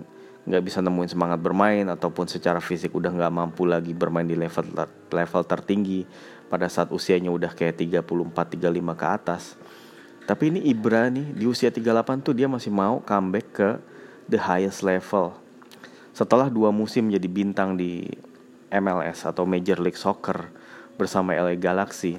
nggak 0.47 0.63
bisa 0.63 0.79
nemuin 0.79 1.11
semangat 1.11 1.43
bermain 1.43 1.83
ataupun 1.91 2.31
secara 2.31 2.63
fisik 2.63 2.95
udah 2.95 3.11
nggak 3.11 3.35
mampu 3.35 3.67
lagi 3.67 3.91
bermain 3.91 4.27
di 4.27 4.39
level 4.39 4.63
level 5.11 5.43
tertinggi 5.43 6.07
pada 6.47 6.71
saat 6.71 6.95
usianya 6.95 7.35
udah 7.35 7.51
kayak 7.51 7.83
34 7.83 8.55
35 8.55 8.95
ke 8.95 9.07
atas. 9.11 9.43
Tapi 10.27 10.55
ini 10.55 10.71
Ibra 10.71 11.11
nih 11.11 11.35
di 11.35 11.45
usia 11.51 11.71
38 11.71 12.23
tuh 12.23 12.35
dia 12.35 12.47
masih 12.47 12.71
mau 12.71 13.03
comeback 13.03 13.47
ke 13.51 13.71
the 14.31 14.39
highest 14.39 14.87
level. 14.87 15.35
Setelah 16.15 16.47
dua 16.47 16.71
musim 16.71 17.11
jadi 17.11 17.27
bintang 17.27 17.75
di 17.75 18.07
MLS 18.71 19.27
atau 19.27 19.43
Major 19.47 19.83
League 19.83 19.99
Soccer 19.99 20.47
bersama 20.97 21.37
LA 21.37 21.57
Galaxy. 21.61 22.19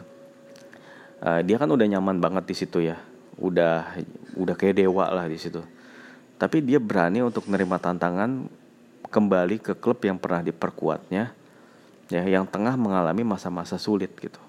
Uh, 1.18 1.42
dia 1.42 1.58
kan 1.58 1.68
udah 1.68 1.86
nyaman 1.86 2.22
banget 2.22 2.46
di 2.46 2.56
situ 2.56 2.86
ya. 2.86 2.98
Udah 3.38 3.98
udah 4.38 4.56
kayak 4.58 4.82
dewa 4.82 5.10
lah 5.10 5.26
di 5.26 5.38
situ. 5.38 5.62
Tapi 6.38 6.62
dia 6.62 6.78
berani 6.78 7.26
untuk 7.26 7.50
menerima 7.50 7.82
tantangan 7.82 8.46
kembali 9.10 9.58
ke 9.64 9.74
klub 9.80 10.04
yang 10.04 10.20
pernah 10.20 10.44
diperkuatnya 10.44 11.34
ya 12.08 12.24
yang 12.24 12.48
tengah 12.48 12.76
mengalami 12.80 13.24
masa-masa 13.24 13.76
sulit 13.76 14.12
gitu 14.16 14.40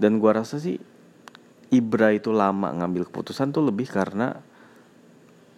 dan 0.00 0.16
gua 0.16 0.40
rasa 0.40 0.56
sih 0.60 0.80
Ibra 1.68 2.16
itu 2.16 2.32
lama 2.32 2.72
ngambil 2.72 3.12
keputusan 3.12 3.52
tuh 3.52 3.60
lebih 3.60 3.92
karena 3.92 4.40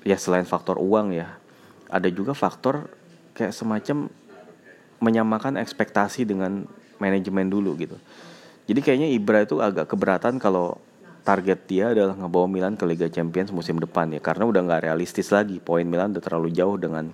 ya 0.02 0.18
selain 0.18 0.42
faktor 0.42 0.82
uang 0.82 1.14
ya 1.14 1.38
ada 1.86 2.10
juga 2.10 2.34
faktor 2.34 2.90
kayak 3.38 3.54
semacam 3.54 4.10
menyamakan 4.98 5.54
ekspektasi 5.62 6.26
dengan 6.26 6.66
manajemen 7.00 7.48
dulu 7.48 7.74
gitu. 7.80 7.96
Jadi 8.70 8.80
kayaknya 8.84 9.08
Ibra 9.10 9.42
itu 9.42 9.58
agak 9.58 9.90
keberatan 9.90 10.38
kalau 10.38 10.78
target 11.26 11.66
dia 11.66 11.90
adalah 11.90 12.14
ngebawa 12.14 12.46
Milan 12.46 12.78
ke 12.78 12.86
Liga 12.86 13.10
Champions 13.10 13.50
musim 13.50 13.82
depan 13.82 14.12
ya. 14.14 14.22
Karena 14.22 14.46
udah 14.46 14.62
nggak 14.62 14.86
realistis 14.86 15.34
lagi. 15.34 15.58
Poin 15.58 15.82
Milan 15.82 16.14
udah 16.14 16.22
terlalu 16.22 16.54
jauh 16.54 16.78
dengan 16.78 17.10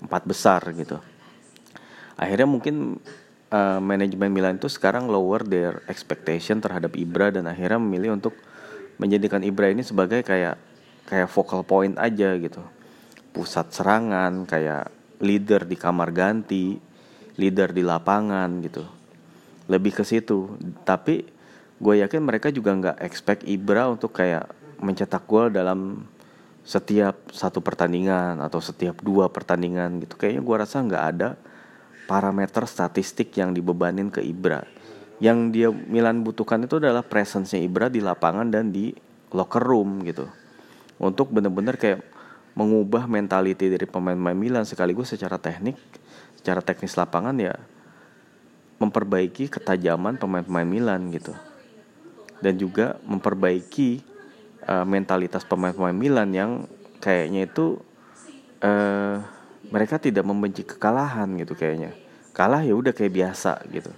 empat 0.00 0.22
besar 0.24 0.64
gitu. 0.72 0.96
Akhirnya 2.16 2.48
mungkin 2.48 2.96
uh, 3.52 3.76
manajemen 3.82 4.32
Milan 4.32 4.56
itu 4.56 4.72
sekarang 4.72 5.04
lower 5.10 5.44
their 5.44 5.84
expectation 5.90 6.64
terhadap 6.64 6.96
Ibra 6.96 7.28
dan 7.28 7.44
akhirnya 7.44 7.76
memilih 7.76 8.16
untuk 8.16 8.32
menjadikan 8.96 9.44
Ibra 9.44 9.68
ini 9.68 9.84
sebagai 9.84 10.24
kayak 10.24 10.56
kayak 11.04 11.28
focal 11.28 11.60
point 11.60 11.92
aja 12.00 12.32
gitu. 12.40 12.64
Pusat 13.36 13.66
serangan 13.68 14.48
kayak 14.48 14.88
leader 15.20 15.68
di 15.68 15.76
kamar 15.76 16.08
ganti 16.12 16.80
leader 17.36 17.68
di 17.72 17.84
lapangan 17.84 18.48
gitu 18.64 18.95
lebih 19.66 19.94
ke 19.94 20.04
situ 20.06 20.54
tapi 20.86 21.26
gue 21.76 21.94
yakin 22.00 22.22
mereka 22.22 22.48
juga 22.48 22.72
nggak 22.72 22.98
expect 23.04 23.42
Ibra 23.44 23.92
untuk 23.92 24.16
kayak 24.16 24.48
mencetak 24.80 25.28
gol 25.28 25.52
dalam 25.52 26.08
setiap 26.66 27.30
satu 27.30 27.62
pertandingan 27.62 28.42
atau 28.42 28.58
setiap 28.58 28.98
dua 29.04 29.30
pertandingan 29.30 30.02
gitu 30.02 30.18
kayaknya 30.18 30.42
gue 30.42 30.56
rasa 30.56 30.82
nggak 30.82 31.04
ada 31.14 31.28
parameter 32.06 32.64
statistik 32.64 33.34
yang 33.34 33.52
dibebanin 33.52 34.08
ke 34.08 34.22
Ibra. 34.22 34.62
Yang 35.18 35.38
dia 35.52 35.68
Milan 35.74 36.22
butuhkan 36.22 36.62
itu 36.64 36.78
adalah 36.78 37.02
presence-nya 37.02 37.60
Ibra 37.60 37.90
di 37.90 38.00
lapangan 38.00 38.46
dan 38.48 38.70
di 38.70 38.94
locker 39.34 39.60
room 39.60 40.06
gitu. 40.06 40.30
Untuk 40.96 41.34
bener-bener 41.34 41.76
kayak 41.76 42.00
mengubah 42.56 43.04
mentality 43.04 43.68
dari 43.68 43.84
pemain-pemain 43.84 44.38
Milan 44.38 44.64
sekaligus 44.64 45.12
secara 45.12 45.36
teknik, 45.36 45.76
secara 46.40 46.64
teknis 46.64 46.96
lapangan 46.96 47.36
ya 47.36 47.52
memperbaiki 48.76 49.48
ketajaman 49.48 50.20
pemain-pemain 50.20 50.68
Milan 50.68 51.08
gitu. 51.12 51.32
Dan 52.40 52.60
juga 52.60 53.00
memperbaiki 53.08 54.04
uh, 54.68 54.84
mentalitas 54.84 55.42
pemain-pemain 55.48 55.96
Milan 55.96 56.30
yang 56.36 56.50
kayaknya 57.00 57.48
itu 57.48 57.80
uh, 58.60 59.16
mereka 59.72 59.96
tidak 59.98 60.24
membenci 60.26 60.62
kekalahan 60.62 61.26
gitu 61.40 61.56
kayaknya. 61.56 61.96
Kalah 62.36 62.60
ya 62.62 62.76
udah 62.76 62.92
kayak 62.92 63.12
biasa 63.16 63.64
gitu. 63.72 63.90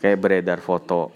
Kayak 0.00 0.18
beredar 0.20 0.58
foto 0.60 1.12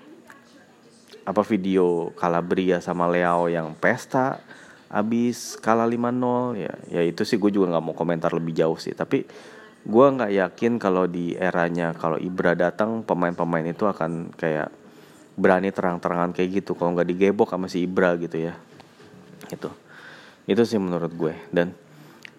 apa 1.25 1.41
video 1.41 2.13
Calabria 2.21 2.85
sama 2.85 3.09
Leo 3.09 3.49
yang 3.49 3.73
pesta 3.81 4.45
abis 4.93 5.57
kalah 5.57 5.89
5-0 5.89 6.61
ya 6.61 6.75
ya 6.93 7.03
itu 7.03 7.25
sih 7.25 7.41
gue 7.41 7.49
juga 7.49 7.73
nggak 7.73 7.85
mau 7.85 7.97
komentar 7.97 8.33
lebih 8.33 8.57
jauh 8.57 8.77
sih. 8.81 8.93
Tapi 8.97 9.25
gue 9.85 10.07
nggak 10.17 10.33
yakin 10.33 10.73
kalau 10.81 11.05
di 11.05 11.37
eranya 11.37 11.93
kalau 11.93 12.17
Ibra 12.17 12.57
datang 12.57 13.05
pemain-pemain 13.05 13.69
itu 13.69 13.85
akan 13.85 14.33
kayak 14.33 14.73
berani 15.37 15.69
terang-terangan 15.69 16.33
kayak 16.33 16.65
gitu. 16.65 16.73
Kalau 16.73 16.97
nggak 16.97 17.09
digebok 17.09 17.53
sama 17.53 17.69
si 17.69 17.85
Ibra 17.85 18.17
gitu 18.17 18.41
ya. 18.41 18.57
Itu 19.53 19.69
itu 20.45 20.63
sih 20.65 20.81
menurut 20.81 21.13
gue. 21.13 21.35
Dan 21.53 21.73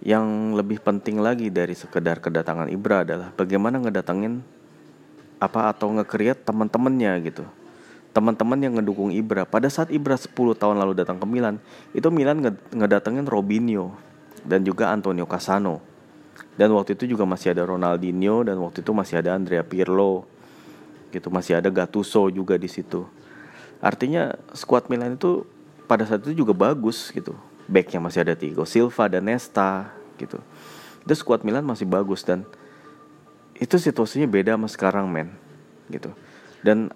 yang 0.05 0.53
lebih 0.53 0.81
penting 0.81 1.21
lagi 1.21 1.49
dari 1.49 1.73
sekedar 1.73 2.21
kedatangan 2.21 2.69
Ibra 2.69 3.01
adalah 3.05 3.29
bagaimana 3.33 3.81
ngedatengin 3.81 4.41
apa 5.41 5.69
atau 5.69 5.93
nge-create 5.93 6.45
teman-temannya 6.45 7.13
gitu. 7.25 7.45
Teman-teman 8.15 8.57
yang 8.57 8.73
ngedukung 8.79 9.11
Ibra. 9.11 9.43
Pada 9.43 9.67
saat 9.67 9.91
Ibra 9.91 10.15
10 10.15 10.31
tahun 10.33 10.79
lalu 10.79 10.95
datang 10.95 11.19
ke 11.19 11.27
Milan, 11.27 11.59
itu 11.91 12.07
Milan 12.07 12.39
ngedatengin 12.71 13.27
Robinho 13.27 13.91
dan 14.47 14.63
juga 14.63 14.95
Antonio 14.95 15.27
Cassano. 15.27 15.83
Dan 16.55 16.71
waktu 16.71 16.95
itu 16.95 17.11
juga 17.11 17.27
masih 17.27 17.51
ada 17.51 17.67
Ronaldinho 17.67 18.47
dan 18.47 18.55
waktu 18.63 18.79
itu 18.79 18.91
masih 18.95 19.19
ada 19.19 19.35
Andrea 19.35 19.63
Pirlo. 19.63 20.23
Gitu, 21.11 21.27
masih 21.31 21.59
ada 21.59 21.67
Gattuso 21.71 22.27
juga 22.31 22.55
di 22.55 22.67
situ. 22.67 23.07
Artinya 23.83 24.35
skuad 24.55 24.87
Milan 24.87 25.19
itu 25.19 25.43
pada 25.85 26.07
saat 26.07 26.23
itu 26.25 26.43
juga 26.43 26.55
bagus 26.55 27.11
gitu. 27.11 27.35
Backnya 27.69 27.99
masih 28.01 28.25
ada 28.25 28.33
Thiago 28.33 28.63
Silva 28.65 29.05
dan 29.11 29.27
Nesta 29.27 29.91
gitu. 30.17 30.39
Itu 31.05 31.13
skuad 31.13 31.45
Milan 31.45 31.65
masih 31.65 31.85
bagus 31.85 32.25
dan 32.25 32.47
itu 33.55 33.79
situasinya 33.79 34.27
beda 34.27 34.59
sama 34.59 34.67
sekarang 34.67 35.05
men 35.07 35.31
gitu. 35.87 36.11
Dan 36.65 36.91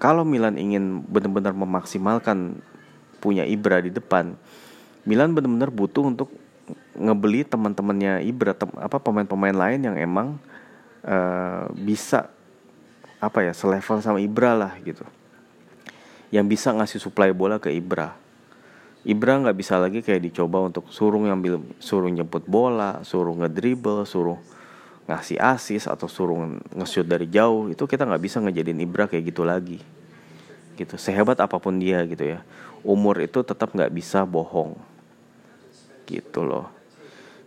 kalau 0.00 0.24
Milan 0.24 0.56
ingin 0.56 1.04
benar-benar 1.04 1.52
memaksimalkan 1.52 2.58
punya 3.20 3.44
Ibra 3.44 3.84
di 3.84 3.92
depan, 3.92 4.34
Milan 5.04 5.36
benar-benar 5.36 5.68
butuh 5.68 6.08
untuk 6.08 6.32
ngebeli 6.94 7.46
teman-temannya 7.46 8.26
Ibra 8.26 8.56
tem 8.56 8.70
apa 8.78 8.98
pemain-pemain 8.98 9.54
lain 9.54 9.80
yang 9.86 9.96
emang 9.98 10.36
uh, 11.06 11.70
bisa 11.78 12.30
apa 13.20 13.44
ya 13.44 13.52
selevel 13.52 14.00
sama 14.00 14.18
Ibra 14.18 14.56
lah 14.56 14.72
gitu. 14.82 15.04
Yang 16.30 16.46
bisa 16.56 16.68
ngasih 16.74 16.98
suplai 17.02 17.30
bola 17.30 17.60
ke 17.62 17.70
Ibra. 17.70 18.16
Ibra 19.00 19.40
nggak 19.40 19.56
bisa 19.56 19.80
lagi 19.80 20.04
kayak 20.04 20.28
dicoba 20.28 20.60
untuk 20.60 20.92
suruh 20.92 21.20
ngambil 21.24 21.80
suruh 21.80 22.12
nyebut 22.12 22.44
bola 22.44 23.00
suruh 23.00 23.32
ngedribble 23.32 24.04
suruh 24.04 24.36
ngasih 25.08 25.40
asis 25.40 25.88
atau 25.88 26.06
suruh 26.06 26.36
nge-shoot 26.74 27.06
dari 27.06 27.26
jauh. 27.30 27.70
Itu 27.70 27.86
kita 27.86 28.06
nggak 28.06 28.22
bisa 28.22 28.42
ngejadiin 28.42 28.82
Ibra 28.82 29.06
kayak 29.06 29.24
gitu 29.30 29.42
lagi. 29.46 29.78
Gitu. 30.74 30.96
Sehebat 30.96 31.38
apa 31.38 31.60
pun 31.60 31.76
dia 31.76 32.02
gitu 32.08 32.24
ya. 32.24 32.40
Umur 32.80 33.20
itu 33.20 33.44
tetap 33.44 33.72
nggak 33.72 33.92
bisa 33.92 34.24
bohong. 34.24 34.76
Gitu 36.08 36.42
loh 36.42 36.79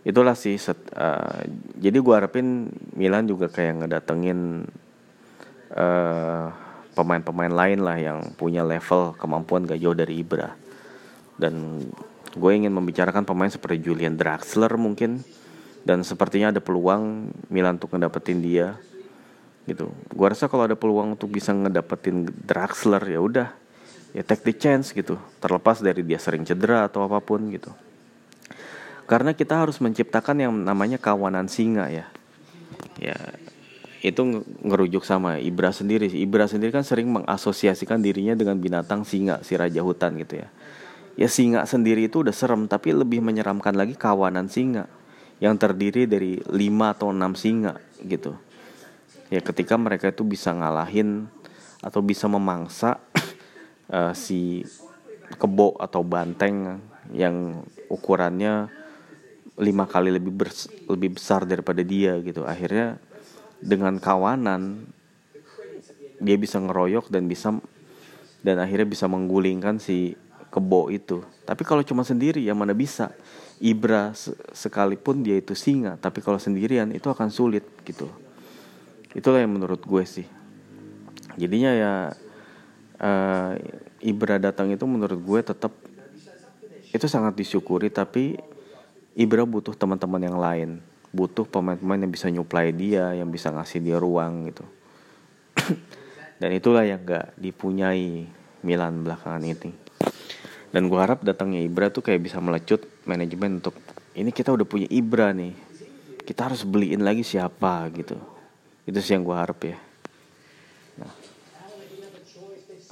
itulah 0.04 0.36
sih 0.36 0.60
set, 0.60 0.76
uh, 0.92 1.42
jadi 1.80 1.96
gue 1.96 2.14
harapin 2.14 2.68
Milan 2.92 3.24
juga 3.24 3.48
kayak 3.48 3.84
ngedatengin 3.84 4.68
pemain 5.74 6.54
pemain-pemain 6.94 7.50
lain 7.50 7.80
lah 7.82 7.98
yang 7.98 8.18
punya 8.38 8.62
level 8.62 9.18
kemampuan 9.18 9.66
gak 9.66 9.82
jauh 9.82 9.96
dari 9.96 10.22
Ibra. 10.22 10.54
Dan 11.34 11.82
gue 12.30 12.52
ingin 12.54 12.70
membicarakan 12.70 13.26
pemain 13.26 13.50
seperti 13.50 13.82
Julian 13.82 14.14
Draxler 14.14 14.70
mungkin 14.78 15.26
dan 15.82 16.06
sepertinya 16.06 16.54
ada 16.54 16.62
peluang 16.62 17.34
Milan 17.50 17.82
untuk 17.82 17.98
ngedapetin 17.98 18.38
dia 18.38 18.78
gitu. 19.64 19.90
Gua 20.12 20.32
rasa 20.32 20.48
kalau 20.48 20.68
ada 20.68 20.76
peluang 20.76 21.16
untuk 21.16 21.32
bisa 21.32 21.50
ngedapetin 21.52 22.28
Draxler 22.28 23.04
ya 23.04 23.20
udah 23.20 23.48
ya 24.16 24.22
take 24.24 24.44
the 24.44 24.54
chance 24.54 24.94
gitu. 24.94 25.18
Terlepas 25.40 25.84
dari 25.84 26.00
dia 26.00 26.16
sering 26.16 26.46
cedera 26.46 26.86
atau 26.88 27.04
apa 27.04 27.20
pun 27.20 27.50
gitu 27.52 27.72
karena 29.04 29.36
kita 29.36 29.60
harus 29.60 29.80
menciptakan 29.80 30.36
yang 30.40 30.52
namanya 30.52 30.96
kawanan 30.96 31.48
singa 31.48 31.92
ya. 31.92 32.06
Ya 32.96 33.16
itu 34.04 34.44
ngerujuk 34.60 35.00
sama 35.08 35.40
Ibra 35.40 35.72
sendiri 35.72 36.12
Ibra 36.12 36.44
sendiri 36.44 36.76
kan 36.76 36.84
sering 36.84 37.08
mengasosiasikan 37.08 38.04
dirinya 38.04 38.36
dengan 38.36 38.60
binatang 38.60 39.08
singa 39.08 39.40
si 39.40 39.56
raja 39.56 39.80
hutan 39.80 40.20
gitu 40.20 40.44
ya. 40.44 40.48
Ya 41.14 41.28
singa 41.30 41.64
sendiri 41.64 42.10
itu 42.10 42.20
udah 42.20 42.34
serem 42.34 42.68
tapi 42.68 42.92
lebih 42.92 43.24
menyeramkan 43.24 43.72
lagi 43.72 43.96
kawanan 43.96 44.52
singa 44.52 44.90
yang 45.38 45.56
terdiri 45.56 46.06
dari 46.06 46.38
5 46.40 46.94
atau 46.94 47.08
6 47.10 47.40
singa 47.40 47.80
gitu. 48.04 48.36
Ya 49.32 49.40
ketika 49.40 49.80
mereka 49.80 50.12
itu 50.12 50.20
bisa 50.22 50.52
ngalahin 50.52 51.26
atau 51.80 52.00
bisa 52.04 52.28
memangsa 52.28 53.00
uh, 53.88 54.12
si 54.24 54.64
kebo 55.40 55.80
atau 55.80 56.04
banteng 56.04 56.80
yang 57.12 57.64
ukurannya 57.88 58.83
lima 59.54 59.86
kali 59.86 60.10
lebih 60.10 60.34
bers 60.34 60.66
lebih 60.90 61.14
besar 61.14 61.46
daripada 61.46 61.80
dia 61.86 62.18
gitu. 62.22 62.42
Akhirnya 62.42 62.98
dengan 63.62 63.96
kawanan 64.02 64.82
dia 66.18 66.36
bisa 66.38 66.58
ngeroyok 66.58 67.10
dan 67.10 67.30
bisa 67.30 67.54
dan 68.44 68.56
akhirnya 68.60 68.88
bisa 68.88 69.06
menggulingkan 69.06 69.78
si 69.78 70.18
kebo 70.50 70.90
itu. 70.90 71.22
Tapi 71.46 71.62
kalau 71.62 71.82
cuma 71.86 72.02
sendiri 72.02 72.42
ya 72.42 72.54
mana 72.54 72.74
bisa? 72.74 73.14
Ibra 73.62 74.10
sekalipun 74.50 75.22
dia 75.22 75.38
itu 75.38 75.54
singa 75.54 75.94
tapi 76.02 76.18
kalau 76.18 76.42
sendirian 76.42 76.90
itu 76.90 77.06
akan 77.06 77.30
sulit 77.30 77.64
gitu. 77.86 78.10
Itulah 79.14 79.46
yang 79.46 79.54
menurut 79.54 79.78
gue 79.86 80.02
sih. 80.02 80.26
Jadinya 81.38 81.70
ya 81.70 81.92
uh, 82.98 83.52
Ibra 84.02 84.42
datang 84.42 84.74
itu 84.74 84.82
menurut 84.84 85.18
gue 85.22 85.40
tetap 85.40 85.72
itu 86.94 87.06
sangat 87.10 87.34
disyukuri 87.34 87.90
tapi 87.90 88.38
Ibra 89.14 89.46
butuh 89.46 89.78
teman-teman 89.78 90.22
yang 90.22 90.38
lain. 90.38 90.70
Butuh 91.14 91.46
pemain-pemain 91.46 92.02
yang 92.02 92.10
bisa 92.10 92.26
nyuplai 92.26 92.74
dia 92.74 93.14
yang 93.14 93.30
bisa 93.30 93.54
ngasih 93.54 93.78
dia 93.78 93.96
ruang 94.02 94.50
gitu. 94.50 94.64
Dan 96.42 96.50
itulah 96.50 96.82
yang 96.82 96.98
gak 97.06 97.38
dipunyai 97.38 98.26
Milan 98.66 99.06
belakangan 99.06 99.46
ini. 99.46 99.70
Dan 100.74 100.90
gue 100.90 100.98
harap 100.98 101.22
datangnya 101.22 101.62
Ibra 101.62 101.94
tuh 101.94 102.02
kayak 102.02 102.26
bisa 102.26 102.42
melecut 102.42 102.82
manajemen 103.06 103.62
untuk 103.62 103.78
ini 104.18 104.34
kita 104.34 104.50
udah 104.50 104.66
punya 104.66 104.90
Ibra 104.90 105.30
nih. 105.30 105.54
Kita 106.26 106.50
harus 106.50 106.66
beliin 106.66 107.06
lagi 107.06 107.22
siapa 107.22 107.86
gitu. 107.94 108.18
Itu 108.82 108.98
sih 108.98 109.14
yang 109.14 109.22
gue 109.22 109.36
harap 109.38 109.62
ya. 109.62 109.78
Nah. 110.98 111.14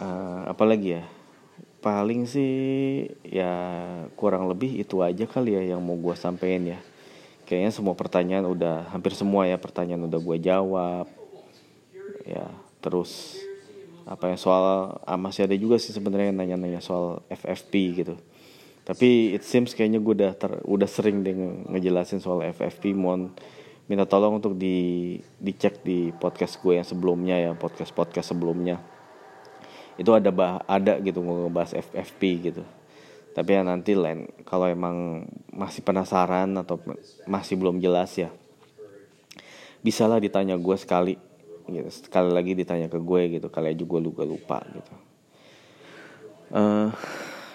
Uh, 0.02 0.42
apa 0.50 0.64
lagi 0.66 0.98
ya 0.98 1.04
paling 1.82 2.30
sih 2.30 2.54
ya 3.26 3.50
kurang 4.14 4.46
lebih 4.46 4.78
itu 4.86 5.02
aja 5.02 5.26
kali 5.26 5.58
ya 5.58 5.74
yang 5.74 5.82
mau 5.82 5.98
gue 5.98 6.14
sampein 6.14 6.78
ya. 6.78 6.80
Kayaknya 7.42 7.72
semua 7.74 7.94
pertanyaan 7.98 8.46
udah 8.46 8.88
hampir 8.94 9.18
semua 9.18 9.50
ya 9.50 9.58
pertanyaan 9.58 10.06
udah 10.06 10.20
gue 10.22 10.36
jawab. 10.38 11.06
Ya 12.22 12.46
terus 12.78 13.42
apa 14.06 14.30
ya 14.30 14.38
soal 14.38 14.98
ah, 15.02 15.18
masih 15.18 15.50
ada 15.50 15.58
juga 15.58 15.76
sih 15.82 15.90
sebenarnya 15.90 16.30
nanya-nanya 16.30 16.78
soal 16.78 17.26
FFP 17.26 17.74
gitu. 17.98 18.14
Tapi 18.86 19.34
it 19.34 19.42
seems 19.42 19.74
kayaknya 19.74 19.98
gue 19.98 20.14
udah 20.22 20.32
ter, 20.38 20.58
udah 20.62 20.86
sering 20.86 21.26
deh 21.26 21.34
ngejelasin 21.70 22.22
soal 22.22 22.46
FFP 22.46 22.94
mohon 22.94 23.34
minta 23.90 24.06
tolong 24.06 24.38
untuk 24.38 24.54
di 24.54 25.18
dicek 25.42 25.82
di 25.82 26.14
podcast 26.14 26.62
gue 26.62 26.78
yang 26.78 26.86
sebelumnya 26.86 27.36
ya 27.42 27.50
podcast 27.58 27.90
podcast 27.90 28.30
sebelumnya 28.30 28.78
itu 30.02 30.10
ada 30.10 30.34
bah 30.34 30.58
ada 30.66 30.98
gitu 30.98 31.22
ngebahas 31.22 31.78
FFP 31.78 32.50
gitu. 32.50 32.66
Tapi 33.32 33.54
ya 33.54 33.62
nanti 33.62 33.94
lain 33.94 34.26
kalau 34.42 34.66
emang 34.66 35.24
masih 35.54 35.80
penasaran 35.86 36.50
atau 36.58 36.76
masih 37.24 37.54
belum 37.54 37.78
jelas 37.78 38.10
ya 38.18 38.34
bisalah 39.82 40.22
ditanya 40.22 40.58
gue 40.58 40.76
sekali 40.78 41.14
gitu. 41.66 41.90
Sekali 41.90 42.30
lagi 42.30 42.58
ditanya 42.58 42.90
ke 42.90 42.98
gue 42.98 43.38
gitu 43.38 43.46
kali 43.50 43.74
aja 43.74 43.84
gue 43.84 44.00
lupa 44.00 44.22
lupa 44.26 44.58
gitu. 44.74 44.94
Uh, 46.52 46.90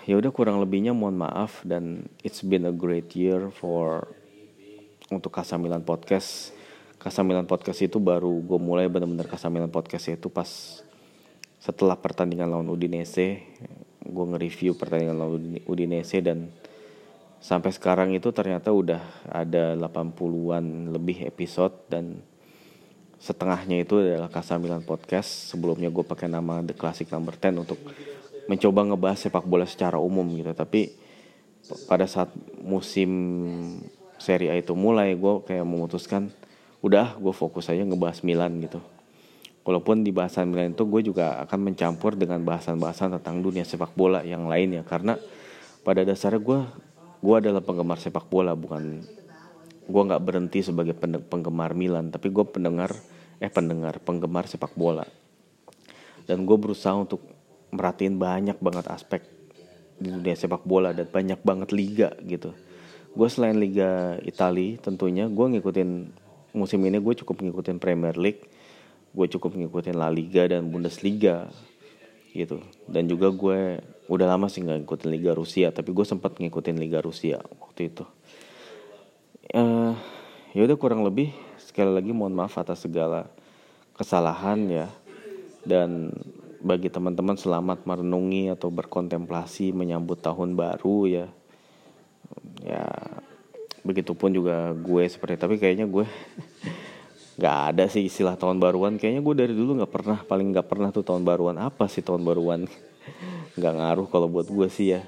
ya 0.07 0.15
udah 0.19 0.31
kurang 0.31 0.59
lebihnya 0.63 0.95
mohon 0.95 1.19
maaf 1.19 1.63
dan 1.67 2.07
it's 2.23 2.43
been 2.43 2.67
a 2.67 2.73
great 2.73 3.11
year 3.15 3.51
for 3.51 4.07
untuk 5.11 5.35
Kasamilan 5.35 5.83
podcast. 5.83 6.55
Kasamilan 6.97 7.47
podcast 7.47 7.79
itu 7.83 7.99
baru 7.99 8.31
gue 8.43 8.59
mulai 8.59 8.91
bener-bener 8.91 9.27
Kasamilan 9.27 9.71
podcast 9.71 10.11
itu 10.11 10.27
pas 10.27 10.81
setelah 11.67 11.99
pertandingan 11.99 12.47
lawan 12.47 12.71
Udinese 12.71 13.43
gue 14.07 14.25
nge-review 14.31 14.79
pertandingan 14.79 15.19
lawan 15.19 15.59
Udinese 15.67 16.23
dan 16.23 16.47
sampai 17.43 17.75
sekarang 17.75 18.15
itu 18.15 18.31
ternyata 18.31 18.71
udah 18.71 19.03
ada 19.27 19.75
80-an 19.75 20.95
lebih 20.95 21.27
episode 21.27 21.75
dan 21.91 22.23
setengahnya 23.19 23.83
itu 23.83 23.99
adalah 23.99 24.31
Kasamilan 24.31 24.87
Podcast. 24.87 25.51
Sebelumnya 25.51 25.91
gue 25.91 26.07
pakai 26.07 26.31
nama 26.31 26.63
The 26.63 26.71
Classic 26.71 27.09
Number 27.11 27.35
10 27.35 27.67
untuk 27.67 27.79
mencoba 28.47 28.87
ngebahas 28.87 29.27
sepak 29.27 29.43
bola 29.43 29.67
secara 29.67 29.99
umum 29.99 30.23
gitu. 30.39 30.55
Tapi 30.55 30.95
pada 31.91 32.07
saat 32.07 32.31
musim 32.63 33.11
Serie 34.17 34.49
A 34.49 34.55
itu 34.55 34.71
mulai, 34.71 35.13
gue 35.19 35.33
kayak 35.43 35.67
memutuskan 35.67 36.31
udah 36.79 37.19
gue 37.19 37.33
fokus 37.35 37.67
aja 37.67 37.83
ngebahas 37.83 38.23
Milan 38.23 38.63
gitu. 38.63 38.79
Walaupun 39.67 39.99
di 39.99 40.15
bahasan 40.15 40.55
Milan 40.55 40.71
itu 40.71 40.87
gue 40.87 41.11
juga 41.11 41.43
akan 41.43 41.59
mencampur 41.59 42.15
dengan 42.15 42.39
bahasan-bahasan 42.39 43.19
tentang 43.19 43.43
dunia 43.43 43.67
sepak 43.67 43.91
bola 43.99 44.23
yang 44.23 44.47
lainnya 44.47 44.87
karena 44.87 45.19
pada 45.83 46.07
dasarnya 46.07 46.39
gue 46.39 46.59
gue 47.19 47.35
adalah 47.35 47.59
penggemar 47.59 47.99
sepak 47.99 48.31
bola 48.31 48.55
bukan 48.55 49.03
gue 49.87 50.01
nggak 50.07 50.23
berhenti 50.23 50.63
sebagai 50.63 50.95
penggemar 51.27 51.75
Milan 51.75 52.15
tapi 52.15 52.31
gue 52.31 52.47
pendengar 52.47 52.95
eh 53.43 53.51
pendengar 53.51 53.99
penggemar 53.99 54.47
sepak 54.47 54.71
bola. 54.71 55.03
Dan 56.23 56.47
gue 56.47 56.55
berusaha 56.55 56.95
untuk 56.95 57.27
merhatiin 57.75 58.15
banyak 58.15 58.55
banget 58.63 58.87
aspek 58.87 59.19
di 59.99 60.15
dunia 60.15 60.39
sepak 60.39 60.63
bola 60.63 60.95
dan 60.95 61.11
banyak 61.11 61.43
banget 61.43 61.75
liga 61.75 62.09
gitu. 62.23 62.55
Gue 63.11 63.27
selain 63.27 63.59
liga 63.59 64.15
Italia 64.23 64.79
tentunya 64.79 65.27
gue 65.27 65.45
ngikutin 65.59 65.89
musim 66.55 66.79
ini 66.87 67.03
gue 67.03 67.13
cukup 67.19 67.43
ngikutin 67.43 67.83
Premier 67.83 68.15
League 68.15 68.56
gue 69.13 69.27
cukup 69.37 69.55
ngikutin 69.55 69.95
La 69.95 70.11
Liga 70.11 70.47
dan 70.47 70.67
Bundesliga 70.67 71.47
gitu. 72.35 72.61
Dan 72.85 73.09
juga 73.09 73.33
gue 73.33 73.81
udah 74.07 74.27
lama 74.29 74.47
sih 74.47 74.63
nggak 74.63 74.83
ngikutin 74.83 75.09
Liga 75.11 75.31
Rusia 75.35 75.73
tapi 75.73 75.91
gue 75.91 76.05
sempat 76.07 76.37
ngikutin 76.37 76.77
Liga 76.77 76.99
Rusia 77.01 77.41
waktu 77.59 77.91
itu. 77.91 78.05
Uh, 79.55 79.95
ya 80.51 80.67
udah 80.67 80.77
kurang 80.77 81.07
lebih 81.07 81.31
sekali 81.55 81.91
lagi 81.91 82.11
mohon 82.11 82.35
maaf 82.35 82.59
atas 82.59 82.83
segala 82.83 83.27
kesalahan 83.97 84.59
ya. 84.69 84.87
Dan 85.67 86.15
bagi 86.63 86.87
teman-teman 86.87 87.35
selamat 87.35 87.83
merenungi 87.83 88.49
atau 88.51 88.71
berkontemplasi 88.71 89.75
menyambut 89.75 90.19
tahun 90.23 90.55
baru 90.55 90.97
ya. 91.07 91.27
Ya 92.63 92.83
begitupun 93.87 94.35
juga 94.35 94.75
gue 94.75 95.03
seperti 95.07 95.39
tapi 95.39 95.55
kayaknya 95.55 95.87
gue 95.87 96.03
nggak 97.37 97.57
ada 97.73 97.85
sih 97.85 98.09
istilah 98.09 98.33
tahun 98.33 98.57
baruan. 98.57 98.97
Kayaknya 98.97 99.21
gue 99.21 99.35
dari 99.37 99.53
dulu 99.53 99.77
nggak 99.77 99.93
pernah 99.93 100.17
paling 100.25 100.57
nggak 100.57 100.67
pernah 100.67 100.89
tuh 100.89 101.05
tahun 101.05 101.21
baruan 101.21 101.57
apa 101.61 101.85
sih 101.85 102.01
tahun 102.01 102.25
baruan. 102.25 102.65
Nggak 103.57 103.73
ngaruh 103.73 104.07
kalau 104.11 104.27
buat 104.29 104.49
gue 104.49 104.67
sih 104.69 104.97
ya. 104.97 105.01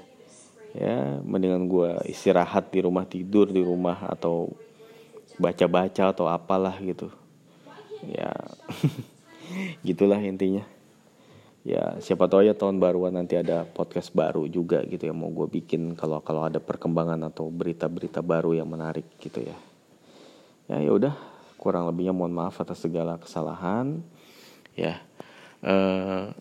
Ya 0.74 1.18
mendingan 1.26 1.66
gue 1.66 1.98
istirahat 2.06 2.70
di 2.70 2.82
rumah 2.82 3.02
tidur 3.06 3.50
di 3.50 3.62
rumah 3.62 4.06
atau 4.06 4.54
baca-baca 5.38 6.14
atau 6.14 6.30
apalah 6.30 6.74
gitu. 6.78 7.10
Ya 8.06 8.30
gitulah 9.86 10.18
intinya. 10.22 10.62
Ya 11.60 11.98
siapa 12.00 12.24
tahu 12.24 12.46
ya 12.46 12.56
tahun 12.56 12.80
baruan 12.80 13.20
nanti 13.20 13.36
ada 13.36 13.68
podcast 13.68 14.14
baru 14.16 14.48
juga 14.48 14.80
gitu 14.88 15.04
ya 15.04 15.12
mau 15.12 15.28
gue 15.28 15.44
bikin 15.44 15.92
kalau 15.92 16.24
kalau 16.24 16.46
ada 16.46 16.56
perkembangan 16.56 17.20
atau 17.28 17.52
berita-berita 17.52 18.24
baru 18.24 18.56
yang 18.56 18.70
menarik 18.70 19.04
gitu 19.20 19.44
ya. 19.44 19.58
Ya 20.70 20.80
ya 20.80 20.90
udah 20.94 21.14
kurang 21.60 21.84
lebihnya 21.84 22.16
mohon 22.16 22.32
maaf 22.32 22.56
atas 22.64 22.80
segala 22.80 23.20
kesalahan 23.20 24.00
ya. 24.72 24.96
Uh, 25.60 26.32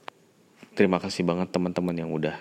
terima 0.80 0.96
kasih 0.96 1.28
banget 1.28 1.52
teman-teman 1.52 1.92
yang 1.92 2.08
udah 2.16 2.40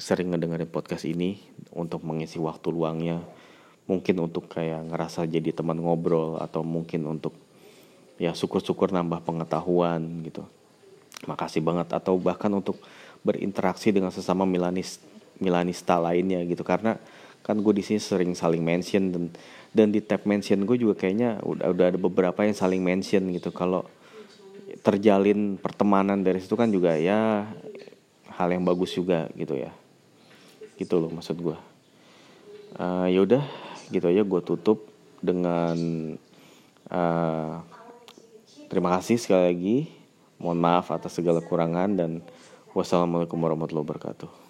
sering 0.00 0.32
ngedengerin 0.32 0.64
podcast 0.64 1.04
ini 1.04 1.44
untuk 1.76 2.00
mengisi 2.08 2.40
waktu 2.40 2.72
luangnya. 2.72 3.20
Mungkin 3.84 4.16
untuk 4.16 4.48
kayak 4.48 4.88
ngerasa 4.88 5.28
jadi 5.28 5.52
teman 5.52 5.76
ngobrol 5.76 6.40
atau 6.40 6.64
mungkin 6.64 7.04
untuk 7.04 7.36
ya 8.16 8.32
syukur-syukur 8.32 8.88
nambah 8.88 9.20
pengetahuan 9.20 10.24
gitu. 10.24 10.48
Makasih 11.28 11.60
banget. 11.60 11.92
Atau 11.92 12.16
bahkan 12.16 12.48
untuk 12.48 12.80
berinteraksi 13.20 13.92
dengan 13.92 14.08
sesama 14.08 14.48
Milanis 14.48 15.04
Milanista 15.36 16.00
lainnya 16.00 16.40
gitu. 16.48 16.64
Karena 16.64 16.96
kan 17.44 17.60
gue 17.60 17.76
di 17.76 17.84
sini 17.84 18.00
sering 18.00 18.32
saling 18.32 18.64
mention 18.64 19.12
dan 19.12 19.24
dan 19.74 19.90
di 19.90 19.98
tab 19.98 20.22
mention 20.22 20.62
gue 20.62 20.78
juga 20.78 20.94
kayaknya 20.94 21.42
udah 21.42 21.66
udah 21.74 21.86
ada 21.90 21.98
beberapa 21.98 22.46
yang 22.46 22.54
saling 22.54 22.78
mention 22.78 23.26
gitu. 23.34 23.50
Kalau 23.50 23.82
terjalin 24.86 25.58
pertemanan 25.58 26.22
dari 26.22 26.38
situ 26.38 26.54
kan 26.54 26.70
juga 26.70 26.94
ya 26.94 27.50
hal 28.30 28.48
yang 28.54 28.62
bagus 28.62 28.94
juga 28.94 29.26
gitu 29.34 29.58
ya. 29.58 29.74
Gitu 30.78 30.94
loh 30.94 31.10
maksud 31.10 31.36
gue 31.42 31.58
uh, 32.78 33.06
ya 33.10 33.20
udah 33.26 33.42
gitu 33.90 34.06
aja 34.06 34.22
gue 34.22 34.40
tutup 34.46 34.86
dengan 35.18 35.76
uh, 36.88 37.58
terima 38.70 38.94
kasih 38.96 39.18
sekali 39.18 39.44
lagi. 39.50 39.78
Mohon 40.38 40.60
maaf 40.62 40.86
atas 40.94 41.18
segala 41.18 41.42
kurangan 41.42 41.98
dan 41.98 42.10
wassalamualaikum 42.74 43.38
warahmatullahi 43.38 43.86
wabarakatuh 43.86 44.43